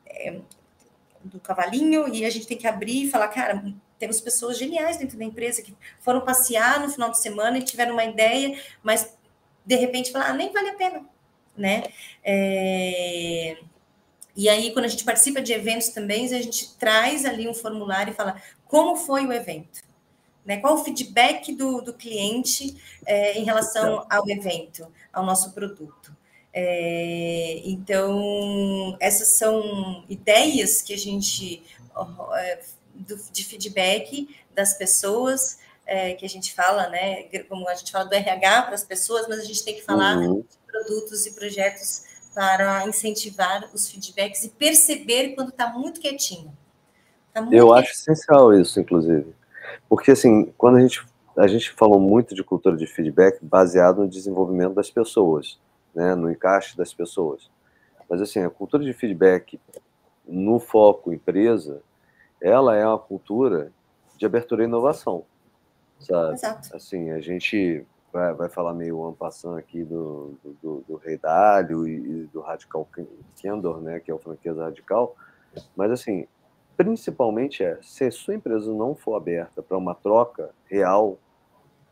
é, 0.05 0.39
do 1.24 1.39
cavalinho, 1.39 2.08
e 2.14 2.26
a 2.26 2.30
gente 2.30 2.45
tem 2.45 2.58
que 2.58 2.68
abrir 2.68 3.05
e 3.05 3.10
falar, 3.10 3.30
cara, 3.30 3.64
temos 3.99 4.21
pessoas 4.21 4.57
geniais 4.57 4.97
dentro 4.97 5.17
da 5.17 5.25
empresa 5.25 5.61
que 5.61 5.75
foram 5.99 6.21
passear 6.21 6.79
no 6.79 6.89
final 6.89 7.09
de 7.09 7.19
semana 7.19 7.57
e 7.57 7.63
tiveram 7.63 7.93
uma 7.93 8.05
ideia, 8.05 8.59
mas 8.83 9.15
de 9.65 9.75
repente 9.75 10.11
falaram, 10.11 10.33
ah, 10.33 10.37
nem 10.37 10.51
vale 10.51 10.69
a 10.69 10.75
pena, 10.75 11.05
né? 11.55 11.83
É... 12.23 13.57
E 14.35 14.47
aí, 14.47 14.71
quando 14.71 14.85
a 14.85 14.87
gente 14.87 15.03
participa 15.03 15.41
de 15.41 15.51
eventos 15.51 15.89
também, 15.89 16.25
a 16.25 16.41
gente 16.41 16.75
traz 16.75 17.25
ali 17.25 17.47
um 17.47 17.55
formulário 17.55 18.11
e 18.11 18.15
fala 18.15 18.39
como 18.67 18.95
foi 18.95 19.25
o 19.25 19.33
evento, 19.33 19.81
né? 20.45 20.57
Qual 20.57 20.75
o 20.75 20.83
feedback 20.83 21.53
do, 21.53 21.81
do 21.81 21.93
cliente 21.93 22.75
é, 23.05 23.37
em 23.37 23.43
relação 23.43 24.05
ao 24.09 24.29
evento, 24.29 24.87
ao 25.11 25.25
nosso 25.25 25.53
produto. 25.53 26.15
É, 26.53 27.61
então, 27.65 28.95
essas 28.99 29.29
são 29.29 30.05
ideias 30.07 30.81
que 30.81 30.93
a 30.93 30.97
gente 30.97 31.63
é, 32.35 32.59
do, 32.97 33.17
de 33.31 33.43
feedback 33.43 34.29
das 34.53 34.73
pessoas, 34.77 35.59
é, 35.85 36.13
que 36.13 36.25
a 36.25 36.29
gente 36.29 36.53
fala, 36.53 36.89
né? 36.89 37.23
Como 37.47 37.67
a 37.69 37.75
gente 37.75 37.91
fala 37.91 38.05
do 38.05 38.13
RH 38.13 38.63
para 38.63 38.75
as 38.75 38.83
pessoas, 38.83 39.27
mas 39.27 39.39
a 39.39 39.43
gente 39.43 39.63
tem 39.63 39.75
que 39.75 39.83
falar 39.83 40.17
uhum. 40.17 40.41
de 40.41 40.57
produtos 40.65 41.25
e 41.25 41.31
projetos 41.31 42.03
para 42.33 42.87
incentivar 42.87 43.67
os 43.73 43.89
feedbacks 43.89 44.43
e 44.43 44.49
perceber 44.49 45.33
quando 45.33 45.49
está 45.49 45.67
muito 45.69 45.99
quietinho. 45.99 46.55
Tá 47.33 47.41
muito 47.41 47.55
Eu 47.55 47.67
quietinho. 47.67 47.73
acho 47.73 47.91
essencial 47.93 48.53
isso, 48.53 48.79
inclusive. 48.79 49.33
Porque, 49.89 50.11
assim, 50.11 50.53
quando 50.57 50.77
a 50.77 50.81
gente, 50.81 51.03
a 51.37 51.47
gente 51.47 51.71
falou 51.71 51.99
muito 51.99 52.35
de 52.35 52.43
cultura 52.43 52.77
de 52.77 52.85
feedback 52.85 53.39
baseado 53.41 54.01
no 54.01 54.07
desenvolvimento 54.07 54.73
das 54.73 54.91
pessoas, 54.91 55.57
né, 55.95 56.13
no 56.13 56.29
encaixe 56.29 56.77
das 56.77 56.93
pessoas. 56.93 57.49
Mas, 58.09 58.21
assim, 58.21 58.39
a 58.39 58.49
cultura 58.49 58.83
de 58.83 58.93
feedback 58.93 59.59
no 60.27 60.59
foco 60.59 61.13
empresa, 61.13 61.81
ela 62.41 62.75
é 62.75 62.85
uma 62.85 62.99
cultura 62.99 63.71
de 64.17 64.25
abertura 64.25 64.63
e 64.63 64.65
inovação, 64.65 65.23
sabe? 65.99 66.33
Exato. 66.33 66.75
Assim, 66.75 67.11
a 67.11 67.19
gente 67.19 67.85
vai, 68.11 68.33
vai 68.33 68.49
falar 68.49 68.73
meio 68.73 69.05
ampassando 69.05 69.57
aqui 69.57 69.83
do, 69.83 70.33
do, 70.61 70.83
do, 70.88 70.95
Rei 70.97 71.17
Dálio 71.17 71.88
e, 71.88 71.95
e 71.95 72.23
do 72.33 72.41
Radical 72.41 72.88
Kendor, 73.35 73.81
né, 73.81 73.99
que 73.99 74.09
é 74.09 74.13
o 74.13 74.19
franqueza 74.19 74.63
radical, 74.63 75.15
mas 75.75 75.91
assim, 75.91 76.27
principalmente 76.75 77.63
é, 77.63 77.79
se 77.81 78.05
a 78.05 78.11
sua 78.11 78.35
empresa 78.35 78.71
não 78.73 78.95
for 78.95 79.15
aberta 79.15 79.61
para 79.61 79.77
uma 79.77 79.95
troca 79.95 80.51
real, 80.65 81.17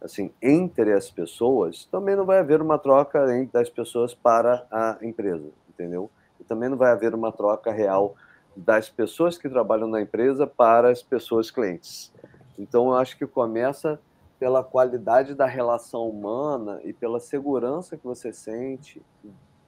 assim, 0.02 0.32
entre 0.42 0.94
as 0.94 1.10
pessoas, 1.10 1.86
também 1.86 2.16
não 2.16 2.26
vai 2.26 2.40
haver 2.40 2.62
uma 2.62 2.78
troca 2.78 3.26
das 3.52 3.70
pessoas 3.70 4.14
para 4.14 4.66
a 4.72 4.98
empresa, 5.02 5.50
entendeu? 5.70 6.10
E 6.40 6.44
também 6.44 6.70
não 6.70 6.78
vai 6.78 6.92
haver 6.92 7.16
uma 7.16 7.32
troca 7.32 7.72
real 7.72 8.16
das 8.56 8.90
pessoas 8.90 9.38
que 9.38 9.50
trabalham 9.50 9.88
na 9.88 10.02
empresa 10.02 10.48
para 10.48 10.90
as 10.90 11.04
pessoas 11.04 11.52
clientes. 11.52 12.12
Então, 12.58 12.88
eu 12.88 12.96
acho 12.96 13.18
que 13.18 13.28
começa 13.28 14.00
pela 14.40 14.64
qualidade 14.64 15.34
da 15.34 15.46
relação 15.46 16.10
humana 16.10 16.80
e 16.84 16.94
pela 16.94 17.20
segurança 17.20 17.98
que 17.98 18.04
você 18.04 18.32
sente 18.32 19.02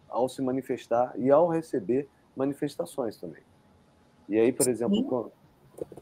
ao 0.09 0.27
se 0.29 0.41
manifestar 0.41 1.13
e 1.17 1.29
ao 1.29 1.47
receber 1.47 2.07
manifestações 2.35 3.17
também. 3.17 3.43
E 4.29 4.37
aí, 4.37 4.51
por 4.51 4.67
exemplo, 4.67 5.31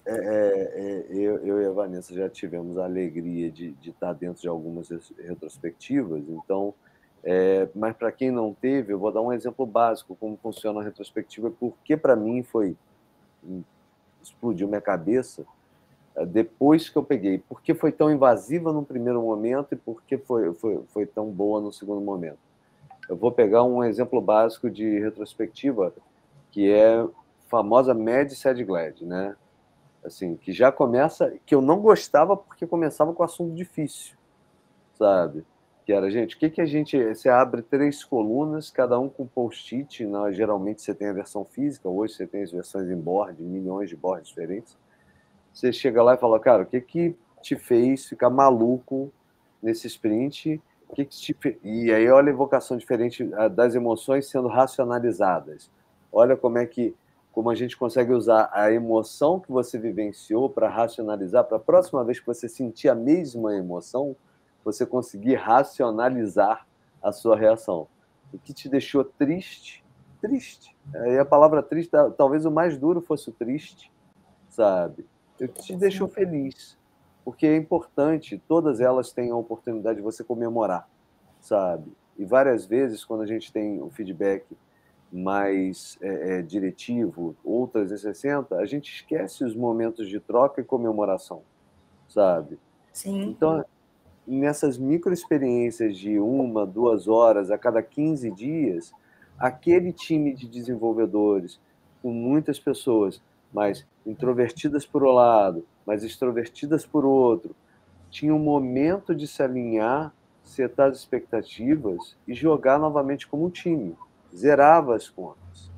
é, 0.05 0.13
é, 0.13 1.05
é, 1.09 1.15
eu, 1.15 1.37
eu, 1.45 1.61
e 1.61 1.65
a 1.65 1.71
Vanessa 1.71 2.13
já 2.13 2.29
tivemos 2.29 2.77
a 2.77 2.85
alegria 2.85 3.51
de, 3.51 3.71
de 3.73 3.89
estar 3.89 4.13
dentro 4.13 4.41
de 4.41 4.47
algumas 4.47 4.89
retrospectivas, 5.17 6.23
então, 6.27 6.73
é, 7.25 7.67
mas 7.73 7.95
para 7.95 8.11
quem 8.11 8.29
não 8.29 8.53
teve, 8.53 8.93
eu 8.93 8.99
vou 8.99 9.11
dar 9.11 9.21
um 9.21 9.33
exemplo 9.33 9.65
básico 9.65 10.15
como 10.15 10.37
funciona 10.37 10.79
a 10.79 10.83
retrospectiva, 10.83 11.49
porque 11.49 11.97
para 11.97 12.15
mim 12.15 12.43
foi 12.43 12.77
explodiu 14.21 14.67
minha 14.67 14.81
cabeça 14.81 15.43
é, 16.15 16.23
depois 16.23 16.87
que 16.87 16.95
eu 16.95 17.03
peguei, 17.03 17.39
por 17.39 17.61
que 17.63 17.73
foi 17.73 17.91
tão 17.91 18.11
invasiva 18.11 18.71
no 18.71 18.85
primeiro 18.85 19.21
momento 19.23 19.73
e 19.73 19.75
por 19.75 20.03
que 20.03 20.19
foi, 20.19 20.53
foi, 20.53 20.83
foi 20.93 21.05
tão 21.07 21.31
boa 21.31 21.59
no 21.59 21.73
segundo 21.73 21.99
momento. 21.99 22.37
Eu 23.09 23.15
vou 23.15 23.31
pegar 23.31 23.63
um 23.63 23.83
exemplo 23.83 24.21
básico 24.21 24.69
de 24.69 24.99
retrospectiva, 24.99 25.93
que 26.51 26.71
é 26.71 26.99
a 26.99 27.07
famosa 27.47 27.93
Mad 27.93 28.31
Sad 28.31 28.63
Glad, 28.63 29.01
né? 29.01 29.35
Assim, 30.03 30.35
que 30.35 30.53
já 30.53 30.71
começa, 30.71 31.33
que 31.43 31.55
eu 31.55 31.61
não 31.61 31.79
gostava 31.79 32.37
porque 32.37 32.67
começava 32.67 33.13
com 33.13 33.23
assunto 33.23 33.55
difícil, 33.55 34.15
sabe? 34.93 35.43
Que 35.85 35.93
era, 35.93 36.09
gente, 36.09 36.35
o 36.35 36.39
que, 36.39 36.49
que 36.49 36.61
a 36.61 36.65
gente. 36.65 36.97
Você 37.01 37.29
abre 37.29 37.61
três 37.61 38.03
colunas, 38.03 38.71
cada 38.71 38.99
um 38.99 39.07
com 39.07 39.27
post-it, 39.27 40.05
né? 40.05 40.31
geralmente 40.31 40.81
você 40.81 40.95
tem 40.95 41.07
a 41.07 41.13
versão 41.13 41.45
física, 41.45 41.87
hoje 41.87 42.13
você 42.13 42.25
tem 42.25 42.41
as 42.43 42.51
versões 42.51 42.89
em 42.89 42.97
board, 42.97 43.41
milhões 43.41 43.89
de 43.89 43.95
boards 43.95 44.29
diferentes 44.29 44.75
você 45.55 45.71
chega 45.71 46.03
lá 46.03 46.15
e 46.15 46.17
fala, 46.17 46.37
cara, 46.37 46.63
o 46.63 46.65
que 46.65 46.81
que 46.81 47.15
te 47.41 47.55
fez 47.55 48.05
ficar 48.05 48.29
maluco 48.29 49.09
nesse 49.63 49.87
sprint? 49.87 50.61
O 50.89 50.93
que 50.93 51.05
que 51.05 51.15
te... 51.15 51.59
E 51.63 51.93
aí 51.93 52.09
olha 52.09 52.29
a 52.29 52.33
evocação 52.33 52.75
diferente 52.75 53.23
das 53.51 53.73
emoções 53.73 54.29
sendo 54.29 54.49
racionalizadas. 54.49 55.71
Olha 56.11 56.35
como 56.35 56.57
é 56.57 56.65
que 56.65 56.93
como 57.31 57.49
a 57.49 57.55
gente 57.55 57.75
consegue 57.75 58.13
usar 58.13 58.49
a 58.53 58.71
emoção 58.71 59.41
que 59.41 59.51
você 59.51 59.77
vivenciou 59.77 60.49
para 60.49 60.69
racionalizar, 60.69 61.43
para 61.43 61.57
a 61.57 61.59
próxima 61.59 62.01
vez 62.03 62.17
que 62.17 62.25
você 62.25 62.47
sentir 62.47 62.87
a 62.87 62.95
mesma 62.95 63.53
emoção, 63.53 64.15
você 64.65 64.85
conseguir 64.85 65.35
racionalizar 65.35 66.67
a 67.01 67.11
sua 67.11 67.37
reação. 67.37 67.87
O 68.33 68.37
que 68.39 68.53
te 68.53 68.67
deixou 68.67 69.05
triste, 69.05 69.85
triste. 70.19 70.75
Aí 70.93 71.17
a 71.17 71.23
palavra 71.23 71.63
triste, 71.63 71.91
talvez 72.17 72.45
o 72.45 72.51
mais 72.51 72.77
duro 72.77 72.99
fosse 72.99 73.29
o 73.29 73.33
triste, 73.33 73.91
sabe? 74.49 75.05
eu 75.39 75.47
te 75.49 75.75
deixou 75.75 76.07
feliz, 76.07 76.77
porque 77.23 77.45
é 77.45 77.55
importante, 77.55 78.41
todas 78.47 78.79
elas 78.79 79.11
têm 79.11 79.31
a 79.31 79.35
oportunidade 79.35 79.97
de 79.97 80.01
você 80.01 80.23
comemorar, 80.23 80.87
sabe? 81.41 81.91
E 82.17 82.23
várias 82.23 82.65
vezes, 82.65 83.03
quando 83.03 83.21
a 83.21 83.25
gente 83.25 83.51
tem 83.51 83.81
um 83.81 83.89
feedback 83.89 84.45
mais 85.11 85.97
é, 86.01 86.37
é, 86.37 86.41
diretivo, 86.41 87.35
ou 87.43 87.67
360, 87.67 88.55
a 88.55 88.65
gente 88.65 88.93
esquece 88.93 89.43
os 89.43 89.55
momentos 89.55 90.07
de 90.07 90.19
troca 90.19 90.61
e 90.61 90.63
comemoração, 90.63 91.41
sabe? 92.07 92.57
Sim. 92.93 93.29
Então, 93.29 93.65
nessas 94.27 94.77
micro 94.77 95.13
experiências 95.13 95.97
de 95.97 96.19
uma, 96.19 96.65
duas 96.65 97.07
horas 97.07 97.51
a 97.51 97.57
cada 97.57 97.81
15 97.81 98.31
dias, 98.31 98.93
aquele 99.37 99.91
time 99.91 100.33
de 100.33 100.47
desenvolvedores, 100.47 101.59
com 102.01 102.11
muitas 102.11 102.59
pessoas, 102.59 103.21
mas 103.53 103.85
introvertidas 104.05 104.85
por 104.85 105.03
um 105.03 105.11
lado, 105.11 105.65
mas 105.85 106.03
extrovertidas 106.03 106.85
por 106.85 107.05
outro, 107.05 107.55
tinha 108.09 108.33
um 108.33 108.39
momento 108.39 109.13
de 109.13 109.27
se 109.27 109.43
alinhar, 109.43 110.13
setar 110.43 110.89
as 110.89 110.99
expectativas 110.99 112.15
e 112.27 112.33
jogar 112.33 112.79
novamente 112.79 113.27
como 113.27 113.45
um 113.45 113.49
time. 113.49 113.95
Zerava 114.33 114.95
as 114.95 115.09
contas. 115.09 115.71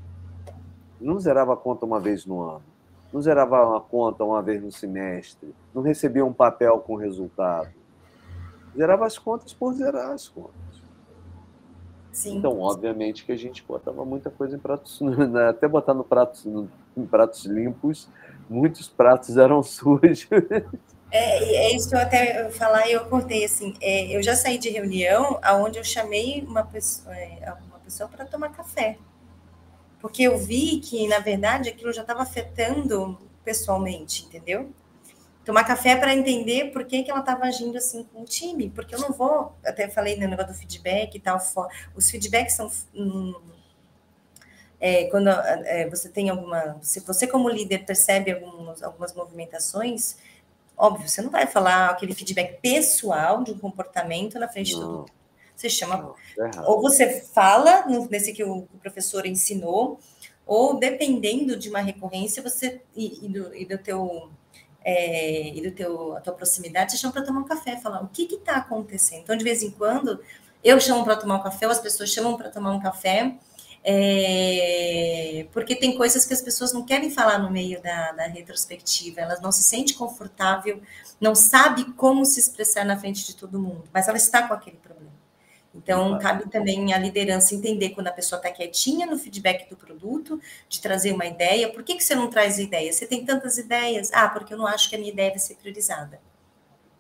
Não 1.00 1.20
zerava 1.20 1.54
a 1.54 1.58
conta 1.58 1.86
uma 1.86 2.00
vez 2.00 2.26
no 2.26 2.42
ano. 2.42 2.64
Não 3.12 3.22
zerava 3.22 3.66
uma 3.66 3.80
conta 3.80 4.24
uma 4.24 4.42
vez 4.42 4.62
no 4.62 4.72
semestre. 4.72 5.54
Não 5.74 5.82
recebia 5.82 6.26
um 6.26 6.34
papel 6.34 6.80
com 6.80 6.96
resultado. 6.96 7.70
Zerava 8.78 9.08
as 9.08 9.18
contas 9.18 9.54
por 9.54 9.74
zerar 9.74 10.12
as 10.12 10.28
contas. 10.28 10.54
Sim. 12.12 12.38
Então, 12.38 12.60
obviamente 12.60 13.26
que 13.26 13.32
a 13.32 13.36
gente 13.36 13.64
botava 13.64 14.06
muita 14.06 14.30
coisa 14.30 14.56
em 14.56 14.60
pratos, 14.60 15.02
né? 15.02 15.50
até 15.50 15.68
botar 15.68 15.96
no 15.96 16.04
pratos, 16.04 16.46
em 16.46 17.06
pratos 17.06 17.46
limpos, 17.46 18.08
muitos 18.48 18.88
pratos 18.88 19.36
eram 19.36 19.62
sujos. 19.64 20.28
É, 21.12 21.44
é 21.68 21.76
isso 21.76 21.90
que 21.90 21.96
eu 21.96 22.00
até 22.00 22.50
falar 22.52 22.88
e 22.88 22.94
eu 22.94 23.06
contei 23.06 23.46
assim, 23.46 23.74
é, 23.82 24.16
eu 24.16 24.22
já 24.22 24.36
saí 24.36 24.58
de 24.58 24.70
reunião 24.70 25.40
aonde 25.42 25.80
eu 25.80 25.84
chamei 25.84 26.44
uma 26.48 26.64
pessoa, 26.64 27.16
é, 27.16 27.54
uma 27.68 27.80
pessoa 27.80 28.10
para 28.10 28.26
tomar 28.26 28.50
café, 28.50 28.98
porque 30.00 30.24
eu 30.24 30.38
vi 30.38 30.80
que 30.80 31.08
na 31.08 31.20
verdade 31.20 31.70
aquilo 31.70 31.94
já 31.94 32.02
estava 32.02 32.22
afetando 32.22 33.18
pessoalmente, 33.44 34.26
entendeu? 34.26 34.70
Tomar 35.48 35.64
café 35.64 35.96
para 35.96 36.14
entender 36.14 36.72
por 36.74 36.84
que, 36.84 37.04
que 37.04 37.10
ela 37.10 37.22
estava 37.22 37.46
agindo 37.46 37.78
assim 37.78 38.04
com 38.04 38.24
o 38.24 38.26
time, 38.26 38.70
porque 38.70 38.94
eu 38.94 39.00
não 39.00 39.14
vou, 39.14 39.56
até 39.66 39.88
falei 39.88 40.18
no 40.18 40.28
negócio 40.28 40.52
do 40.52 40.58
feedback 40.58 41.16
e 41.16 41.20
tal, 41.22 41.40
os 41.96 42.12
feedbacks 42.12 42.54
são 42.54 42.70
hum, 42.94 43.34
é, 44.78 45.06
quando 45.06 45.30
é, 45.30 45.90
você 45.90 46.10
tem 46.10 46.30
alguma, 46.30 46.78
se 46.82 47.00
você 47.00 47.26
como 47.26 47.48
líder 47.48 47.86
percebe 47.86 48.34
algumas, 48.34 48.84
algumas 48.84 49.14
movimentações, 49.14 50.18
óbvio, 50.76 51.08
você 51.08 51.22
não 51.22 51.30
vai 51.30 51.48
falar 51.48 51.92
aquele 51.92 52.14
feedback 52.14 52.60
pessoal 52.60 53.42
de 53.42 53.52
um 53.52 53.58
comportamento 53.58 54.38
na 54.38 54.50
frente 54.50 54.74
não. 54.74 54.80
de 54.80 54.86
todo 54.86 54.98
mundo. 54.98 55.12
Você 55.56 55.70
chama, 55.70 56.14
não, 56.38 56.46
é 56.46 56.62
ou 56.66 56.82
você 56.82 57.22
fala 57.22 57.86
nesse 58.10 58.34
que 58.34 58.44
o 58.44 58.64
professor 58.82 59.26
ensinou, 59.26 59.98
ou 60.46 60.78
dependendo 60.78 61.56
de 61.56 61.70
uma 61.70 61.80
recorrência, 61.80 62.44
você 62.44 62.82
e, 62.94 63.26
e 63.26 63.30
do, 63.30 63.56
e 63.56 63.66
do 63.66 63.78
teu 63.78 64.30
é, 64.90 65.50
e 65.50 65.62
do 65.62 65.70
teu, 65.72 66.16
a 66.16 66.22
tua 66.22 66.32
proximidade, 66.32 66.94
você 66.94 66.98
chama 66.98 67.12
para 67.12 67.22
tomar 67.22 67.42
um 67.42 67.44
café, 67.44 67.76
falar 67.76 68.02
o 68.02 68.08
que 68.08 68.24
está 68.24 68.56
acontecendo. 68.56 69.20
Então, 69.20 69.36
de 69.36 69.44
vez 69.44 69.62
em 69.62 69.70
quando, 69.70 70.24
eu 70.64 70.80
chamo 70.80 71.04
para 71.04 71.18
tomar 71.18 71.36
um 71.36 71.44
café, 71.44 71.66
ou 71.66 71.74
as 71.74 71.82
pessoas 71.82 72.10
chamam 72.10 72.38
para 72.38 72.50
tomar 72.50 72.72
um 72.72 72.80
café, 72.80 73.36
é, 73.84 75.46
porque 75.52 75.76
tem 75.76 75.98
coisas 75.98 76.26
que 76.26 76.34
as 76.34 76.42
pessoas 76.42 76.72
não 76.72 76.86
querem 76.86 77.12
falar 77.12 77.38
no 77.38 77.52
meio 77.52 77.82
da, 77.82 78.14
da, 78.14 78.28
retrospectiva, 78.28 79.20
elas 79.20 79.42
não 79.42 79.52
se 79.52 79.62
sentem 79.62 79.94
confortável, 79.94 80.82
não 81.20 81.36
sabe 81.36 81.92
como 81.94 82.24
se 82.24 82.40
expressar 82.40 82.86
na 82.86 82.98
frente 82.98 83.26
de 83.26 83.36
todo 83.36 83.60
mundo, 83.60 83.84
mas 83.94 84.08
ela 84.08 84.18
está 84.18 84.48
com 84.48 84.54
aquele 84.54 84.78
problema. 84.78 85.17
Então, 85.78 86.18
cabe 86.20 86.50
também 86.50 86.94
a 86.94 86.98
liderança 86.98 87.54
entender 87.54 87.92
quando 87.92 88.08
a 88.08 88.12
pessoa 88.12 88.38
está 88.40 88.52
quietinha 88.52 89.06
no 89.06 89.18
feedback 89.18 89.70
do 89.70 89.76
produto, 89.76 90.40
de 90.68 90.82
trazer 90.82 91.12
uma 91.12 91.26
ideia. 91.26 91.72
Por 91.72 91.84
que, 91.84 91.96
que 91.96 92.04
você 92.04 92.16
não 92.16 92.30
traz 92.30 92.58
ideia? 92.58 92.92
Você 92.92 93.06
tem 93.06 93.24
tantas 93.24 93.58
ideias? 93.58 94.12
Ah, 94.14 94.28
porque 94.28 94.54
eu 94.54 94.58
não 94.58 94.66
acho 94.68 94.90
que 94.90 94.96
a 94.96 95.00
minha 95.00 95.12
ideia 95.12 95.30
vai 95.30 95.40
ser 95.40 95.56
priorizada. 95.56 96.20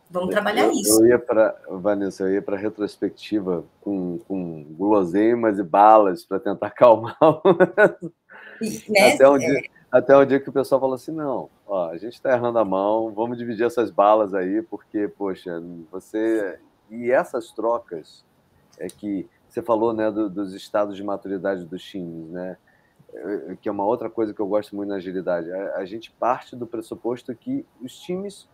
Vamos 0.09 0.29
trabalhar 0.29 0.65
eu, 0.65 0.71
isso. 0.71 1.01
Eu 1.01 1.07
ia 1.07 1.19
para, 1.19 1.59
Vanessa, 1.69 2.23
eu 2.23 2.33
ia 2.33 2.41
para 2.41 2.55
retrospectiva 2.55 3.65
com, 3.81 4.19
com 4.19 4.63
guloseimas 4.71 5.59
e 5.59 5.63
balas 5.63 6.23
para 6.23 6.39
tentar 6.39 6.67
acalmar. 6.67 7.17
né? 8.89 9.13
até, 9.13 9.29
um 9.29 9.37
dia, 9.37 9.59
é. 9.59 9.63
até 9.91 10.17
um 10.17 10.25
dia 10.25 10.39
que 10.39 10.49
o 10.49 10.53
pessoal 10.53 10.79
falou 10.79 10.95
assim: 10.95 11.11
não, 11.11 11.49
ó, 11.65 11.89
a 11.89 11.97
gente 11.97 12.13
está 12.13 12.31
errando 12.31 12.59
a 12.59 12.63
mão, 12.63 13.11
vamos 13.13 13.37
dividir 13.37 13.65
essas 13.65 13.91
balas 13.91 14.33
aí, 14.33 14.61
porque, 14.61 15.07
poxa, 15.07 15.61
você. 15.91 16.59
E 16.89 17.11
essas 17.11 17.51
trocas 17.51 18.25
é 18.77 18.87
que 18.87 19.27
você 19.47 19.61
falou 19.61 19.93
né, 19.93 20.11
do, 20.11 20.29
dos 20.29 20.53
estados 20.53 20.95
de 20.95 21.03
maturidade 21.03 21.65
dos 21.65 21.83
times, 21.83 22.29
né? 22.29 22.57
É, 23.13 23.57
que 23.61 23.69
é 23.69 23.71
uma 23.71 23.85
outra 23.85 24.09
coisa 24.09 24.33
que 24.33 24.39
eu 24.39 24.47
gosto 24.47 24.75
muito 24.75 24.89
na 24.89 24.95
agilidade. 24.95 25.51
A, 25.51 25.77
a 25.77 25.85
gente 25.85 26.11
parte 26.11 26.55
do 26.55 26.67
pressuposto 26.67 27.33
que 27.33 27.65
os 27.81 27.97
times 27.97 28.47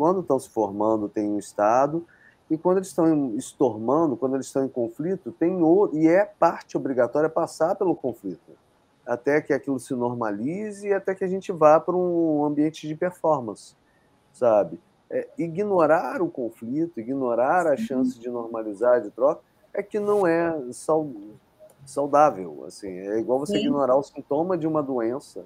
quando 0.00 0.20
estão 0.20 0.38
se 0.38 0.48
formando, 0.48 1.10
têm 1.10 1.28
um 1.28 1.38
estado, 1.38 2.06
e 2.48 2.56
quando 2.56 2.78
eles 2.78 2.88
estão 2.88 3.34
estormando, 3.36 4.16
quando 4.16 4.34
eles 4.34 4.46
estão 4.46 4.64
em 4.64 4.68
conflito, 4.68 5.30
tem 5.30 5.60
outro, 5.60 5.98
e 5.98 6.08
é 6.08 6.24
parte 6.24 6.74
obrigatória 6.74 7.28
passar 7.28 7.74
pelo 7.74 7.94
conflito, 7.94 8.56
até 9.06 9.42
que 9.42 9.52
aquilo 9.52 9.78
se 9.78 9.94
normalize 9.94 10.88
e 10.88 10.94
até 10.94 11.14
que 11.14 11.22
a 11.22 11.28
gente 11.28 11.52
vá 11.52 11.78
para 11.78 11.94
um 11.94 12.42
ambiente 12.46 12.88
de 12.88 12.94
performance, 12.94 13.76
sabe? 14.32 14.80
É, 15.10 15.28
ignorar 15.36 16.22
o 16.22 16.30
conflito, 16.30 16.98
ignorar 16.98 17.66
a 17.66 17.76
chance 17.76 18.18
de 18.18 18.30
normalizar, 18.30 19.02
de 19.02 19.10
troca, 19.10 19.42
é 19.72 19.82
que 19.82 19.98
não 19.98 20.26
é 20.26 20.54
saudável. 21.84 22.64
Assim, 22.66 22.88
é 22.88 23.18
igual 23.18 23.38
você 23.38 23.54
Sim. 23.54 23.66
ignorar 23.66 23.96
o 23.96 24.02
sintoma 24.02 24.56
de 24.56 24.66
uma 24.66 24.82
doença 24.82 25.44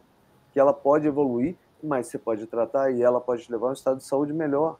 que 0.52 0.60
ela 0.60 0.72
pode 0.72 1.06
evoluir, 1.06 1.56
mas 1.82 2.06
você 2.06 2.18
pode 2.18 2.46
tratar 2.46 2.90
e 2.90 3.02
ela 3.02 3.20
pode 3.20 3.44
te 3.44 3.52
levar 3.52 3.68
a 3.68 3.70
um 3.70 3.74
estado 3.74 3.98
de 3.98 4.04
saúde 4.04 4.32
melhor. 4.32 4.78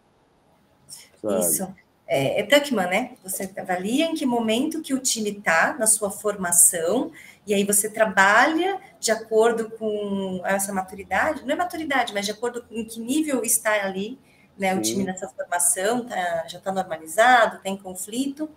Sabe? 1.20 1.40
Isso. 1.40 1.74
É, 2.06 2.40
é 2.40 2.42
Tuckman, 2.44 2.86
né? 2.86 3.16
Você 3.22 3.50
avalia 3.56 4.06
em 4.06 4.14
que 4.14 4.26
momento 4.26 4.82
que 4.82 4.92
o 4.92 4.98
time 4.98 5.30
está 5.30 5.74
na 5.78 5.86
sua 5.86 6.10
formação, 6.10 7.10
e 7.46 7.54
aí 7.54 7.64
você 7.64 7.88
trabalha 7.88 8.78
de 9.00 9.10
acordo 9.10 9.70
com 9.70 10.42
essa 10.44 10.72
maturidade, 10.72 11.44
não 11.44 11.54
é 11.54 11.56
maturidade, 11.56 12.12
mas 12.12 12.26
de 12.26 12.32
acordo 12.32 12.62
com 12.62 12.74
em 12.74 12.84
que 12.84 13.00
nível 13.00 13.42
está 13.42 13.72
ali, 13.84 14.18
né? 14.58 14.74
O 14.74 14.82
time 14.82 15.02
nessa 15.02 15.28
formação, 15.28 16.06
tá, 16.06 16.44
já 16.46 16.58
está 16.58 16.70
normalizado, 16.70 17.58
tem 17.60 17.76
conflito, 17.76 18.48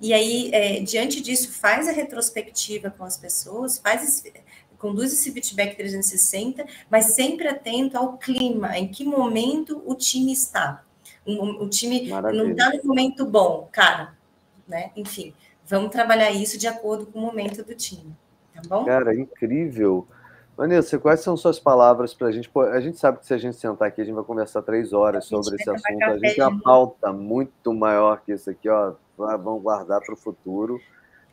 e 0.00 0.12
aí, 0.12 0.50
é, 0.52 0.80
diante 0.80 1.20
disso, 1.20 1.52
faz 1.52 1.88
a 1.88 1.92
retrospectiva 1.92 2.90
com 2.90 3.04
as 3.04 3.16
pessoas, 3.16 3.78
faz 3.78 4.02
esse, 4.02 4.32
conduz 4.78 5.12
esse 5.12 5.32
feedback 5.32 5.76
360, 5.76 6.64
mas 6.90 7.06
sempre 7.06 7.48
atento 7.48 7.96
ao 7.96 8.16
clima, 8.16 8.76
em 8.78 8.88
que 8.88 9.04
momento 9.04 9.82
o 9.84 9.94
time 9.94 10.32
está. 10.32 10.82
O, 11.26 11.64
o 11.64 11.68
time 11.68 12.08
Maravilha. 12.08 12.42
não 12.42 12.50
está 12.50 12.70
no 12.70 12.84
momento 12.84 13.26
bom, 13.26 13.68
cara, 13.72 14.14
né? 14.66 14.90
Enfim, 14.96 15.34
vamos 15.66 15.90
trabalhar 15.90 16.30
isso 16.30 16.58
de 16.58 16.66
acordo 16.66 17.06
com 17.06 17.18
o 17.18 17.22
momento 17.22 17.64
do 17.64 17.74
time, 17.74 18.14
tá 18.54 18.62
bom? 18.68 18.84
Cara, 18.84 19.14
incrível. 19.14 20.06
Vanessa, 20.56 20.98
quais 20.98 21.20
são 21.20 21.36
suas 21.36 21.60
palavras 21.60 22.14
para 22.14 22.28
a 22.28 22.32
gente? 22.32 22.48
Pô, 22.48 22.62
a 22.62 22.80
gente 22.80 22.98
sabe 22.98 23.18
que 23.18 23.26
se 23.26 23.34
a 23.34 23.38
gente 23.38 23.56
sentar 23.56 23.88
aqui, 23.88 24.00
a 24.00 24.04
gente 24.04 24.14
vai 24.14 24.24
conversar 24.24 24.62
três 24.62 24.92
horas 24.92 25.26
sobre 25.26 25.54
esse 25.56 25.68
assunto. 25.68 26.02
A 26.02 26.16
gente 26.16 26.34
tem 26.34 26.44
uma 26.44 26.60
pauta 26.60 27.12
muito 27.12 27.74
maior 27.74 28.22
que 28.24 28.32
isso 28.32 28.48
aqui, 28.48 28.68
ó. 28.68 28.94
Vamos 29.16 29.62
guardar 29.62 30.00
para 30.00 30.14
o 30.14 30.16
futuro. 30.16 30.80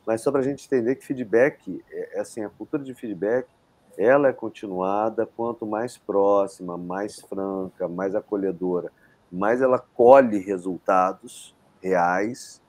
Mas 0.06 0.20
só 0.20 0.30
para 0.30 0.40
a 0.40 0.44
gente 0.44 0.66
entender 0.66 0.96
que 0.96 1.06
feedback, 1.06 1.82
é, 1.90 2.18
é, 2.18 2.20
assim, 2.20 2.44
a 2.44 2.48
cultura 2.50 2.82
de 2.82 2.94
feedback, 2.94 3.46
ela 3.96 4.28
é 4.28 4.32
continuada 4.32 5.24
quanto 5.24 5.64
mais 5.64 5.96
próxima, 5.96 6.76
mais 6.76 7.20
franca, 7.20 7.88
mais 7.88 8.14
acolhedora, 8.14 8.90
mais 9.30 9.62
ela 9.62 9.78
colhe 9.78 10.38
resultados 10.38 11.54
reais 11.80 12.60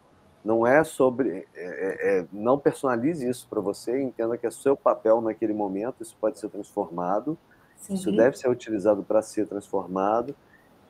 não 0.46 0.66
é 0.66 0.84
sobre. 0.84 1.48
É, 1.56 1.66
é, 1.66 2.20
é, 2.20 2.26
não 2.32 2.60
personalize 2.60 3.28
isso 3.28 3.48
para 3.50 3.60
você, 3.60 4.00
entenda 4.00 4.38
que 4.38 4.46
é 4.46 4.52
seu 4.52 4.78
papel 4.78 5.20
naquele 5.20 5.54
momento, 5.54 6.04
isso 6.04 6.16
pode 6.22 6.40
ser 6.40 6.50
transformado, 6.50 7.36
Sim. 7.78 7.96
isso 7.96 8.16
deve 8.16 8.38
ser 8.38 8.48
utilizado 8.48 9.04
para 9.04 9.24
ser 9.24 9.48
transformado. 9.48 10.36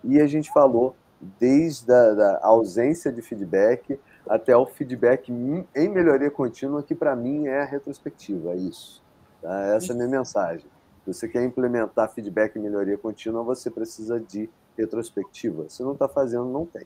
E 0.03 0.19
a 0.19 0.27
gente 0.27 0.51
falou 0.51 0.93
desde 1.39 1.91
a 1.91 2.39
ausência 2.43 3.11
de 3.11 3.21
feedback 3.21 3.97
até 4.27 4.55
o 4.55 4.65
feedback 4.65 5.31
em 5.31 5.89
melhoria 5.89 6.31
contínua, 6.31 6.83
que 6.83 6.95
para 6.95 7.15
mim 7.15 7.47
é 7.47 7.61
a 7.61 7.65
retrospectiva, 7.65 8.53
é 8.53 8.57
isso. 8.57 9.01
Tá? 9.41 9.75
Essa 9.75 9.91
é 9.91 9.93
a 9.93 9.95
minha 9.95 10.07
mensagem. 10.07 10.65
Se 11.03 11.13
você 11.13 11.27
quer 11.27 11.43
implementar 11.43 12.11
feedback 12.11 12.55
em 12.55 12.61
melhoria 12.61 12.97
contínua, 12.97 13.43
você 13.43 13.69
precisa 13.69 14.19
de 14.19 14.49
retrospectiva. 14.77 15.69
Se 15.69 15.83
não 15.83 15.93
está 15.93 16.07
fazendo, 16.07 16.45
não 16.45 16.65
tem. 16.65 16.85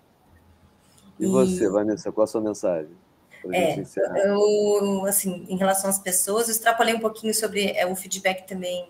E, 1.20 1.28
você, 1.28 1.70
Vanessa, 1.70 2.12
qual 2.12 2.24
a 2.24 2.28
sua 2.28 2.42
mensagem? 2.42 2.92
É, 3.54 3.82
eu, 4.26 5.06
assim, 5.06 5.46
em 5.48 5.56
relação 5.56 5.90
às 5.90 6.00
pessoas, 6.00 6.48
eu 6.48 6.54
extrapolei 6.54 6.94
um 6.94 7.00
pouquinho 7.00 7.34
sobre 7.34 7.72
é, 7.72 7.86
o 7.86 7.96
feedback 7.96 8.46
também. 8.46 8.90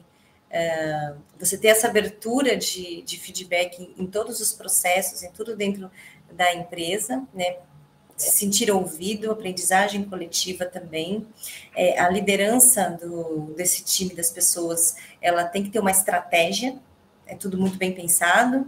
É, 0.50 1.14
você 1.40 1.56
ter 1.58 1.68
essa 1.68 1.88
abertura 1.88 2.58
de, 2.58 3.04
de 3.04 3.20
feedback 3.20 3.80
em, 3.80 4.04
em, 4.04 4.08
todos 4.08 4.40
os 4.40 4.52
processos, 4.52 5.22
em 5.22 5.32
tudo 5.32 5.56
dentro 5.56 5.92
da 6.32 6.52
empresa, 6.56 7.24
né? 7.34 7.58
Se 8.20 8.32
sentir 8.32 8.70
ouvido, 8.70 9.32
aprendizagem 9.32 10.04
coletiva 10.04 10.66
também. 10.66 11.26
É, 11.74 11.98
a 11.98 12.10
liderança 12.10 13.00
do, 13.02 13.54
desse 13.56 13.82
time, 13.82 14.14
das 14.14 14.30
pessoas, 14.30 14.98
ela 15.22 15.46
tem 15.46 15.64
que 15.64 15.70
ter 15.70 15.80
uma 15.80 15.90
estratégia, 15.90 16.78
é 17.26 17.34
tudo 17.34 17.58
muito 17.58 17.78
bem 17.78 17.94
pensado 17.94 18.58
uh, 18.58 18.68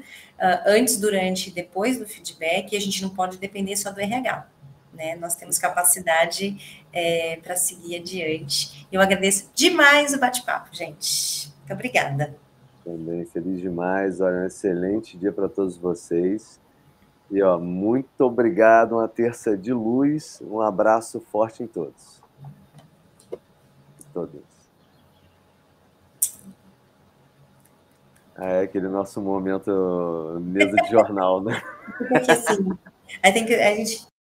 antes, 0.65 0.97
durante 0.97 1.49
e 1.49 1.51
depois 1.51 1.99
do 1.99 2.07
feedback, 2.07 2.71
e 2.71 2.77
a 2.77 2.79
gente 2.79 3.01
não 3.01 3.09
pode 3.09 3.37
depender 3.37 3.75
só 3.75 3.91
do 3.91 3.99
RH. 3.99 4.47
Né? 4.93 5.17
Nós 5.17 5.35
temos 5.35 5.57
capacidade 5.57 6.85
é, 6.93 7.37
para 7.43 7.57
seguir 7.57 7.97
adiante. 7.97 8.87
Eu 8.89 9.01
agradeço 9.01 9.51
demais 9.53 10.13
o 10.13 10.19
bate-papo, 10.19 10.73
gente. 10.73 11.51
Muito 11.59 11.73
obrigada. 11.73 12.35
Também 12.85 13.25
feliz 13.25 13.59
demais. 13.59 14.21
Olha, 14.21 14.37
um 14.37 14.45
excelente 14.45 15.17
dia 15.17 15.33
para 15.33 15.49
todos 15.49 15.75
vocês. 15.75 16.57
E 17.31 17.41
ó, 17.41 17.57
muito 17.57 18.21
obrigado, 18.21 18.97
uma 18.97 19.07
terça 19.07 19.57
de 19.57 19.71
luz. 19.71 20.41
Um 20.45 20.59
abraço 20.59 21.21
forte 21.31 21.63
em 21.63 21.67
todos. 21.67 22.21
Todos. 24.13 24.41
É 28.37 28.61
aquele 28.61 28.89
nosso 28.89 29.21
momento 29.21 30.39
mesa 30.41 30.75
de 30.75 30.89
jornal, 30.89 31.41
né? 31.41 31.61
Porque 32.09 32.31
assim, 32.31 32.77
tem 33.21 33.45
que, 33.45 33.53
a 33.55 33.75
gente 33.75 34.10